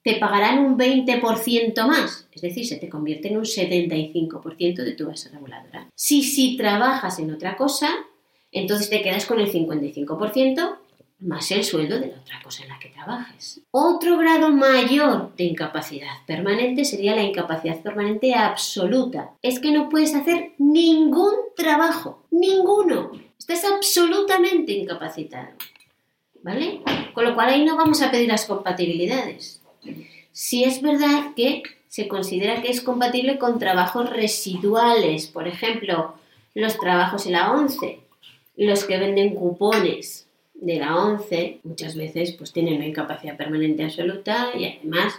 te 0.03 0.15
pagarán 0.15 0.59
un 0.59 0.79
20% 0.79 1.87
más, 1.87 2.27
es 2.33 2.41
decir, 2.41 2.67
se 2.67 2.77
te 2.77 2.89
convierte 2.89 3.29
en 3.29 3.37
un 3.37 3.45
75% 3.45 4.77
de 4.77 4.93
tu 4.93 5.07
base 5.07 5.29
reguladora. 5.29 5.87
Si 5.95 6.23
si 6.23 6.57
trabajas 6.57 7.19
en 7.19 7.31
otra 7.31 7.59
cosa, 7.59 7.91
entonces 8.53 8.89
te 8.89 9.03
quedas 9.03 9.27
con 9.27 9.39
el 9.39 9.53
55% 9.53 10.79
más 11.19 11.51
el 11.51 11.63
sueldo 11.63 12.01
de 12.01 12.07
la 12.07 12.21
otra 12.21 12.41
cosa 12.43 12.63
en 12.63 12.71
la 12.71 12.79
que 12.79 12.89
trabajes. 12.89 13.61
Otro 13.71 14.17
grado 14.17 14.51
mayor 14.51 15.37
de 15.37 15.45
incapacidad 15.45 16.25
permanente 16.27 16.87
sería 16.87 17.15
la 17.15 17.23
incapacidad 17.23 17.83
permanente 17.83 18.35
absoluta. 18.35 19.33
Es 19.43 19.61
que 19.61 19.73
no 19.73 19.91
puedes 19.91 20.15
hacer 20.15 20.53
ningún 20.57 21.35
trabajo, 21.55 22.25
ninguno. 22.31 23.13
Estás 23.39 23.63
absolutamente 23.67 24.73
incapacitado. 24.73 25.51
¿Vale? 26.47 26.81
Con 27.13 27.25
lo 27.25 27.35
cual 27.35 27.49
ahí 27.49 27.65
no 27.65 27.77
vamos 27.77 28.03
a 28.03 28.13
pedir 28.13 28.29
las 28.29 28.45
compatibilidades. 28.45 29.61
Si 30.31 30.63
es 30.63 30.81
verdad 30.81 31.35
que 31.35 31.65
se 31.89 32.07
considera 32.07 32.63
que 32.63 32.71
es 32.71 32.83
compatible 32.83 33.37
con 33.37 33.59
trabajos 33.59 34.11
residuales, 34.11 35.27
por 35.27 35.49
ejemplo, 35.49 36.15
los 36.55 36.79
trabajos 36.79 37.27
en 37.27 37.33
la 37.33 37.51
11, 37.51 37.99
los 38.59 38.85
que 38.85 38.97
venden 38.97 39.35
cupones 39.35 40.29
de 40.55 40.79
la 40.79 40.95
11, 40.95 41.63
muchas 41.65 41.97
veces 41.97 42.31
pues 42.35 42.53
tienen 42.53 42.77
una 42.77 42.87
incapacidad 42.87 43.37
permanente 43.37 43.83
absoluta 43.83 44.51
y 44.57 44.67
además 44.67 45.15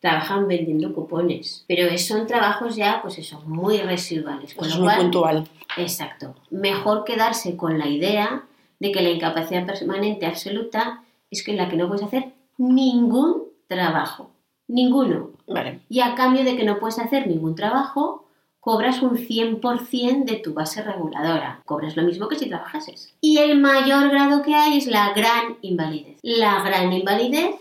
trabajan 0.00 0.48
vendiendo 0.48 0.94
cupones. 0.94 1.66
Pero 1.68 1.98
son 1.98 2.26
trabajos 2.26 2.76
ya, 2.76 3.02
pues 3.02 3.18
eso, 3.18 3.42
muy 3.42 3.76
residuales. 3.82 4.54
Con 4.54 4.66
es 4.66 4.78
muy 4.78 4.94
puntual. 4.94 5.46
Exacto. 5.76 6.34
Mejor 6.48 7.04
quedarse 7.04 7.54
con 7.58 7.78
la 7.78 7.86
idea 7.86 8.46
de 8.80 8.90
que 8.90 9.02
la 9.02 9.10
incapacidad 9.10 9.64
permanente 9.64 10.26
absoluta 10.26 11.04
es 11.30 11.44
que 11.44 11.52
en 11.52 11.58
la 11.58 11.68
que 11.68 11.76
no 11.76 11.86
puedes 11.86 12.02
hacer 12.02 12.32
ningún 12.58 13.44
trabajo. 13.68 14.32
Ninguno. 14.66 15.30
Vale. 15.46 15.80
Y 15.88 16.00
a 16.00 16.14
cambio 16.14 16.44
de 16.44 16.56
que 16.56 16.64
no 16.64 16.78
puedes 16.78 16.98
hacer 16.98 17.26
ningún 17.26 17.54
trabajo, 17.54 18.24
cobras 18.60 19.02
un 19.02 19.16
100% 19.16 20.24
de 20.24 20.36
tu 20.36 20.54
base 20.54 20.82
reguladora. 20.82 21.62
Cobras 21.64 21.96
lo 21.96 22.02
mismo 22.02 22.28
que 22.28 22.38
si 22.38 22.48
trabajases. 22.48 23.14
Y 23.20 23.38
el 23.38 23.60
mayor 23.60 24.10
grado 24.10 24.42
que 24.42 24.54
hay 24.54 24.78
es 24.78 24.86
la 24.86 25.12
gran 25.12 25.56
invalidez. 25.62 26.18
La 26.22 26.62
gran 26.62 26.92
invalidez 26.92 27.56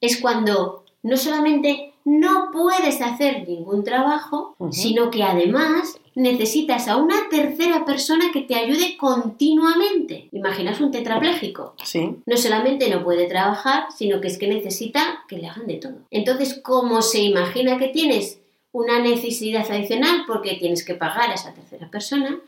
es 0.00 0.20
cuando 0.20 0.84
no 1.02 1.16
solamente 1.16 1.94
no 2.04 2.50
puedes 2.52 3.00
hacer 3.00 3.46
ningún 3.46 3.84
trabajo, 3.84 4.56
sino 4.70 5.10
que 5.10 5.22
además 5.22 6.00
necesitas 6.20 6.88
a 6.88 6.96
una 6.96 7.28
tercera 7.30 7.84
persona 7.84 8.30
que 8.32 8.42
te 8.42 8.54
ayude 8.54 8.96
continuamente. 8.96 10.28
Imaginas 10.32 10.80
un 10.80 10.90
tetrapléjico. 10.90 11.74
Sí. 11.82 12.16
No 12.26 12.36
solamente 12.36 12.88
no 12.90 13.02
puede 13.02 13.26
trabajar, 13.26 13.84
sino 13.96 14.20
que 14.20 14.28
es 14.28 14.38
que 14.38 14.48
necesita 14.48 15.24
que 15.28 15.38
le 15.38 15.48
hagan 15.48 15.66
de 15.66 15.76
todo. 15.76 15.98
Entonces, 16.10 16.60
como 16.62 17.02
se 17.02 17.20
imagina 17.20 17.78
que 17.78 17.88
tienes 17.88 18.40
una 18.72 19.00
necesidad 19.00 19.70
adicional 19.70 20.24
porque 20.26 20.56
tienes 20.56 20.84
que 20.84 20.94
pagar 20.94 21.30
a 21.30 21.34
esa 21.34 21.54
tercera 21.54 21.90
persona, 21.90 22.38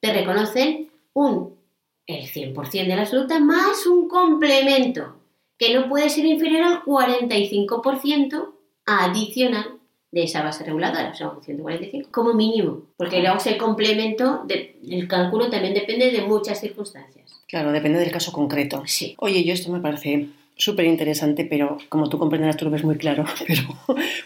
te 0.00 0.12
reconocen 0.12 0.90
un 1.14 1.54
el 2.06 2.26
100% 2.26 2.70
de 2.70 2.96
la 2.96 3.02
absoluta 3.02 3.38
más 3.38 3.86
un 3.86 4.08
complemento 4.08 5.16
que 5.58 5.72
no 5.72 5.88
puede 5.88 6.10
ser 6.10 6.24
inferior 6.26 6.62
al 6.64 6.82
45% 6.82 8.52
adicional 8.86 9.78
de 10.12 10.24
esa 10.24 10.42
base 10.42 10.62
reguladora, 10.62 11.10
o 11.10 11.14
sea, 11.14 11.30
un 11.30 11.42
145, 11.42 12.10
como 12.12 12.34
mínimo, 12.34 12.82
porque 12.96 13.20
luego 13.20 13.38
ese 13.38 13.56
complemento 13.56 14.44
del 14.44 15.08
cálculo 15.08 15.50
también 15.50 15.74
depende 15.74 16.10
de 16.10 16.20
muchas 16.20 16.60
circunstancias. 16.60 17.40
Claro, 17.48 17.72
depende 17.72 17.98
del 17.98 18.12
caso 18.12 18.30
concreto. 18.30 18.82
Sí. 18.86 19.14
Oye, 19.18 19.42
yo 19.42 19.54
esto 19.54 19.72
me 19.72 19.80
parece 19.80 20.28
súper 20.54 20.84
interesante, 20.86 21.46
pero 21.46 21.78
como 21.88 22.08
tú 22.08 22.18
comprenderás, 22.18 22.58
tú 22.58 22.66
lo 22.66 22.70
ves 22.70 22.84
muy 22.84 22.96
claro, 22.96 23.24
pero 23.46 23.62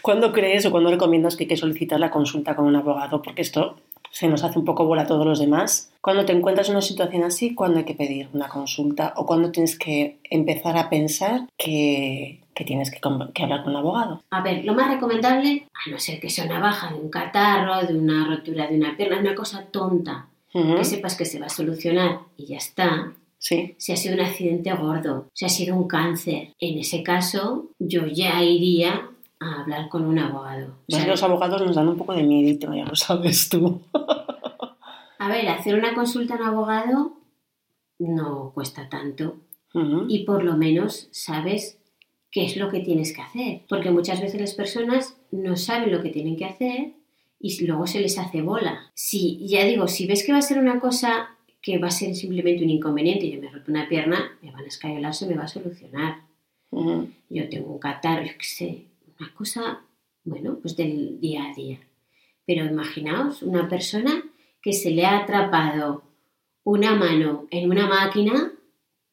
¿cuándo 0.01 0.33
crees 0.33 0.65
o 0.65 0.71
cuándo 0.71 0.91
recomiendas 0.91 1.37
que 1.37 1.45
hay 1.45 1.47
que 1.47 1.57
solicitar 1.57 1.99
la 1.99 2.11
consulta 2.11 2.55
con 2.55 2.65
un 2.65 2.75
abogado? 2.75 3.21
Porque 3.21 3.41
esto 3.41 3.77
se 4.11 4.27
nos 4.27 4.43
hace 4.43 4.59
un 4.59 4.65
poco 4.65 4.85
bola 4.85 5.03
a 5.03 5.07
todos 5.07 5.25
los 5.25 5.39
demás. 5.39 5.91
Cuando 6.01 6.25
te 6.25 6.33
encuentras 6.33 6.67
en 6.69 6.75
una 6.75 6.81
situación 6.81 7.23
así, 7.23 7.53
¿cuándo 7.53 7.79
hay 7.79 7.85
que 7.85 7.93
pedir 7.93 8.29
una 8.33 8.47
consulta? 8.49 9.13
¿O 9.15 9.25
cuándo 9.25 9.51
tienes 9.51 9.77
que 9.77 10.17
empezar 10.29 10.77
a 10.77 10.89
pensar 10.89 11.47
que, 11.57 12.39
que 12.57 12.65
tienes 12.65 12.89
que, 12.89 12.99
que, 13.33 13.43
hablar 13.43 13.63
con 13.63 13.73
un 13.73 13.77
abogado? 13.77 14.23
A 14.31 14.41
ver, 14.41 14.65
lo 14.65 14.73
más 14.73 14.89
recomendable, 14.91 15.67
a 15.73 15.91
no 15.91 15.99
ser 15.99 16.19
que 16.19 16.31
sea 16.31 16.45
una 16.45 16.59
baja 16.59 16.91
de 16.91 16.99
un 16.99 17.09
catarro, 17.09 17.85
de 17.85 17.95
una 17.95 18.25
rotura 18.25 18.67
de 18.67 18.77
una 18.77 18.97
pierna, 18.97 19.19
una 19.19 19.35
cosa 19.35 19.67
tonta, 19.71 20.27
que 20.51 20.83
sepas 20.83 21.15
que 21.15 21.25
se 21.25 21.39
va 21.39 21.45
a 21.45 21.49
solucionar 21.49 22.21
y 22.35 22.47
ya 22.47 22.57
está. 22.57 23.13
Sí. 23.37 23.75
Si 23.77 23.91
ha 23.91 23.95
sido 23.95 24.15
un 24.15 24.21
accidente 24.21 24.73
gordo, 24.73 25.27
si 25.33 25.45
ha 25.45 25.49
sido 25.49 25.75
un 25.75 25.87
cáncer, 25.87 26.55
en 26.59 26.79
ese 26.79 27.03
caso 27.03 27.67
yo 27.77 28.07
ya 28.07 28.41
iría 28.41 29.07
a 29.39 29.61
hablar 29.61 29.87
con 29.89 30.05
un 30.05 30.17
abogado. 30.17 30.79
O 30.91 31.07
los 31.07 31.21
abogados 31.21 31.61
nos 31.61 31.75
dan 31.75 31.89
un 31.89 31.97
poco 31.97 32.15
de 32.15 32.23
miedo, 32.23 32.73
ya 32.73 32.85
lo 32.85 32.95
sabes 32.95 33.49
tú. 33.49 33.81
a 35.19 35.27
ver, 35.27 35.47
hacer 35.47 35.75
una 35.75 35.93
consulta 35.93 36.33
a 36.33 36.37
un 36.37 36.43
abogado 36.43 37.11
no 37.99 38.51
cuesta 38.55 38.89
tanto 38.89 39.35
y 40.07 40.23
por 40.23 40.43
lo 40.43 40.57
menos 40.57 41.07
sabes 41.11 41.76
qué 42.37 42.45
es 42.45 42.55
lo 42.55 42.69
que 42.69 42.81
tienes 42.81 43.13
que 43.13 43.21
hacer. 43.23 43.61
Porque 43.67 43.89
muchas 43.89 44.21
veces 44.21 44.39
las 44.39 44.53
personas 44.53 45.17
no 45.31 45.55
saben 45.57 45.91
lo 45.91 46.03
que 46.03 46.11
tienen 46.11 46.35
que 46.35 46.45
hacer 46.45 46.91
y 47.39 47.65
luego 47.65 47.87
se 47.87 47.99
les 47.99 48.19
hace 48.19 48.43
bola. 48.43 48.91
Si, 48.93 49.47
ya 49.47 49.65
digo, 49.65 49.87
si 49.87 50.05
ves 50.05 50.23
que 50.23 50.33
va 50.33 50.37
a 50.37 50.43
ser 50.43 50.59
una 50.59 50.79
cosa 50.79 51.35
que 51.63 51.79
va 51.79 51.87
a 51.87 51.91
ser 51.91 52.13
simplemente 52.13 52.63
un 52.63 52.69
inconveniente, 52.69 53.27
yo 53.31 53.41
me 53.41 53.49
roto 53.49 53.71
una 53.71 53.89
pierna, 53.89 54.37
me 54.43 54.51
van 54.51 54.65
a 54.65 54.67
escayolar, 54.67 55.15
se 55.15 55.25
me 55.25 55.33
va 55.33 55.45
a 55.45 55.47
solucionar. 55.47 56.21
Yo 57.27 57.49
tengo 57.49 57.71
un 57.71 57.79
catarro, 57.79 58.23
yo 58.23 58.33
qué 58.37 58.45
sé, 58.45 58.83
una 59.19 59.33
cosa, 59.33 59.81
bueno, 60.23 60.59
pues 60.61 60.77
del 60.77 61.19
día 61.19 61.43
a 61.43 61.55
día. 61.55 61.79
Pero 62.45 62.65
imaginaos 62.65 63.41
una 63.41 63.67
persona 63.67 64.23
que 64.61 64.73
se 64.73 64.91
le 64.91 65.07
ha 65.07 65.17
atrapado 65.23 66.03
una 66.63 66.93
mano 66.93 67.47
en 67.49 67.71
una 67.71 67.87
máquina 67.87 68.51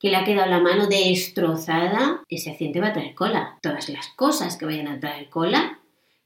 que 0.05 0.11
le 0.11 0.17
ha 0.19 0.25
quedado 0.25 0.51
la 0.51 0.61
mano 0.61 0.87
destrozada, 0.87 2.23
ese 2.29 2.51
accidente 2.51 2.79
va 2.79 2.89
a 2.89 2.93
traer 2.93 3.15
cola. 3.15 3.59
Todas 3.63 3.89
las 3.89 4.09
cosas 4.09 4.59
que 4.59 4.67
vayan 4.67 4.87
a 4.87 5.01
traer 5.01 5.31
cola, 5.31 5.79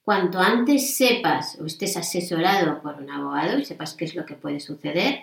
cuanto 0.02 0.40
antes 0.40 0.96
sepas 0.96 1.56
o 1.60 1.64
estés 1.64 1.96
asesorado 1.96 2.82
por 2.82 2.96
un 2.96 3.08
abogado 3.08 3.56
y 3.56 3.64
sepas 3.64 3.94
qué 3.94 4.06
es 4.06 4.16
lo 4.16 4.26
que 4.26 4.34
puede 4.34 4.58
suceder, 4.58 5.20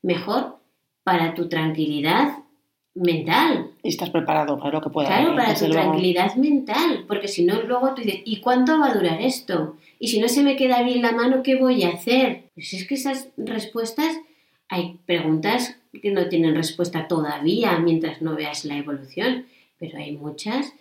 mejor 0.00 0.60
para 1.04 1.34
tu 1.34 1.50
tranquilidad 1.50 2.38
mental. 2.94 3.72
Y 3.82 3.90
estás 3.90 4.08
preparado 4.08 4.58
para 4.58 4.72
lo 4.72 4.80
que 4.80 4.88
pueda 4.88 5.08
Claro, 5.08 5.36
para 5.36 5.54
tu 5.54 5.68
tranquilidad 5.68 6.36
mental, 6.36 7.04
porque 7.06 7.28
si 7.28 7.44
no, 7.44 7.60
luego 7.60 7.92
tú 7.92 8.00
dices, 8.00 8.22
¿y 8.24 8.40
cuánto 8.40 8.80
va 8.80 8.86
a 8.86 8.94
durar 8.94 9.20
esto? 9.20 9.76
Y 9.98 10.08
si 10.08 10.20
no 10.20 10.28
se 10.28 10.42
me 10.42 10.56
queda 10.56 10.82
bien 10.82 11.02
la 11.02 11.12
mano, 11.12 11.42
¿qué 11.42 11.56
voy 11.56 11.82
a 11.82 11.90
hacer? 11.90 12.44
Pues 12.54 12.72
es 12.72 12.88
que 12.88 12.94
esas 12.94 13.28
respuestas, 13.36 14.16
hay 14.70 14.98
preguntas 15.04 15.76
que 15.92 16.10
no 16.10 16.28
tienen 16.28 16.54
respuesta 16.54 17.08
todavía 17.08 17.78
mientras 17.78 18.22
no 18.22 18.36
veas 18.36 18.64
la 18.64 18.78
evolución, 18.78 19.46
pero 19.78 19.98
hay 19.98 20.16
muchas 20.16 20.72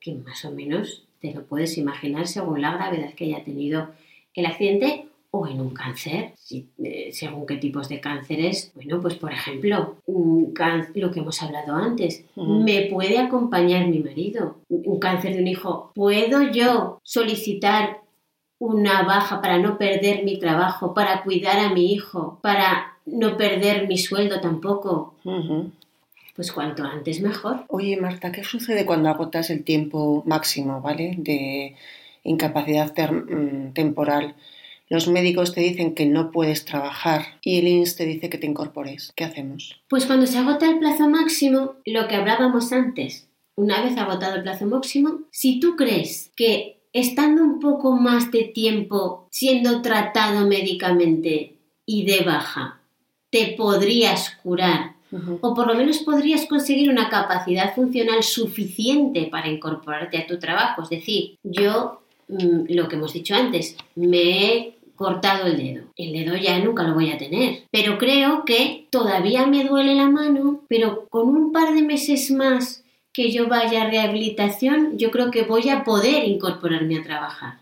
que 0.00 0.14
más 0.14 0.44
o 0.44 0.50
menos 0.50 1.04
te 1.20 1.32
lo 1.32 1.44
puedes 1.44 1.78
imaginar 1.78 2.26
según 2.26 2.62
la 2.62 2.74
gravedad 2.74 3.14
que 3.14 3.24
haya 3.24 3.44
tenido 3.44 3.90
el 4.34 4.46
accidente 4.46 5.08
o 5.30 5.46
en 5.46 5.60
un 5.60 5.70
cáncer, 5.70 6.32
eh, 6.50 7.10
según 7.12 7.46
qué 7.46 7.56
tipos 7.56 7.88
de 7.88 8.00
cánceres. 8.00 8.72
Bueno, 8.74 9.00
pues 9.00 9.14
por 9.14 9.32
ejemplo, 9.32 9.96
un 10.06 10.54
lo 10.94 11.10
que 11.10 11.20
hemos 11.20 11.42
hablado 11.42 11.74
antes, 11.74 12.24
me 12.36 12.86
puede 12.90 13.18
acompañar 13.18 13.86
mi 13.88 14.00
marido. 14.00 14.56
Un 14.68 14.98
cáncer 14.98 15.34
de 15.34 15.40
un 15.40 15.48
hijo, 15.48 15.92
¿puedo 15.94 16.50
yo 16.50 16.98
solicitar 17.02 18.00
una 18.58 19.02
baja 19.02 19.40
para 19.40 19.58
no 19.58 19.78
perder 19.78 20.24
mi 20.24 20.38
trabajo, 20.38 20.94
para 20.94 21.22
cuidar 21.22 21.58
a 21.58 21.72
mi 21.72 21.92
hijo, 21.92 22.40
para 22.42 22.97
no 23.12 23.36
perder 23.36 23.88
mi 23.88 23.98
sueldo 23.98 24.40
tampoco? 24.40 25.14
Pues 26.36 26.52
cuanto 26.52 26.84
antes 26.84 27.20
mejor. 27.20 27.64
Oye, 27.68 27.96
Marta, 27.96 28.30
¿qué 28.32 28.44
sucede 28.44 28.86
cuando 28.86 29.08
agotas 29.08 29.50
el 29.50 29.64
tiempo 29.64 30.22
máximo, 30.26 30.80
¿vale? 30.80 31.14
De 31.18 31.74
incapacidad 32.22 32.92
mm, 32.96 33.72
temporal 33.72 34.34
los 34.90 35.06
médicos 35.06 35.52
te 35.52 35.60
dicen 35.60 35.94
que 35.94 36.06
no 36.06 36.30
puedes 36.30 36.64
trabajar 36.64 37.38
y 37.42 37.58
el 37.58 37.68
INS 37.68 37.96
te 37.96 38.06
dice 38.06 38.30
que 38.30 38.38
te 38.38 38.46
incorpores. 38.46 39.12
¿Qué 39.14 39.24
hacemos? 39.24 39.78
Pues 39.88 40.06
cuando 40.06 40.26
se 40.26 40.38
agota 40.38 40.68
el 40.68 40.78
plazo 40.78 41.08
máximo, 41.08 41.74
lo 41.84 42.08
que 42.08 42.16
hablábamos 42.16 42.72
antes, 42.72 43.28
una 43.54 43.82
vez 43.82 43.98
agotado 43.98 44.36
el 44.36 44.42
plazo 44.42 44.66
máximo, 44.66 45.20
si 45.30 45.60
tú 45.60 45.76
crees 45.76 46.32
que 46.36 46.80
estando 46.94 47.42
un 47.42 47.60
poco 47.60 47.96
más 47.96 48.30
de 48.30 48.44
tiempo 48.44 49.28
siendo 49.30 49.82
tratado 49.82 50.46
médicamente 50.46 51.58
y 51.84 52.06
de 52.06 52.24
baja, 52.24 52.77
te 53.30 53.54
podrías 53.56 54.36
curar 54.42 54.98
o 55.40 55.54
por 55.54 55.66
lo 55.66 55.74
menos 55.74 55.98
podrías 55.98 56.46
conseguir 56.46 56.90
una 56.90 57.08
capacidad 57.08 57.74
funcional 57.74 58.22
suficiente 58.22 59.28
para 59.30 59.48
incorporarte 59.48 60.18
a 60.18 60.26
tu 60.26 60.38
trabajo. 60.38 60.82
Es 60.82 60.90
decir, 60.90 61.36
yo, 61.42 62.02
mm, 62.28 62.64
lo 62.68 62.88
que 62.88 62.96
hemos 62.96 63.12
dicho 63.12 63.34
antes, 63.34 63.76
me 63.94 64.18
he 64.18 64.74
cortado 64.96 65.46
el 65.46 65.56
dedo. 65.56 65.84
El 65.96 66.12
dedo 66.12 66.36
ya 66.36 66.58
nunca 66.58 66.82
lo 66.82 66.94
voy 66.94 67.10
a 67.10 67.18
tener. 67.18 67.62
Pero 67.70 67.98
creo 67.98 68.44
que 68.44 68.86
todavía 68.90 69.46
me 69.46 69.64
duele 69.64 69.94
la 69.94 70.10
mano, 70.10 70.62
pero 70.68 71.06
con 71.08 71.28
un 71.28 71.52
par 71.52 71.72
de 71.72 71.82
meses 71.82 72.30
más 72.30 72.84
que 73.12 73.30
yo 73.30 73.48
vaya 73.48 73.82
a 73.82 73.90
rehabilitación, 73.90 74.98
yo 74.98 75.10
creo 75.10 75.30
que 75.30 75.42
voy 75.42 75.70
a 75.70 75.84
poder 75.84 76.24
incorporarme 76.24 76.98
a 76.98 77.02
trabajar. 77.02 77.60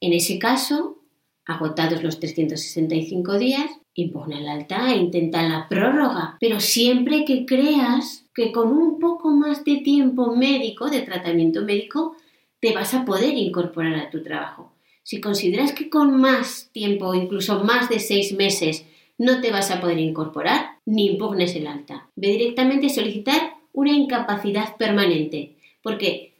En 0.00 0.12
ese 0.12 0.38
caso, 0.38 0.98
agotados 1.46 2.02
los 2.02 2.20
365 2.20 3.38
días, 3.38 3.70
impone 3.94 4.38
el 4.38 4.48
alta 4.48 4.92
e 4.92 4.96
intenta 4.96 5.42
la 5.42 5.68
prórroga, 5.68 6.36
pero 6.40 6.60
siempre 6.60 7.24
que 7.24 7.44
creas 7.44 8.24
que 8.34 8.52
con 8.52 8.72
un 8.72 8.98
poco 8.98 9.30
más 9.30 9.64
de 9.64 9.78
tiempo 9.78 10.34
médico, 10.34 10.88
de 10.88 11.02
tratamiento 11.02 11.62
médico, 11.62 12.16
te 12.60 12.72
vas 12.72 12.94
a 12.94 13.04
poder 13.04 13.36
incorporar 13.36 13.96
a 13.96 14.10
tu 14.10 14.22
trabajo. 14.22 14.72
Si 15.02 15.20
consideras 15.20 15.72
que 15.72 15.90
con 15.90 16.20
más 16.20 16.70
tiempo 16.72 17.14
incluso 17.14 17.64
más 17.64 17.88
de 17.88 17.98
seis 17.98 18.32
meses 18.32 18.86
no 19.18 19.40
te 19.40 19.50
vas 19.50 19.70
a 19.70 19.80
poder 19.80 19.98
incorporar, 19.98 20.78
ni 20.86 21.06
impugnes 21.06 21.54
el 21.54 21.66
alta. 21.66 22.08
Ve 22.16 22.28
directamente 22.28 22.86
a 22.86 22.90
solicitar 22.90 23.54
una 23.72 23.92
incapacidad 23.92 24.76
permanente, 24.76 25.56
porque 25.82 26.32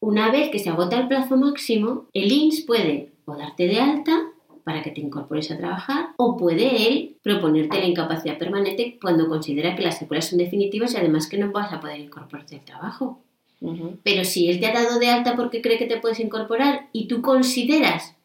una 0.00 0.30
vez 0.30 0.50
que 0.50 0.58
se 0.58 0.70
agota 0.70 0.98
el 0.98 1.08
plazo 1.08 1.36
máximo, 1.36 2.06
el 2.12 2.30
INS 2.30 2.62
puede 2.62 3.12
o 3.24 3.36
darte 3.36 3.66
de 3.66 3.80
alta 3.80 4.25
para 4.66 4.82
que 4.82 4.90
te 4.90 5.00
incorpores 5.00 5.52
a 5.52 5.56
trabajar 5.56 6.08
o 6.16 6.36
puede 6.36 6.88
él 6.88 7.18
proponerte 7.22 7.78
la 7.78 7.86
incapacidad 7.86 8.36
permanente 8.36 8.98
cuando 9.00 9.28
considera 9.28 9.76
que 9.76 9.82
las 9.82 9.96
secuelas 9.96 10.28
son 10.28 10.40
definitivas 10.40 10.92
y 10.92 10.96
además 10.96 11.28
que 11.28 11.38
no 11.38 11.52
vas 11.52 11.72
a 11.72 11.80
poder 11.80 12.00
incorporarte 12.00 12.56
al 12.56 12.64
trabajo. 12.64 13.22
Pero 14.02 14.24
si 14.24 14.50
él 14.50 14.58
te 14.58 14.66
ha 14.66 14.74
dado 14.74 14.98
de 14.98 15.06
alta 15.06 15.36
porque 15.36 15.62
cree 15.62 15.78
que 15.78 15.86
te 15.86 15.98
puedes 15.98 16.18
incorporar 16.18 16.88
y 16.92 17.06
tú 17.06 17.22
consideras 17.22 18.16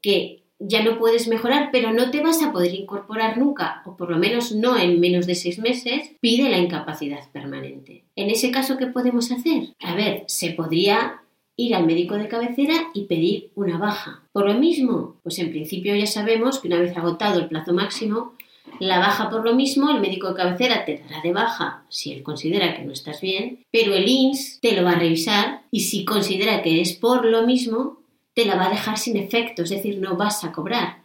que 0.00 0.44
ya 0.58 0.82
no 0.82 0.98
puedes 0.98 1.28
mejorar, 1.28 1.68
pero 1.70 1.92
no 1.92 2.10
te 2.10 2.22
vas 2.22 2.42
a 2.42 2.50
poder 2.50 2.72
incorporar 2.72 3.36
nunca, 3.36 3.82
o 3.84 3.94
por 3.94 4.10
lo 4.10 4.16
menos 4.16 4.52
no 4.52 4.78
en 4.78 5.00
menos 5.00 5.26
de 5.26 5.34
seis 5.34 5.58
meses, 5.58 6.12
pide 6.20 6.48
la 6.48 6.56
incapacidad 6.56 7.30
permanente. 7.30 8.04
En 8.16 8.30
ese 8.30 8.50
caso, 8.50 8.78
¿qué 8.78 8.86
podemos 8.86 9.30
hacer? 9.30 9.74
A 9.80 9.94
ver, 9.94 10.24
se 10.28 10.52
podría 10.52 11.23
ir 11.56 11.74
al 11.74 11.86
médico 11.86 12.14
de 12.14 12.28
cabecera 12.28 12.74
y 12.94 13.04
pedir 13.04 13.50
una 13.54 13.78
baja. 13.78 14.22
Por 14.32 14.46
lo 14.46 14.54
mismo, 14.54 15.16
pues 15.22 15.38
en 15.38 15.50
principio 15.50 15.94
ya 15.94 16.06
sabemos 16.06 16.58
que 16.58 16.68
una 16.68 16.80
vez 16.80 16.96
agotado 16.96 17.40
el 17.40 17.48
plazo 17.48 17.72
máximo, 17.72 18.34
la 18.80 18.98
baja 18.98 19.30
por 19.30 19.44
lo 19.44 19.54
mismo, 19.54 19.90
el 19.90 20.00
médico 20.00 20.28
de 20.28 20.34
cabecera 20.34 20.84
te 20.84 20.98
dará 20.98 21.20
de 21.22 21.32
baja 21.32 21.84
si 21.88 22.12
él 22.12 22.22
considera 22.22 22.76
que 22.76 22.82
no 22.82 22.92
estás 22.92 23.20
bien, 23.20 23.64
pero 23.70 23.94
el 23.94 24.08
INS 24.08 24.60
te 24.60 24.72
lo 24.72 24.82
va 24.82 24.92
a 24.92 24.98
revisar 24.98 25.62
y 25.70 25.80
si 25.80 26.04
considera 26.04 26.62
que 26.62 26.80
es 26.80 26.94
por 26.94 27.24
lo 27.24 27.46
mismo, 27.46 27.98
te 28.34 28.44
la 28.46 28.56
va 28.56 28.66
a 28.66 28.70
dejar 28.70 28.98
sin 28.98 29.16
efecto, 29.16 29.62
es 29.62 29.70
decir, 29.70 29.98
no 29.98 30.16
vas 30.16 30.42
a 30.42 30.52
cobrar. 30.52 31.02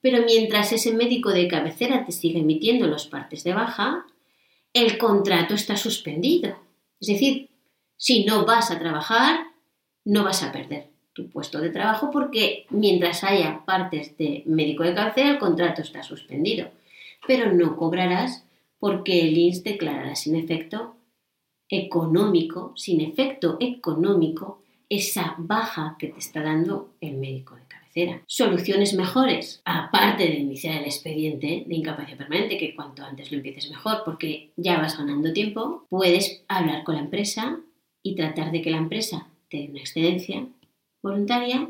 Pero 0.00 0.24
mientras 0.24 0.72
ese 0.72 0.92
médico 0.92 1.30
de 1.30 1.46
cabecera 1.46 2.04
te 2.04 2.12
siga 2.12 2.40
emitiendo 2.40 2.86
los 2.88 3.06
partes 3.06 3.44
de 3.44 3.54
baja, 3.54 4.06
el 4.72 4.98
contrato 4.98 5.54
está 5.54 5.76
suspendido. 5.76 6.58
Es 7.00 7.06
decir, 7.08 7.50
si 7.96 8.24
no 8.24 8.44
vas 8.44 8.70
a 8.70 8.78
trabajar, 8.78 9.53
no 10.04 10.24
vas 10.24 10.42
a 10.42 10.52
perder 10.52 10.88
tu 11.12 11.30
puesto 11.30 11.60
de 11.60 11.70
trabajo 11.70 12.10
porque 12.10 12.66
mientras 12.70 13.22
haya 13.24 13.64
partes 13.64 14.16
de 14.18 14.42
médico 14.46 14.82
de 14.82 14.94
cabecera, 14.94 15.30
el 15.30 15.38
contrato 15.38 15.82
está 15.82 16.02
suspendido 16.02 16.68
pero 17.26 17.52
no 17.52 17.76
cobrarás 17.76 18.44
porque 18.78 19.28
el 19.28 19.36
INS 19.36 19.64
declarará 19.64 20.14
sin 20.14 20.36
efecto 20.36 20.96
económico, 21.68 22.72
sin 22.76 23.00
efecto 23.00 23.56
económico, 23.60 24.62
esa 24.88 25.34
baja 25.38 25.96
que 25.98 26.08
te 26.08 26.18
está 26.18 26.42
dando 26.42 26.94
el 27.00 27.16
médico 27.16 27.56
de 27.56 27.62
cabecera. 27.66 28.22
Soluciones 28.26 28.94
mejores, 28.94 29.62
aparte 29.64 30.24
de 30.24 30.38
iniciar 30.38 30.76
el 30.76 30.84
expediente 30.84 31.64
de 31.66 31.74
incapacidad 31.74 32.18
permanente, 32.18 32.58
que 32.58 32.74
cuanto 32.74 33.02
antes 33.02 33.32
lo 33.32 33.38
empieces 33.38 33.70
mejor, 33.70 34.02
porque 34.04 34.50
ya 34.56 34.78
vas 34.78 34.98
ganando 34.98 35.32
tiempo, 35.32 35.86
puedes 35.88 36.44
hablar 36.48 36.84
con 36.84 36.96
la 36.96 37.00
empresa 37.00 37.60
y 38.02 38.14
tratar 38.14 38.52
de 38.52 38.60
que 38.60 38.70
la 38.70 38.76
empresa 38.76 39.28
dé 39.58 39.68
una 39.70 39.80
excedencia 39.80 40.46
voluntaria, 41.02 41.68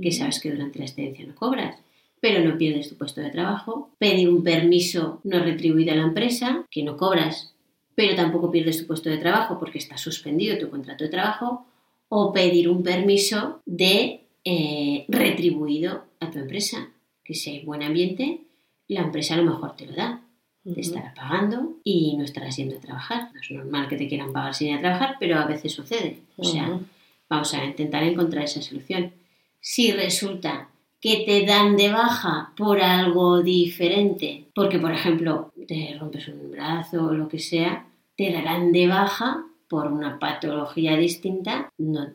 que 0.00 0.12
sabes 0.12 0.40
que 0.40 0.50
durante 0.50 0.78
la 0.78 0.86
excedencia 0.86 1.26
no 1.26 1.34
cobras, 1.34 1.76
pero 2.20 2.42
no 2.42 2.56
pierdes 2.56 2.88
tu 2.88 2.96
puesto 2.96 3.20
de 3.20 3.30
trabajo, 3.30 3.90
pedir 3.98 4.28
un 4.28 4.42
permiso 4.42 5.20
no 5.24 5.40
retribuido 5.40 5.92
a 5.92 5.96
la 5.96 6.04
empresa, 6.04 6.66
que 6.70 6.82
no 6.82 6.96
cobras, 6.96 7.54
pero 7.94 8.16
tampoco 8.16 8.50
pierdes 8.50 8.78
tu 8.78 8.86
puesto 8.86 9.10
de 9.10 9.18
trabajo 9.18 9.58
porque 9.58 9.78
está 9.78 9.96
suspendido 9.96 10.58
tu 10.58 10.70
contrato 10.70 11.04
de 11.04 11.10
trabajo, 11.10 11.66
o 12.08 12.32
pedir 12.32 12.68
un 12.68 12.82
permiso 12.82 13.60
de 13.66 14.20
eh, 14.44 15.04
retribuido 15.08 16.04
a 16.20 16.30
tu 16.30 16.38
empresa, 16.38 16.88
que 17.22 17.34
si 17.34 17.50
hay 17.50 17.64
buen 17.64 17.82
ambiente, 17.82 18.40
la 18.88 19.00
empresa 19.00 19.34
a 19.34 19.38
lo 19.38 19.44
mejor 19.44 19.76
te 19.76 19.86
lo 19.86 19.94
da. 19.94 20.20
Te 20.62 20.80
estará 20.80 21.12
pagando 21.12 21.74
y 21.84 22.16
no 22.16 22.24
estarás 22.24 22.56
yendo 22.56 22.76
a 22.76 22.80
trabajar. 22.80 23.30
No 23.34 23.40
es 23.40 23.50
normal 23.50 23.86
que 23.86 23.96
te 23.96 24.08
quieran 24.08 24.32
pagar 24.32 24.54
sin 24.54 24.68
ir 24.68 24.76
a 24.76 24.80
trabajar, 24.80 25.16
pero 25.20 25.38
a 25.38 25.44
veces 25.44 25.72
sucede. 25.72 26.20
O 26.38 26.44
sea, 26.44 26.80
vamos 27.28 27.54
a 27.54 27.64
intentar 27.64 28.02
encontrar 28.02 28.44
esa 28.44 28.62
solución. 28.62 29.12
Si 29.60 29.92
resulta 29.92 30.68
que 31.00 31.24
te 31.26 31.44
dan 31.44 31.76
de 31.76 31.92
baja 31.92 32.52
por 32.56 32.80
algo 32.80 33.42
diferente, 33.42 34.46
porque 34.54 34.78
por 34.78 34.92
ejemplo 34.92 35.52
te 35.68 35.96
rompes 35.98 36.28
un 36.28 36.50
brazo 36.50 37.06
o 37.06 37.12
lo 37.12 37.28
que 37.28 37.38
sea, 37.38 37.86
te 38.16 38.32
darán 38.32 38.72
de 38.72 38.86
baja 38.86 39.44
por 39.68 39.86
una 39.86 40.18
patología 40.18 40.96
distinta, 40.96 41.70
no, 41.78 42.06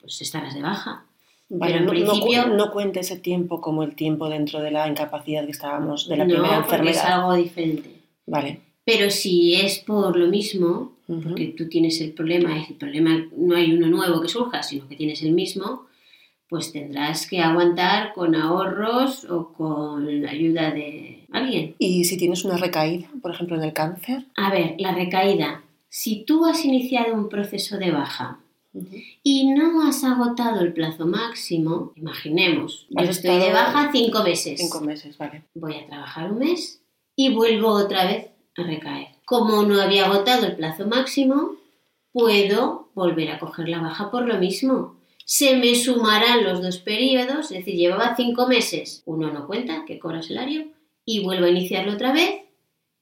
pues 0.00 0.20
estarás 0.20 0.54
de 0.54 0.62
baja. 0.62 1.04
Pero 1.48 1.78
en 1.78 1.86
principio 1.86 2.46
no, 2.48 2.70
cuente 2.70 3.00
ese 3.00 3.18
tiempo 3.18 3.60
como 3.60 3.82
el 3.82 3.94
tiempo 3.94 4.28
dentro 4.28 4.60
de 4.60 4.70
la 4.70 4.88
incapacidad 4.88 5.44
que 5.44 5.52
estábamos 5.52 6.08
de 6.08 6.16
la 6.16 6.24
primera 6.24 6.56
enfermedad. 6.56 7.04
es 7.04 7.10
algo 7.10 7.34
diferente. 7.34 7.90
Vale. 8.26 8.60
Pero 8.84 9.10
si 9.10 9.54
es 9.54 9.78
por 9.78 10.16
lo 10.16 10.28
mismo, 10.28 10.92
porque 11.06 11.54
tú 11.56 11.68
tienes 11.68 12.00
el 12.00 12.12
problema, 12.12 12.64
el 12.66 12.74
problema 12.74 13.26
no 13.36 13.56
hay 13.56 13.72
uno 13.72 13.86
nuevo 13.86 14.20
que 14.20 14.28
surja, 14.28 14.62
sino 14.62 14.86
que 14.88 14.96
tienes 14.96 15.22
el 15.22 15.32
mismo, 15.32 15.86
pues 16.48 16.72
tendrás 16.72 17.26
que 17.26 17.40
aguantar 17.40 18.12
con 18.14 18.34
ahorros 18.34 19.24
o 19.24 19.52
con 19.52 20.22
la 20.22 20.30
ayuda 20.30 20.70
de 20.70 21.26
alguien. 21.32 21.74
¿Y 21.78 22.04
si 22.04 22.16
tienes 22.16 22.44
una 22.44 22.58
recaída, 22.58 23.08
por 23.22 23.32
ejemplo, 23.32 23.56
en 23.56 23.64
el 23.64 23.72
cáncer? 23.72 24.26
A 24.36 24.50
ver, 24.50 24.76
la 24.78 24.94
recaída. 24.94 25.64
Si 25.88 26.24
tú 26.24 26.44
has 26.44 26.64
iniciado 26.64 27.14
un 27.14 27.28
proceso 27.28 27.78
de 27.78 27.90
baja 27.90 28.40
y 29.22 29.48
no 29.48 29.86
has 29.86 30.04
agotado 30.04 30.60
el 30.60 30.72
plazo 30.72 31.06
máximo, 31.06 31.92
imaginemos, 31.96 32.86
yo 32.90 33.04
estoy 33.04 33.38
de 33.38 33.52
baja 33.52 33.90
cinco 33.92 34.22
meses. 34.22 34.60
Cinco 34.60 34.80
meses, 34.80 35.16
vale. 35.16 35.44
Voy 35.54 35.76
a 35.76 35.86
trabajar 35.86 36.32
un 36.32 36.40
mes 36.40 36.82
y 37.16 37.32
vuelvo 37.32 37.68
otra 37.68 38.06
vez 38.06 38.33
a 38.56 38.62
recaer. 38.62 39.08
Como 39.24 39.62
no 39.62 39.80
había 39.80 40.06
agotado 40.06 40.46
el 40.46 40.56
plazo 40.56 40.86
máximo, 40.86 41.56
puedo 42.12 42.88
volver 42.94 43.30
a 43.30 43.38
coger 43.38 43.68
la 43.68 43.80
baja 43.80 44.10
por 44.10 44.26
lo 44.26 44.38
mismo 44.38 44.96
se 45.24 45.56
me 45.56 45.74
sumarán 45.74 46.44
los 46.44 46.62
dos 46.62 46.78
periodos, 46.78 47.50
es 47.50 47.58
decir, 47.58 47.76
llevaba 47.76 48.14
cinco 48.14 48.46
meses, 48.46 49.02
uno 49.06 49.32
no 49.32 49.46
cuenta, 49.46 49.84
que 49.86 49.98
cobra 49.98 50.22
salario, 50.22 50.66
y 51.04 51.24
vuelvo 51.24 51.46
a 51.46 51.50
iniciarlo 51.50 51.94
otra 51.94 52.12
vez, 52.12 52.42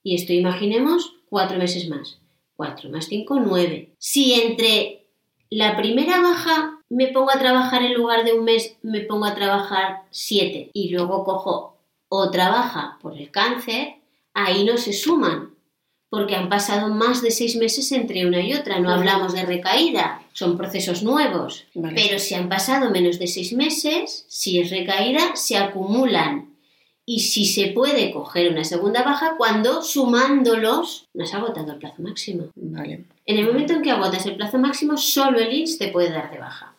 y 0.03 0.15
esto 0.15 0.33
imaginemos 0.33 1.15
cuatro 1.29 1.57
meses 1.57 1.87
más. 1.89 2.19
Cuatro 2.55 2.89
más 2.89 3.07
cinco, 3.07 3.39
nueve. 3.39 3.93
Si 3.97 4.33
entre 4.33 5.05
la 5.49 5.75
primera 5.75 6.21
baja 6.21 6.79
me 6.89 7.07
pongo 7.07 7.31
a 7.31 7.39
trabajar 7.39 7.81
en 7.83 7.93
lugar 7.93 8.23
de 8.23 8.33
un 8.33 8.45
mes, 8.45 8.77
me 8.83 9.01
pongo 9.01 9.25
a 9.25 9.35
trabajar 9.35 10.03
siete, 10.11 10.69
y 10.73 10.89
luego 10.89 11.25
cojo 11.25 11.77
otra 12.07 12.49
baja 12.49 12.99
por 13.01 13.17
el 13.17 13.31
cáncer, 13.31 13.95
ahí 14.33 14.65
no 14.65 14.77
se 14.77 14.93
suman, 14.93 15.53
porque 16.09 16.35
han 16.35 16.49
pasado 16.49 16.93
más 16.93 17.21
de 17.21 17.31
seis 17.31 17.55
meses 17.55 17.91
entre 17.91 18.27
una 18.27 18.41
y 18.41 18.53
otra. 18.53 18.79
No 18.79 18.91
hablamos 18.91 19.33
de 19.33 19.45
recaída, 19.45 20.21
son 20.33 20.57
procesos 20.57 21.01
nuevos. 21.01 21.65
Pero 21.73 22.19
si 22.19 22.35
han 22.35 22.49
pasado 22.49 22.91
menos 22.91 23.17
de 23.17 23.27
seis 23.27 23.53
meses, 23.53 24.25
si 24.27 24.59
es 24.59 24.69
recaída, 24.69 25.35
se 25.35 25.57
acumulan. 25.57 26.53
Y 27.05 27.19
si 27.19 27.45
se 27.45 27.67
puede 27.67 28.11
coger 28.11 28.51
una 28.51 28.63
segunda 28.63 29.03
baja 29.03 29.35
cuando 29.37 29.81
sumándolos 29.81 31.07
no 31.13 31.23
has 31.23 31.33
agotado 31.33 31.73
el 31.73 31.79
plazo 31.79 32.01
máximo. 32.01 32.45
Vale. 32.55 33.05
En 33.25 33.37
el 33.37 33.47
momento 33.47 33.73
en 33.73 33.81
que 33.81 33.91
agotas 33.91 34.25
el 34.25 34.37
plazo 34.37 34.57
máximo, 34.57 34.95
solo 34.97 35.39
el 35.39 35.51
INS 35.51 35.77
te 35.77 35.89
puede 35.89 36.11
dar 36.11 36.31
de 36.31 36.37
baja. 36.37 36.75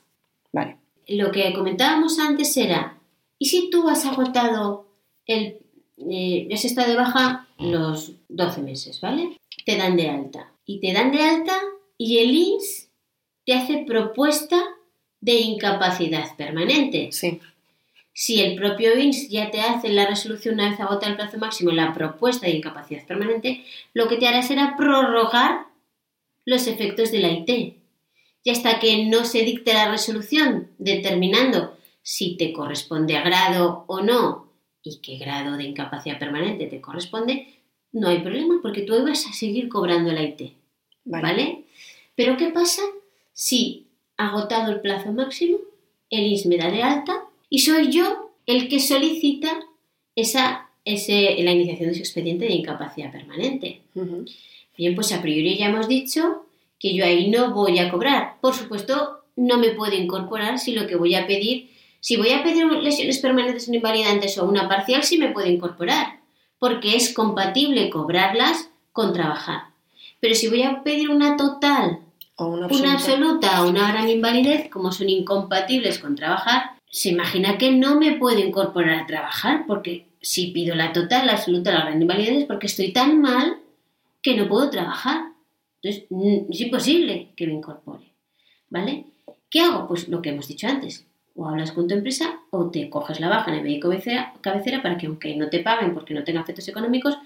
Vale. 0.53 0.79
Lo 1.09 1.31
que 1.31 1.53
comentábamos 1.53 2.19
antes 2.19 2.57
era, 2.57 2.97
¿y 3.39 3.47
si 3.47 3.69
tú 3.69 3.89
has 3.89 4.07
agotado 4.07 4.87
el 5.27 5.59
eh, 5.99 6.49
has 6.53 6.65
estado 6.65 6.89
de 6.89 6.97
baja 6.97 7.44
los 7.65 8.13
12 8.29 8.63
meses, 8.63 9.01
¿vale? 9.01 9.37
Te 9.65 9.77
dan 9.77 9.97
de 9.97 10.11
alta. 10.11 10.53
Y 10.67 10.81
te 10.81 10.93
dan 10.93 11.13
de 11.13 11.23
alta 11.23 11.57
y 11.99 12.19
el 12.19 12.35
INS 12.35 12.89
te 13.45 13.55
hace 13.55 13.85
propuesta 13.87 14.63
de 15.21 15.35
incapacidad 15.35 16.37
permanente. 16.37 17.11
Sí. 17.13 17.41
Si 18.13 18.41
el 18.41 18.57
propio 18.57 18.97
INS 18.97 19.29
ya 19.29 19.51
te 19.51 19.61
hace 19.61 19.89
la 19.89 20.07
resolución 20.07 20.55
una 20.55 20.71
vez 20.71 20.81
agota 20.81 21.09
el 21.09 21.17
plazo 21.17 21.39
máximo, 21.39 21.73
la 21.73 21.93
propuesta 21.93 22.47
de 22.47 22.55
incapacidad 22.55 23.05
permanente, 23.07 23.65
lo 23.93 24.09
que 24.09 24.17
te 24.17 24.29
hará 24.29 24.43
será 24.43 24.77
prorrogar 24.77 25.67
los 26.45 26.67
efectos 26.67 27.11
de 27.11 27.19
la 27.19 27.31
IT. 27.31 27.77
Y 28.45 28.51
hasta 28.51 28.79
que 28.79 29.07
no 29.07 29.25
se 29.25 29.43
dicte 29.43 29.73
la 29.73 29.91
resolución 29.91 30.71
determinando 30.79 31.77
si 32.03 32.37
te 32.37 32.53
corresponde 32.53 33.17
a 33.17 33.23
grado 33.23 33.85
o 33.89 34.01
no 34.03 34.44
y 34.85 34.99
qué 34.99 35.17
grado 35.17 35.57
de 35.57 35.65
incapacidad 35.65 36.19
permanente 36.19 36.67
te 36.67 36.81
corresponde, 36.81 37.49
no 37.93 38.09
hay 38.09 38.19
problema 38.19 38.61
porque 38.63 38.83
tú 38.83 38.93
vas 39.03 39.27
a 39.27 39.33
seguir 39.33 39.69
cobrando 39.69 40.13
la 40.13 40.23
IT. 40.23 40.53
Vale. 41.05 41.65
Pero 42.15 42.37
¿qué 42.37 42.49
pasa 42.49 42.83
si, 43.33 43.87
agotado 44.17 44.71
el 44.71 44.81
plazo 44.81 45.13
máximo, 45.13 45.59
el 46.11 46.27
INS 46.27 46.47
me 46.47 46.59
da 46.59 46.71
de 46.71 46.83
alta 46.83 47.25
y 47.49 47.61
soy 47.61 47.91
yo 47.91 48.31
el 48.47 48.69
que 48.69 48.79
solicita 48.79 49.59
esa, 50.15 50.69
ese, 50.85 51.43
la 51.43 51.53
iniciación 51.53 51.89
de 51.89 51.93
ese 51.93 52.03
expediente 52.03 52.45
de 52.45 52.53
incapacidad 52.53 53.11
permanente? 53.11 53.81
Bien, 54.77 54.95
pues 54.95 55.13
a 55.13 55.23
priori 55.23 55.57
ya 55.57 55.67
hemos 55.67 55.89
dicho 55.89 56.47
que 56.79 56.95
yo 56.95 57.05
ahí 57.05 57.31
no 57.31 57.55
voy 57.55 57.79
a 57.79 57.91
cobrar. 57.91 58.37
Por 58.41 58.55
supuesto, 58.55 59.25
no 59.37 59.57
me 59.57 59.71
puedo 59.71 59.95
incorporar 59.95 60.59
si 60.59 60.73
lo 60.73 60.87
que 60.87 60.97
voy 60.97 61.15
a 61.15 61.27
pedir 61.27 61.74
si 62.05 62.19
voy 62.19 62.33
a 62.33 62.43
pedir 62.43 62.67
lesiones 62.67 63.19
permanentes 63.19 63.67
no 63.67 63.77
invalidantes 63.77 64.37
o 64.37 64.45
una 64.45 64.69
parcial, 64.69 65.03
sí 65.05 65.17
me 65.17 65.31
puedo 65.31 65.49
incorporar, 65.49 66.21
porque 66.59 66.97
es 66.97 67.15
compatible 67.15 67.89
cobrarlas 67.89 68.69
con 68.93 69.15
trabajar. 69.15 69.69
Pero 70.21 70.35
si 70.35 70.49
voy 70.49 70.65
a 70.65 70.83
pedir 70.83 71.09
una 71.09 71.39
total, 71.39 72.01
o 72.37 72.49
una, 72.49 72.93
absoluta. 72.93 73.63
o 73.63 73.71
una 73.71 73.91
gran 73.91 74.07
invalidez, 74.07 74.69
como 74.69 74.93
son 74.93 75.09
incompatibles 75.09 75.99
con 75.99 76.15
trabajar, 76.15 76.73
se 76.91 77.09
imagina 77.09 77.57
que 77.57 77.71
no 77.71 77.99
me 77.99 78.17
puedo 78.17 78.39
incorporar 78.39 79.01
a 79.01 79.07
trabajar, 79.07 79.65
porque 79.67 80.09
si 80.21 80.49
pido 80.49 80.75
la 80.75 80.93
total, 80.93 81.25
la 81.25 81.33
absoluta, 81.33 81.73
la 81.73 81.87
gran 81.87 82.03
invalidez, 82.03 82.41
es 82.41 82.45
porque 82.45 82.67
estoy 82.67 82.93
tan 82.93 83.23
mal 83.23 83.61
que 84.21 84.37
no 84.37 84.47
puedo 84.47 84.69
trabajar. 84.69 85.23
Entonces, 85.81 86.05
es 86.51 86.61
imposible 86.61 87.31
que 87.35 87.47
me 87.47 87.55
incorpore. 87.55 88.13
¿Vale? 88.69 89.07
¿Qué 89.49 89.61
hago? 89.61 89.89
Pues 89.89 90.07
lo 90.09 90.21
que 90.21 90.29
hemos 90.29 90.49
dicho 90.49 90.69
antes 90.69 91.07
o 91.35 91.49
hablas 91.49 91.73
con 91.73 91.89
tu 91.89 91.95
empresa 91.95 92.41
o 92.51 92.71
te 92.71 92.89
coges 92.89 93.21
la 93.21 93.29
baja 93.29 93.51
en 93.51 93.59
el 93.59 93.65
médico 93.65 93.91
cabecera, 94.41 94.83
para 94.83 94.97
que 94.97 95.07
aunque 95.07 95.37
no 95.37 95.49
te 95.49 95.61
paguen 95.61 95.95
porque 95.95 96.15
no 96.15 96.25
tenga 96.25 96.41
efectos 96.41 96.69
económicos, 96.69 97.19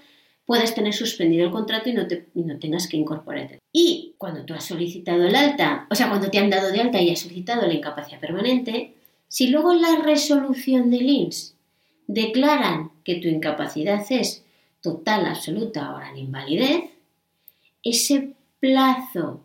puedas 0.47 0.75
tener 0.75 0.95
suspendido 0.95 1.45
el 1.45 1.53
contrato 1.53 1.91
y 1.91 1.93
no, 1.93 2.07
te, 2.07 2.29
no 2.35 2.59
tengas 2.59 2.89
que 2.89 2.97
incorporarte. 2.97 3.59
Y 3.73 4.15
cuando 4.17 4.45
tú 4.45 4.55
has 4.55 4.65
solicitado 4.65 5.27
el 5.27 5.37
alta, 5.37 5.87
o 5.91 5.95
sea, 5.95 6.09
cuando 6.09 6.31
te 6.31 6.39
han 6.39 6.49
dado 6.49 6.73
de 6.73 6.81
alta 6.81 7.01
y 7.03 7.11
has 7.11 7.21
solicitado 7.21 7.67
la 7.67 7.75
incapacidad 7.75 8.19
permanente, 8.19 8.95
si 9.29 9.49
luego 9.49 9.75
la 9.75 9.97
resolución 10.03 10.91
del 10.91 11.09
INS 11.09 11.55
declaran 12.07 12.91
que 13.05 13.17
tu 13.17 13.29
incapacidad 13.29 14.03
es 14.09 14.43
total, 14.81 15.27
absoluta 15.27 15.95
o 15.95 16.01
en 16.01 16.17
invalidez, 16.17 16.85
ese 17.83 18.33
plazo 18.59 19.45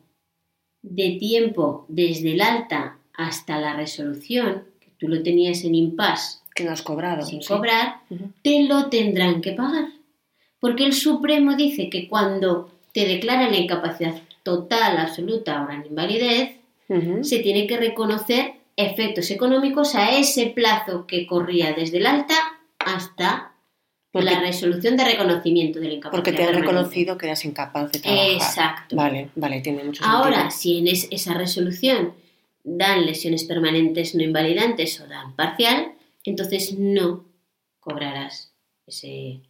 de 0.82 1.18
tiempo 1.20 1.86
desde 1.90 2.32
el 2.34 2.42
alta 2.42 2.98
hasta 3.16 3.60
la 3.60 3.76
resolución, 3.76 4.64
que 4.80 4.90
tú 4.98 5.08
lo 5.08 5.22
tenías 5.24 5.64
en 5.64 5.76
impasse, 5.76 6.40
que 6.56 6.64
no 6.64 6.72
has 6.72 6.82
cobrado, 6.82 7.26
sin 7.26 7.42
cobrar, 7.44 7.98
te 8.44 8.64
lo 8.64 8.88
tendrán 8.90 9.42
que 9.42 9.52
pagar. 9.54 9.88
Porque 10.60 10.86
el 10.86 10.94
Supremo 10.94 11.56
dice 11.56 11.90
que 11.90 12.08
cuando 12.08 12.72
te 12.94 13.06
declaran 13.06 13.52
la 13.52 13.58
incapacidad 13.58 14.16
total, 14.44 14.98
absoluta 14.98 15.64
o 15.64 15.72
en 15.72 15.86
invalidez, 15.86 16.58
se 17.22 17.40
tiene 17.40 17.66
que 17.66 17.78
reconocer 17.78 18.54
efectos 18.76 19.32
económicos 19.32 19.96
a 19.96 20.16
ese 20.18 20.48
plazo 20.48 21.08
que 21.08 21.26
corría 21.26 21.74
desde 21.74 21.98
el 21.98 22.06
alta 22.06 22.36
hasta 22.80 23.52
Porque- 24.12 24.30
la 24.30 24.40
resolución 24.42 24.96
de 24.98 25.06
reconocimiento 25.06 25.80
de 25.80 25.88
la 25.88 25.94
incapacidad. 25.96 26.24
Porque 26.24 26.34
te 26.34 26.44
han 26.44 26.54
reconocido 26.54 27.18
que 27.18 27.26
eras 27.28 27.44
incapaz 27.46 27.92
de 27.92 28.00
trabajar. 28.00 28.30
Exacto. 28.32 28.96
Vale, 28.96 29.30
vale, 29.36 29.62
tiene 29.62 29.84
mucho 29.84 30.04
Ahora, 30.06 30.52
sentido. 30.52 30.52
si 30.60 30.78
en 30.80 30.88
es- 30.88 31.08
esa 31.10 31.34
resolución 31.34 32.14
dan 32.64 33.06
lesiones 33.06 33.44
permanentes 33.44 34.16
no 34.16 34.24
invalidantes 34.24 35.00
o 35.02 35.08
dan 35.08 35.36
parcial, 35.36 35.94
entonces 36.24 36.78
no 36.78 37.26
cobrarás 37.80 38.54
ese 38.88 39.42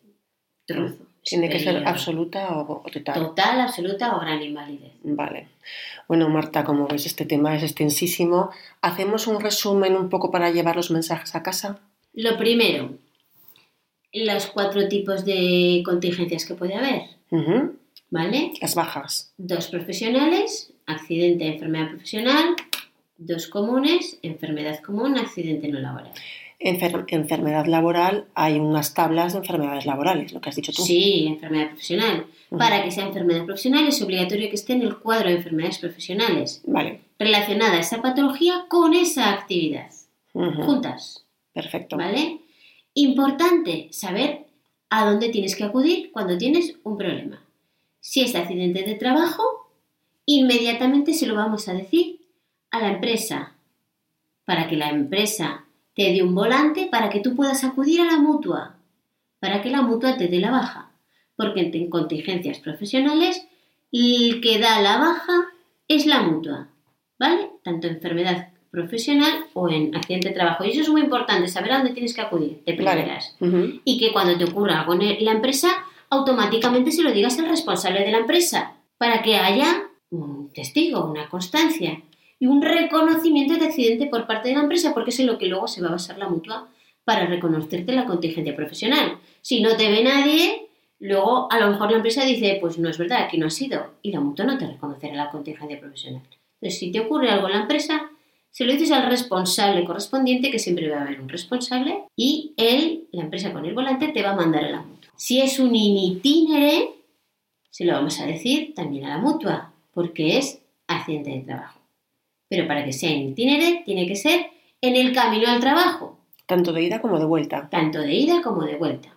trozo. 0.66 1.06
Tiene 1.24 1.50
que 1.50 1.60
ser 1.60 1.88
absoluta 1.88 2.52
o, 2.58 2.84
total. 2.92 3.14
Total, 3.14 3.62
absoluta 3.62 4.18
o 4.18 4.20
gran 4.20 4.42
invalidez. 4.42 4.92
Vale. 5.04 5.48
Bueno, 6.08 6.28
Marta, 6.28 6.66
como 6.66 6.86
ves, 6.88 7.06
este 7.06 7.26
tema 7.26 7.56
es 7.56 7.64
extensísimo. 7.64 8.50
¿Hacemos 8.82 9.28
un 9.28 9.40
resumen 9.40 9.96
un 9.96 10.10
poco 10.10 10.32
para 10.32 10.52
llevar 10.52 10.76
los 10.76 10.92
mensajes 10.92 11.34
a 11.36 11.42
casa? 11.42 11.80
Lo 12.14 12.38
primero, 12.38 12.98
los 14.12 14.48
cuatro 14.48 14.88
tipos 14.90 15.24
de 15.24 15.82
contingencias 15.86 16.46
que 16.46 16.56
puede 16.56 16.76
haber. 16.76 17.04
¿vale? 18.10 18.52
Las 18.62 18.76
bajas. 18.76 19.34
Dos 19.38 19.68
profesionales, 19.68 20.74
accidente, 20.86 21.48
enfermedad 21.48 21.90
profesional. 21.90 22.56
Dos 23.26 23.48
comunes, 23.48 24.20
enfermedad 24.22 24.80
común, 24.82 25.18
accidente 25.18 25.70
no 25.70 25.80
laboral. 25.80 26.12
Enfer- 26.60 27.06
enfermedad 27.10 27.66
laboral, 27.68 28.26
hay 28.36 28.60
unas 28.60 28.94
tablas 28.94 29.32
de 29.34 29.40
enfermedades 29.40 29.86
laborales, 29.86 30.34
lo 30.34 30.42
que 30.42 30.50
has 30.50 30.56
dicho 30.56 30.72
tú. 30.74 30.82
Sí, 30.84 31.26
enfermedad 31.28 31.68
profesional. 31.70 32.26
Para 32.58 32.84
que 32.84 32.92
sea 32.92 33.06
enfermedad 33.08 33.46
profesional 33.46 33.88
es 33.88 34.02
obligatorio 34.02 34.50
que 34.50 34.56
esté 34.56 34.74
en 34.74 34.82
el 34.84 34.98
cuadro 34.98 35.30
de 35.30 35.36
enfermedades 35.38 35.80
profesionales 35.80 36.62
Vale. 36.66 37.00
relacionada 37.18 37.80
esa 37.80 38.02
patología 38.02 38.66
con 38.70 38.94
esa 38.94 39.32
actividad, 39.32 39.90
juntas, 40.34 41.26
Perfecto. 41.54 41.98
¿vale? 41.98 42.40
Importante 42.94 43.88
saber 43.92 44.46
a 44.90 45.06
dónde 45.06 45.30
tienes 45.30 45.56
que 45.56 45.64
acudir 45.64 46.12
cuando 46.12 46.38
tienes 46.38 46.76
un 46.84 46.98
problema. 46.98 47.42
Si 48.02 48.22
es 48.22 48.36
accidente 48.36 48.84
de 48.84 48.96
trabajo, 48.96 49.44
inmediatamente 50.26 51.14
se 51.14 51.26
lo 51.26 51.36
vamos 51.36 51.68
a 51.68 51.74
decir 51.74 52.20
a 52.74 52.80
la 52.80 52.90
empresa 52.90 53.54
para 54.46 54.68
que 54.68 54.76
la 54.76 54.90
empresa 54.90 55.64
te 55.96 56.12
dé 56.12 56.24
un 56.24 56.36
volante 56.36 56.88
para 56.92 57.10
que 57.10 57.20
tú 57.20 57.36
puedas 57.36 57.64
acudir 57.64 58.02
a 58.02 58.06
la 58.06 58.18
mutua, 58.18 58.76
para 59.40 59.62
que 59.62 59.70
la 59.70 59.82
mutua 59.82 60.18
te 60.18 60.28
dé 60.28 60.40
la 60.40 60.52
baja. 60.52 60.92
Porque 61.36 61.62
en 61.62 61.90
contingencias 61.90 62.60
profesionales, 62.60 63.48
el 63.92 64.42
que 64.42 64.60
da 64.60 64.82
la 64.82 64.98
baja 64.98 65.34
es 65.88 66.06
la 66.06 66.22
mutua, 66.22 66.68
¿vale? 67.18 67.50
Tanto 67.64 67.88
enfermedad 67.88 68.50
profesional 68.72 69.46
o 69.54 69.70
en 69.70 69.96
accidente 69.96 70.30
de 70.30 70.36
trabajo. 70.36 70.64
Y 70.64 70.72
eso 70.72 70.82
es 70.82 70.90
muy 70.90 71.02
importante, 71.02 71.48
saber 71.48 71.74
a 71.74 71.78
dónde 71.78 71.94
tienes 71.94 72.14
que 72.14 72.22
acudir 72.22 72.64
de 72.66 72.76
Vale. 72.76 73.02
primeras. 73.02 73.36
Y 73.86 74.00
que 74.00 74.12
cuando 74.12 74.38
te 74.38 74.46
ocurra 74.46 74.82
algo 74.82 74.94
en 74.94 75.24
la 75.24 75.32
empresa, 75.32 75.70
automáticamente 76.10 76.92
se 76.92 77.04
lo 77.04 77.12
digas 77.12 77.38
al 77.38 77.50
responsable 77.50 78.04
de 78.04 78.12
la 78.12 78.20
empresa, 78.20 78.74
para 78.98 79.22
que 79.22 79.36
haya 79.36 79.84
un 80.10 80.52
testigo, 80.54 81.06
una 81.06 81.30
constancia 81.30 82.02
y 82.44 82.46
un 82.46 82.62
reconocimiento 82.62 83.56
de 83.56 83.68
accidente 83.68 84.08
por 84.08 84.28
parte 84.28 84.50
de 84.50 84.56
la 84.56 84.64
empresa, 84.64 84.94
porque 84.94 85.12
es 85.12 85.20
en 85.22 85.28
lo 85.28 85.38
que 85.38 85.48
luego 85.48 85.66
se 85.70 85.82
va 85.82 85.88
a 85.88 85.92
basar 85.92 86.18
la 86.18 86.28
mutua 86.28 86.68
para 87.06 87.26
reconocerte 87.26 87.94
la 87.94 88.04
contingencia 88.04 88.54
profesional. 88.54 89.18
Si 89.42 89.62
no 89.62 89.78
te 89.78 89.90
ve 89.90 90.04
nadie, 90.04 90.68
luego 91.00 91.48
a 91.50 91.58
lo 91.58 91.70
mejor 91.70 91.92
la 91.92 91.96
empresa 91.96 92.26
dice, 92.26 92.58
pues 92.60 92.78
no 92.78 92.90
es 92.90 92.98
verdad, 92.98 93.24
aquí 93.24 93.38
no 93.38 93.48
ha 93.48 93.50
sido, 93.50 93.94
y 94.02 94.12
la 94.12 94.20
mutua 94.20 94.44
no 94.44 94.58
te 94.58 94.68
reconocerá 94.68 95.16
la 95.16 95.30
contingencia 95.30 95.80
profesional. 95.80 96.22
Entonces, 96.60 96.80
si 96.80 96.92
te 96.92 97.00
ocurre 97.00 97.30
algo 97.30 97.48
en 97.48 97.54
la 97.54 97.62
empresa, 97.62 98.12
se 98.50 98.66
lo 98.66 98.74
dices 98.74 98.92
al 98.92 99.10
responsable 99.10 99.86
correspondiente, 99.86 100.52
que 100.52 100.60
siempre 100.60 100.90
va 100.90 100.98
a 100.98 101.02
haber 101.04 101.22
un 101.22 101.30
responsable, 101.30 102.04
y 102.18 102.52
él, 102.58 103.08
la 103.14 103.24
empresa 103.24 103.54
con 103.54 103.64
el 103.64 103.74
volante, 103.74 104.10
te 104.10 104.22
va 104.22 104.32
a 104.32 104.36
mandar 104.36 104.66
a 104.66 104.70
la 104.70 104.82
mutua. 104.82 105.14
Si 105.16 105.40
es 105.40 105.60
un 105.60 105.74
in 105.74 105.98
itinere, 105.98 106.90
se 107.70 107.86
lo 107.86 107.94
vamos 107.94 108.20
a 108.20 108.26
decir 108.26 108.74
también 108.76 109.06
a 109.06 109.16
la 109.16 109.18
mutua, 109.20 109.72
porque 109.94 110.38
es 110.38 110.62
accidente 110.88 111.30
de 111.30 111.40
trabajo. 111.40 111.83
Pero 112.54 112.68
para 112.68 112.86
que 112.86 112.94
sea 112.94 113.10
in 113.10 113.30
itinere, 113.30 113.82
tiene 113.84 114.06
que 114.06 114.16
ser 114.16 114.46
en 114.80 114.96
el 114.96 115.12
camino 115.12 115.48
al 115.50 115.60
trabajo, 115.60 116.20
Tanto 116.46 116.72
de 116.72 116.84
ida 116.84 117.02
como 117.02 117.18
de 117.18 117.26
vuelta. 117.26 117.68
tanto 117.68 118.00
de 118.00 118.14
ida 118.14 118.44
como 118.44 118.64
de 118.64 118.76
vuelta. 118.76 119.10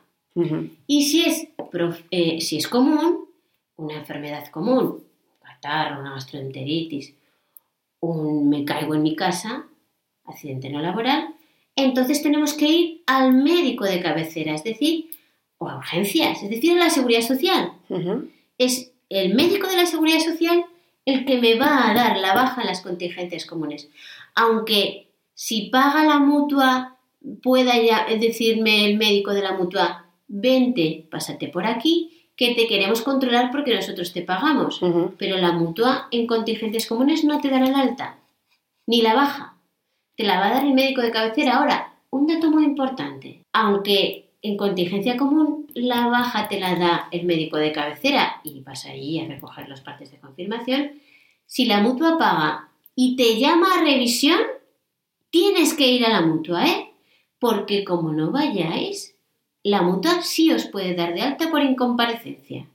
Y 0.87 1.03
si 1.03 1.25
es, 1.27 1.49
eh, 2.11 2.41
si 2.41 2.57
es 2.57 2.67
común, 2.67 3.27
una 3.77 3.99
enfermedad 3.99 4.47
común, 4.47 5.05
catarro, 5.43 6.01
una 6.01 6.13
gastroenteritis, 6.15 7.15
un 8.01 8.49
me 8.49 8.65
caigo 8.65 8.95
en 8.95 9.03
mi 9.03 9.15
casa, 9.15 9.67
accidente 10.25 10.71
no 10.71 10.81
laboral, 10.81 11.35
entonces 11.75 12.23
tenemos 12.23 12.55
que 12.55 12.69
ir 12.69 13.03
al 13.07 13.35
médico 13.35 13.85
de 13.85 14.01
cabecera, 14.01 14.55
es 14.55 14.65
decir, 14.65 15.11
o 15.59 15.69
a 15.69 15.77
urgencias, 15.77 16.43
es 16.43 16.49
decir, 16.49 16.73
a 16.73 16.85
la 16.85 16.91
seguridad 16.91 17.21
social. 17.21 17.73
Es 18.57 18.93
el 19.11 19.35
médico 19.35 19.69
de 19.69 19.77
la 19.77 19.85
seguridad 19.85 20.21
social 20.21 20.65
el 21.07 21.25
que 21.25 21.41
me 21.41 21.55
va 21.55 21.89
a 21.89 21.95
dar 21.95 22.19
la 22.19 22.35
baja 22.35 22.61
en 22.61 22.67
las 22.67 22.83
contingencias 22.83 23.47
comunes. 23.47 23.89
Aunque 24.35 25.09
si 25.35 25.71
paga 25.71 26.05
la 26.05 26.19
mutua, 26.19 26.99
pueda 27.43 27.81
ya 27.81 28.07
decirme 28.19 28.85
el 28.85 28.99
médico 28.99 29.33
de 29.33 29.43
la 29.43 29.53
mutua, 29.53 30.07
vente, 30.29 31.07
pásate 31.11 31.49
por 31.49 31.67
aquí, 31.67 32.31
que 32.37 32.55
te 32.55 32.67
queremos 32.67 33.03
controlar 33.03 33.51
porque 33.51 33.75
nosotros 33.75 34.13
te 34.13 34.23
pagamos. 34.23 34.81
Pero 35.17 35.39
la 35.39 35.53
mutua 35.53 36.09
en 36.11 36.27
contingencias 36.27 36.87
comunes 36.87 37.25
no 37.25 37.41
te 37.41 37.51
dará 37.51 37.67
la 37.67 37.81
alta, 37.81 38.19
ni 38.87 39.01
la 39.01 39.15
baja. 39.15 39.55
Te 40.17 40.25
la 40.25 40.41
va 40.41 40.47
a 40.47 40.55
dar 40.55 40.65
el 40.65 40.75
médico 40.75 41.03
de 41.03 41.11
cabecera. 41.11 41.57
Ahora, 41.57 41.95
un 42.11 42.27
dato 42.27 42.51
muy 42.51 42.65
importante. 42.65 43.43
Aunque 43.53 44.26
en 44.47 44.57
contingencia 44.57 45.17
común 45.17 45.67
la 45.75 46.07
baja 46.07 46.49
te 46.49 46.61
la 46.61 46.77
da 46.77 47.09
el 47.11 47.27
médico 47.27 47.57
de 47.57 47.73
cabecera 47.73 48.41
y 48.45 48.61
vas 48.61 48.87
ahí 48.87 49.19
a 49.19 49.27
recoger 49.27 49.69
los 49.69 49.81
partes 49.81 50.11
de 50.11 50.19
confirmación, 50.19 50.93
si 51.47 51.65
la 51.65 51.81
mutua 51.81 52.17
paga 52.19 52.69
y 52.95 53.17
te 53.17 53.39
llama 53.39 53.75
a 53.75 53.83
revisión, 53.83 54.39
tienes 55.31 55.75
que 55.75 55.89
ir 55.89 56.07
a 56.07 56.11
la 56.11 56.23
mutua, 56.23 56.67
¿eh? 56.67 56.93
Porque 57.39 57.85
como 57.85 58.13
no 58.13 58.31
vayáis, 58.31 59.15
la 59.63 59.83
mutua 59.83 60.23
sí 60.23 60.53
os 60.53 60.67
puede 60.67 60.95
dar 60.95 61.13
de 61.13 61.23
alta 61.23 61.51
por 61.51 61.63
incomparecencia. 61.63 62.67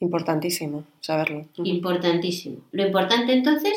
Importantísimo 0.00 0.84
saberlo. 1.00 1.46
Importantísimo. 1.58 2.62
Lo 2.72 2.86
importante 2.86 3.34
entonces, 3.34 3.74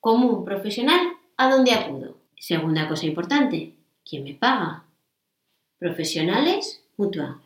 común, 0.00 0.44
profesional, 0.44 1.00
¿a 1.36 1.48
dónde 1.48 1.72
acudo? 1.72 2.16
Segunda 2.36 2.88
cosa 2.88 3.06
importante, 3.06 3.74
¿quién 4.04 4.24
me 4.24 4.34
paga? 4.34 4.85
Profesionales, 5.78 6.82
mutua. 6.96 7.42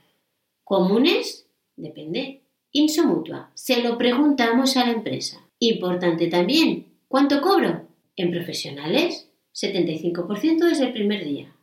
Comunes, 0.62 1.48
depende. 1.76 2.42
Inso 2.72 3.04
mutua. 3.04 3.50
Se 3.54 3.82
lo 3.82 3.98
preguntamos 3.98 4.76
a 4.76 4.86
la 4.86 4.92
empresa. 4.92 5.44
Importante 5.58 6.28
también, 6.28 6.86
¿cuánto 7.08 7.40
cobro? 7.40 7.88
En 8.16 8.30
profesionales, 8.30 9.28
75% 9.52 10.68
desde 10.68 10.86
el 10.86 10.92
primer 10.92 11.24
día. 11.24 11.56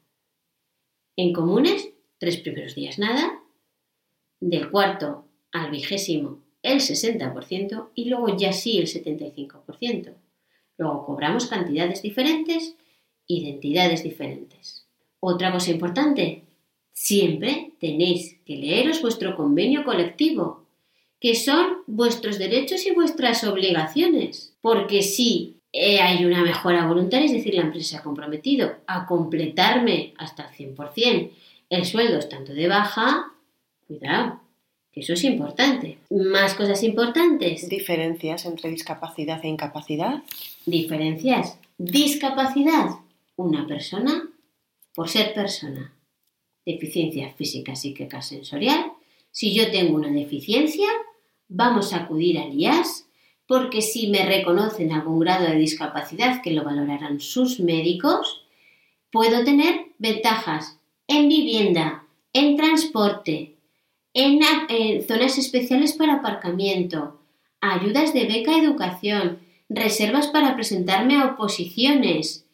En 1.15 1.32
comunes, 1.34 1.89
tres 2.18 2.38
primeros 2.38 2.76
días 2.76 2.99
nada. 2.99 3.41
Del 4.39 4.70
cuarto 4.70 5.26
al 5.51 5.72
vigésimo, 5.72 6.43
el 6.61 6.80
60% 6.80 7.91
y 7.95 8.09
luego 8.09 8.36
ya 8.36 8.51
sí 8.51 8.78
el 8.78 8.88
75%. 8.88 10.15
Luego 10.78 11.05
cobramos 11.05 11.47
cantidades 11.47 12.01
diferentes, 12.01 12.76
identidades 13.26 14.03
diferentes. 14.03 14.86
Otra 15.20 15.51
cosa 15.51 15.72
importante, 15.72 16.46
siempre 16.97 17.73
tenéis 17.79 18.37
que 18.43 18.57
leeros 18.57 19.03
vuestro 19.03 19.35
convenio 19.35 19.85
colectivo, 19.85 20.65
que 21.19 21.35
son 21.35 21.83
vuestros 21.85 22.39
derechos 22.39 22.87
y 22.87 22.91
vuestras 22.91 23.43
obligaciones. 23.43 24.55
Porque 24.61 25.03
si 25.03 25.57
eh, 25.71 25.99
hay 25.99 26.25
una 26.25 26.41
mejora 26.41 26.87
voluntaria, 26.87 27.27
es 27.27 27.33
decir, 27.33 27.53
la 27.53 27.61
empresa 27.61 27.89
se 27.89 27.97
ha 27.97 28.03
comprometido 28.03 28.77
a 28.87 29.05
completarme 29.05 30.15
hasta 30.17 30.49
el 30.49 30.75
100% 30.75 31.29
el 31.69 31.85
sueldo 31.85 32.19
tanto 32.27 32.53
de 32.53 32.67
baja, 32.67 33.31
cuidado, 33.87 34.39
que 34.91 35.01
eso 35.01 35.13
es 35.13 35.23
importante. 35.23 35.99
Más 36.09 36.55
cosas 36.55 36.81
importantes. 36.81 37.69
Diferencias 37.69 38.45
entre 38.45 38.71
discapacidad 38.71 39.39
e 39.45 39.49
incapacidad. 39.49 40.23
Diferencias. 40.65 41.59
Discapacidad. 41.77 42.89
Una 43.35 43.67
persona 43.67 44.27
por 44.95 45.09
ser 45.09 45.35
persona. 45.35 45.93
Deficiencia 46.68 47.34
física, 47.34 47.78
psíquica, 47.78 48.22
sensorial. 48.22 48.91
Si 49.32 49.53
yo 49.53 49.72
tengo 49.72 49.95
una 49.95 50.11
deficiencia, 50.11 50.88
vamos 51.47 51.93
a 51.93 51.99
acudir 52.03 52.38
al 52.39 52.53
IAS 52.53 53.07
porque 53.47 53.82
si 53.82 54.07
me 54.07 54.26
reconocen 54.26 54.91
algún 54.91 55.20
grado 55.20 55.45
de 55.45 55.55
discapacidad 55.55 56.41
que 56.41 56.51
lo 56.51 56.65
valorarán 56.65 57.22
sus 57.22 57.61
médicos, 57.61 58.43
puedo 59.11 59.45
tener 59.45 59.93
ventajas 59.97 60.78
en 61.07 61.30
vivienda, 61.30 62.03
en 62.34 62.57
transporte, 62.57 63.55
en, 64.13 64.41
en 64.68 65.07
zonas 65.07 65.38
especiales 65.38 65.93
para 65.93 66.15
aparcamiento, 66.15 67.22
ayudas 67.61 68.13
de 68.13 68.26
beca 68.26 68.57
educación, 68.57 69.39
reservas 69.70 70.28
para 70.28 70.55
presentarme 70.55 71.15
a 71.15 71.28
oposiciones, 71.28 72.45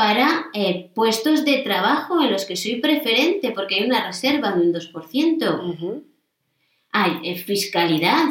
para 0.00 0.46
eh, 0.54 0.88
puestos 0.94 1.44
de 1.44 1.58
trabajo 1.58 2.22
en 2.22 2.32
los 2.32 2.46
que 2.46 2.56
soy 2.56 2.76
preferente 2.76 3.50
porque 3.50 3.74
hay 3.74 3.84
una 3.84 4.06
reserva 4.06 4.52
de 4.52 4.62
un 4.62 4.72
2%. 4.72 6.02
Hay 6.90 7.12
eh, 7.22 7.36
fiscalidad, 7.36 8.30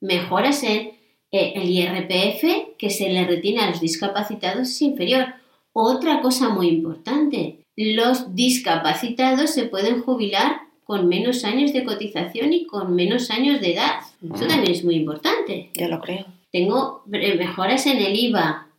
mejoras 0.00 0.62
en 0.62 0.92
eh, 1.30 1.52
el 1.56 1.68
IRPF 1.68 2.78
que 2.78 2.88
se 2.88 3.10
le 3.10 3.26
retiene 3.26 3.60
a 3.60 3.68
los 3.68 3.82
discapacitados 3.82 4.70
es 4.70 4.80
inferior. 4.80 5.26
Otra 5.74 6.22
cosa 6.22 6.48
muy 6.48 6.68
importante, 6.68 7.66
los 7.76 8.34
discapacitados 8.34 9.50
se 9.50 9.64
pueden 9.64 10.00
jubilar 10.00 10.62
con 10.84 11.06
menos 11.06 11.44
años 11.44 11.74
de 11.74 11.84
cotización 11.84 12.54
y 12.54 12.64
con 12.64 12.94
menos 12.94 13.30
años 13.30 13.60
de 13.60 13.74
edad. 13.74 14.00
Eso 14.24 14.46
también 14.46 14.72
es 14.72 14.84
muy 14.84 14.94
importante. 14.94 15.68
Ya 15.74 15.88
lo 15.88 16.00
creo. 16.00 16.24
Tengo 16.50 17.02
mejoras 17.06 17.84
en 17.84 17.98
el 17.98 18.18
IVA, 18.18 18.69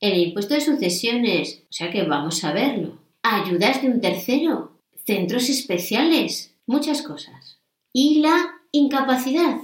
el 0.00 0.18
impuesto 0.18 0.54
de 0.54 0.62
sucesiones, 0.62 1.62
o 1.68 1.72
sea 1.72 1.90
que 1.90 2.02
vamos 2.02 2.42
a 2.44 2.52
verlo. 2.52 2.98
Ayudas 3.22 3.82
de 3.82 3.88
un 3.88 4.00
tercero, 4.00 4.72
centros 5.04 5.48
especiales, 5.50 6.54
muchas 6.66 7.02
cosas. 7.02 7.58
Y 7.92 8.20
la 8.20 8.60
incapacidad. 8.72 9.58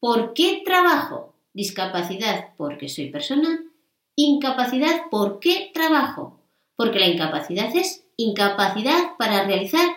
¿Por 0.00 0.34
qué 0.34 0.62
trabajo? 0.64 1.34
Discapacidad 1.54 2.50
porque 2.56 2.88
soy 2.88 3.10
persona. 3.10 3.64
Incapacidad 4.16 5.08
¿por 5.10 5.40
qué 5.40 5.70
trabajo? 5.72 6.40
Porque 6.76 6.98
la 6.98 7.08
incapacidad 7.08 7.74
es 7.74 8.04
incapacidad 8.16 9.16
para 9.18 9.44
realizar 9.44 9.88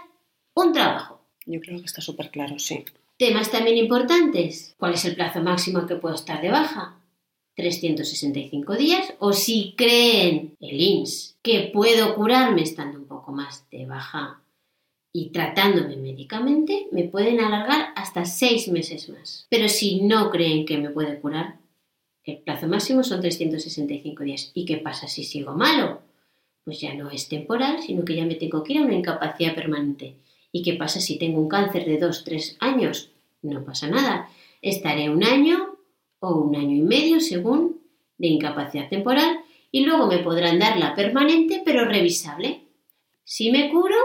un 0.53 0.71
trabajo. 0.71 1.19
Yo 1.45 1.59
creo 1.59 1.79
que 1.79 1.85
está 1.85 2.01
súper 2.01 2.31
claro, 2.31 2.57
sí. 2.59 2.85
Temas 3.17 3.51
también 3.51 3.77
importantes. 3.77 4.75
¿Cuál 4.77 4.93
es 4.93 5.05
el 5.05 5.15
plazo 5.15 5.41
máximo 5.41 5.85
que 5.85 5.95
puedo 5.95 6.15
estar 6.15 6.41
de 6.41 6.51
baja? 6.51 6.99
365 7.55 8.75
días. 8.75 9.13
O 9.19 9.33
si 9.33 9.73
creen 9.77 10.55
el 10.59 10.81
INS 10.81 11.37
que 11.41 11.71
puedo 11.73 12.15
curarme 12.15 12.61
estando 12.61 12.99
un 12.99 13.05
poco 13.05 13.31
más 13.31 13.65
de 13.71 13.85
baja 13.85 14.41
y 15.11 15.29
tratándome 15.29 15.95
médicamente, 15.95 16.87
me 16.91 17.05
pueden 17.05 17.39
alargar 17.39 17.93
hasta 17.95 18.25
6 18.25 18.67
meses 18.69 19.09
más. 19.09 19.47
Pero 19.49 19.69
si 19.69 20.01
no 20.01 20.29
creen 20.29 20.65
que 20.65 20.77
me 20.77 20.89
puede 20.89 21.19
curar, 21.19 21.59
el 22.25 22.37
plazo 22.39 22.67
máximo 22.67 23.03
son 23.03 23.21
365 23.21 24.23
días. 24.23 24.51
¿Y 24.53 24.65
qué 24.65 24.77
pasa 24.77 25.07
si 25.07 25.23
sigo 25.23 25.53
malo? 25.53 26.01
Pues 26.63 26.81
ya 26.81 26.93
no 26.95 27.11
es 27.11 27.29
temporal, 27.29 27.81
sino 27.81 28.03
que 28.03 28.15
ya 28.15 28.25
me 28.25 28.35
tengo 28.35 28.63
que 28.63 28.73
ir 28.73 28.79
a 28.79 28.83
una 28.83 28.95
incapacidad 28.95 29.53
permanente. 29.55 30.15
¿Y 30.51 30.63
qué 30.63 30.73
pasa 30.73 30.99
si 30.99 31.17
tengo 31.17 31.39
un 31.39 31.47
cáncer 31.47 31.85
de 31.85 31.99
2-3 31.99 32.57
años? 32.59 33.11
No 33.41 33.63
pasa 33.63 33.87
nada. 33.87 34.29
Estaré 34.61 35.09
un 35.09 35.23
año 35.23 35.74
o 36.19 36.35
un 36.35 36.55
año 36.55 36.75
y 36.75 36.81
medio 36.81 37.19
según 37.19 37.81
de 38.17 38.27
incapacidad 38.27 38.89
temporal 38.89 39.39
y 39.71 39.81
luego 39.81 40.07
me 40.07 40.19
podrán 40.19 40.59
dar 40.59 40.77
la 40.77 40.95
permanente 40.95 41.61
pero 41.65 41.85
revisable. 41.85 42.61
Si 43.23 43.51
me 43.51 43.69
curo, 43.69 43.95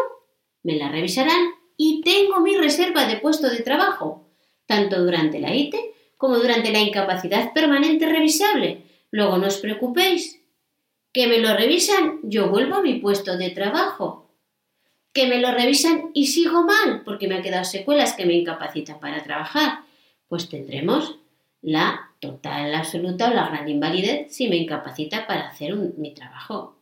me 0.63 0.77
la 0.77 0.91
revisarán 0.91 1.41
y 1.77 2.01
tengo 2.03 2.41
mi 2.41 2.57
reserva 2.57 3.07
de 3.07 3.17
puesto 3.17 3.49
de 3.49 3.61
trabajo, 3.61 4.29
tanto 4.67 5.03
durante 5.03 5.39
la 5.39 5.55
ITE 5.55 5.95
como 6.17 6.37
durante 6.39 6.73
la 6.73 6.81
incapacidad 6.81 7.53
permanente 7.53 8.07
revisable. 8.07 8.83
Luego 9.11 9.39
no 9.39 9.47
os 9.47 9.59
preocupéis. 9.59 10.41
Que 11.13 11.27
me 11.27 11.39
lo 11.39 11.57
revisan, 11.57 12.21
yo 12.23 12.51
vuelvo 12.51 12.77
a 12.77 12.83
mi 12.83 12.95
puesto 13.01 13.37
de 13.37 13.51
trabajo 13.51 14.31
que 15.13 15.27
me 15.27 15.41
lo 15.41 15.51
revisan 15.51 16.11
y 16.15 16.27
sigo 16.29 16.63
mal 16.63 17.03
porque 17.05 17.27
me 17.27 17.37
han 17.37 17.43
quedado 17.43 17.65
secuelas 17.65 18.15
que 18.15 18.27
me 18.27 18.35
incapacitan 18.35 19.01
para 19.01 19.23
trabajar, 19.23 19.81
pues 20.29 20.49
tendremos 20.49 21.17
la 21.63 22.11
total, 22.21 22.75
absoluta 22.75 23.31
o 23.31 23.35
la 23.35 23.49
gran 23.49 23.69
invalidez 23.69 24.35
si 24.35 24.49
me 24.49 24.57
incapacita 24.57 25.27
para 25.27 25.49
hacer 25.49 25.75
mi 25.75 26.15
trabajo. 26.15 26.77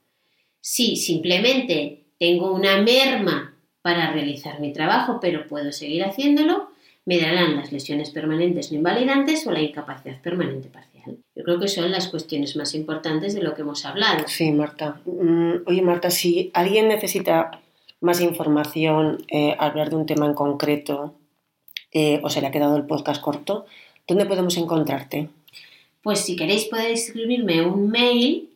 Si 0.61 0.97
simplemente 0.97 2.07
tengo 2.19 2.53
una 2.53 2.83
merma 2.83 3.57
para 3.83 4.13
realizar 4.13 4.61
mi 4.61 4.73
trabajo, 4.73 5.19
pero 5.21 5.47
puedo 5.47 5.73
seguir 5.73 6.05
haciéndolo, 6.05 6.69
me 7.05 7.19
darán 7.19 7.57
las 7.57 7.73
lesiones 7.73 8.11
permanentes 8.11 8.71
no 8.71 8.79
invalidantes 8.79 9.47
o 9.47 9.53
la 9.53 9.63
incapacidad 9.63 10.21
permanente 10.21 10.69
parcial. 10.69 11.17
Yo 11.35 11.43
creo 11.43 11.59
que 11.59 11.69
son 11.69 11.91
las 11.91 12.09
cuestiones 12.09 12.55
más 12.57 12.75
importantes 12.75 13.35
de 13.35 13.43
lo 13.43 13.55
que 13.55 13.63
hemos 13.63 13.87
hablado. 13.87 14.25
Sí, 14.27 14.53
Marta. 14.53 15.01
Mm, 15.07 15.63
oye, 15.67 15.81
Marta, 15.81 16.11
si 16.11 16.51
alguien 16.53 16.89
necesita 16.89 17.63
más 18.01 18.21
información, 18.21 19.25
eh, 19.29 19.57
hablar 19.59 19.89
de 19.89 19.97
un 19.97 20.05
tema 20.05 20.27
en 20.27 20.35
concreto 20.35 21.15
eh, 21.93 22.21
o 22.23 22.29
se 22.29 22.43
le 22.43 22.49
ha 22.49 22.51
quedado 22.51 22.77
el 22.77 22.85
podcast 22.85 23.23
corto, 23.23 23.65
¿dónde 24.09 24.27
podemos 24.27 24.57
encontrarte? 24.57 25.29
Pues 26.03 26.21
si 26.21 26.35
queréis 26.35 26.65
podéis 26.65 27.09
escribirme 27.09 27.65
un 27.65 27.91
mail 27.91 28.51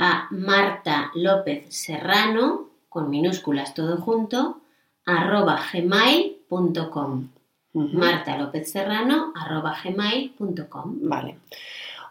a 0.00 0.28
Marta 0.30 1.10
López 1.14 1.66
Serrano, 1.68 2.68
con 2.88 3.10
minúsculas 3.10 3.74
todo 3.74 3.96
junto, 3.98 4.60
arroba 5.04 5.60
gmail.com. 5.72 7.28
Marta 7.74 8.38
López 8.38 8.72
Serrano, 8.72 9.32
arroba 9.34 9.76
gmail.com. 9.82 10.96
Vale. 11.02 11.36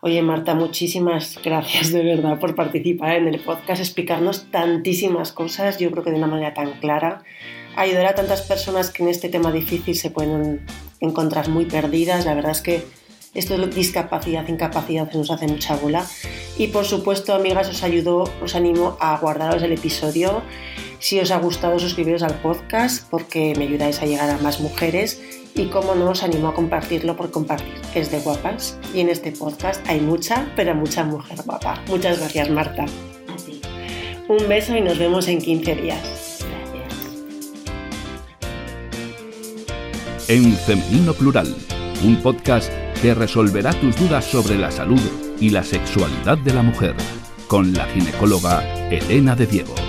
Oye, 0.02 0.22
Marta, 0.22 0.54
muchísimas 0.54 1.40
gracias 1.44 1.92
de 1.92 2.04
verdad 2.04 2.40
por 2.40 2.54
participar 2.54 3.16
en 3.16 3.28
el 3.28 3.40
podcast, 3.40 3.82
explicarnos 3.82 4.52
tantísimas 4.52 5.32
cosas, 5.32 5.80
yo 5.80 5.90
creo 5.90 6.04
que 6.04 6.12
de 6.12 6.18
una 6.18 6.28
manera 6.28 6.54
tan 6.54 6.74
clara, 6.80 7.24
ayudar 7.76 8.06
a 8.06 8.16
tantas 8.16 8.44
personas 8.44 8.92
que 8.92 9.02
en 9.02 9.10
este 9.10 9.30
tema 9.30 9.52
difícil 9.52 9.96
se 9.96 10.12
pueden 10.12 10.62
encontrar 11.00 11.50
muy 11.50 11.66
perdidas. 11.66 12.26
La 12.26 12.34
verdad 12.34 12.52
es 12.52 12.62
que 12.62 12.86
esto 13.34 13.58
de 13.58 13.68
discapacidad, 13.68 14.48
incapacidad 14.48 15.12
nos 15.14 15.30
hace 15.30 15.48
mucha 15.48 15.76
bola. 15.76 16.06
Y 16.58 16.68
por 16.68 16.86
supuesto, 16.86 17.34
amigas, 17.34 17.70
os 17.70 17.84
ayudo, 17.84 18.30
os 18.42 18.56
animo 18.56 18.98
a 19.00 19.18
guardaros 19.18 19.62
el 19.62 19.74
episodio. 19.74 20.42
Si 21.00 21.20
os 21.20 21.32
ha 21.32 21.38
gustado, 21.40 21.78
suscribiros 21.78 22.24
al 22.24 22.36
podcast 22.36 23.08
porque 23.10 23.54
me 23.58 23.66
ayudáis 23.66 24.02
a 24.02 24.06
llegar 24.06 24.30
a 24.30 24.38
más 24.38 24.62
mujeres 24.62 25.22
y 25.54 25.66
como 25.66 25.96
no 25.96 26.10
os 26.10 26.24
animo 26.24 26.50
a 26.50 26.54
compartirlo 26.54 27.16
por 27.16 27.32
compartir 27.32 27.74
es 27.94 28.12
de 28.12 28.20
guapas 28.20 28.78
y 28.94 29.00
en 29.00 29.10
este 29.10 29.32
podcast 29.32 29.86
hay 29.88 30.02
mucha, 30.02 30.52
pero 30.56 30.76
mucha 30.76 31.04
mujer 31.04 31.40
guapa. 31.46 31.82
Muchas 31.88 32.20
gracias 32.20 32.50
Marta. 32.50 32.86
Un 34.28 34.50
beso 34.50 34.76
y 34.76 34.82
nos 34.82 34.98
vemos 34.98 35.28
en 35.28 35.40
15 35.40 35.76
días. 35.76 36.35
En 40.28 40.54
Femenino 40.58 41.14
Plural, 41.14 41.56
un 42.04 42.20
podcast 42.24 42.72
que 43.00 43.14
resolverá 43.14 43.72
tus 43.74 43.96
dudas 43.96 44.26
sobre 44.26 44.58
la 44.58 44.72
salud 44.72 45.00
y 45.40 45.52
la 45.52 45.64
sexualidad 45.64 46.40
de 46.40 46.52
la 46.52 46.64
mujer, 46.64 46.96
con 47.48 47.72
la 47.74 47.86
ginecóloga 47.86 48.64
Elena 48.90 49.36
de 49.36 49.46
Diego. 49.46 49.85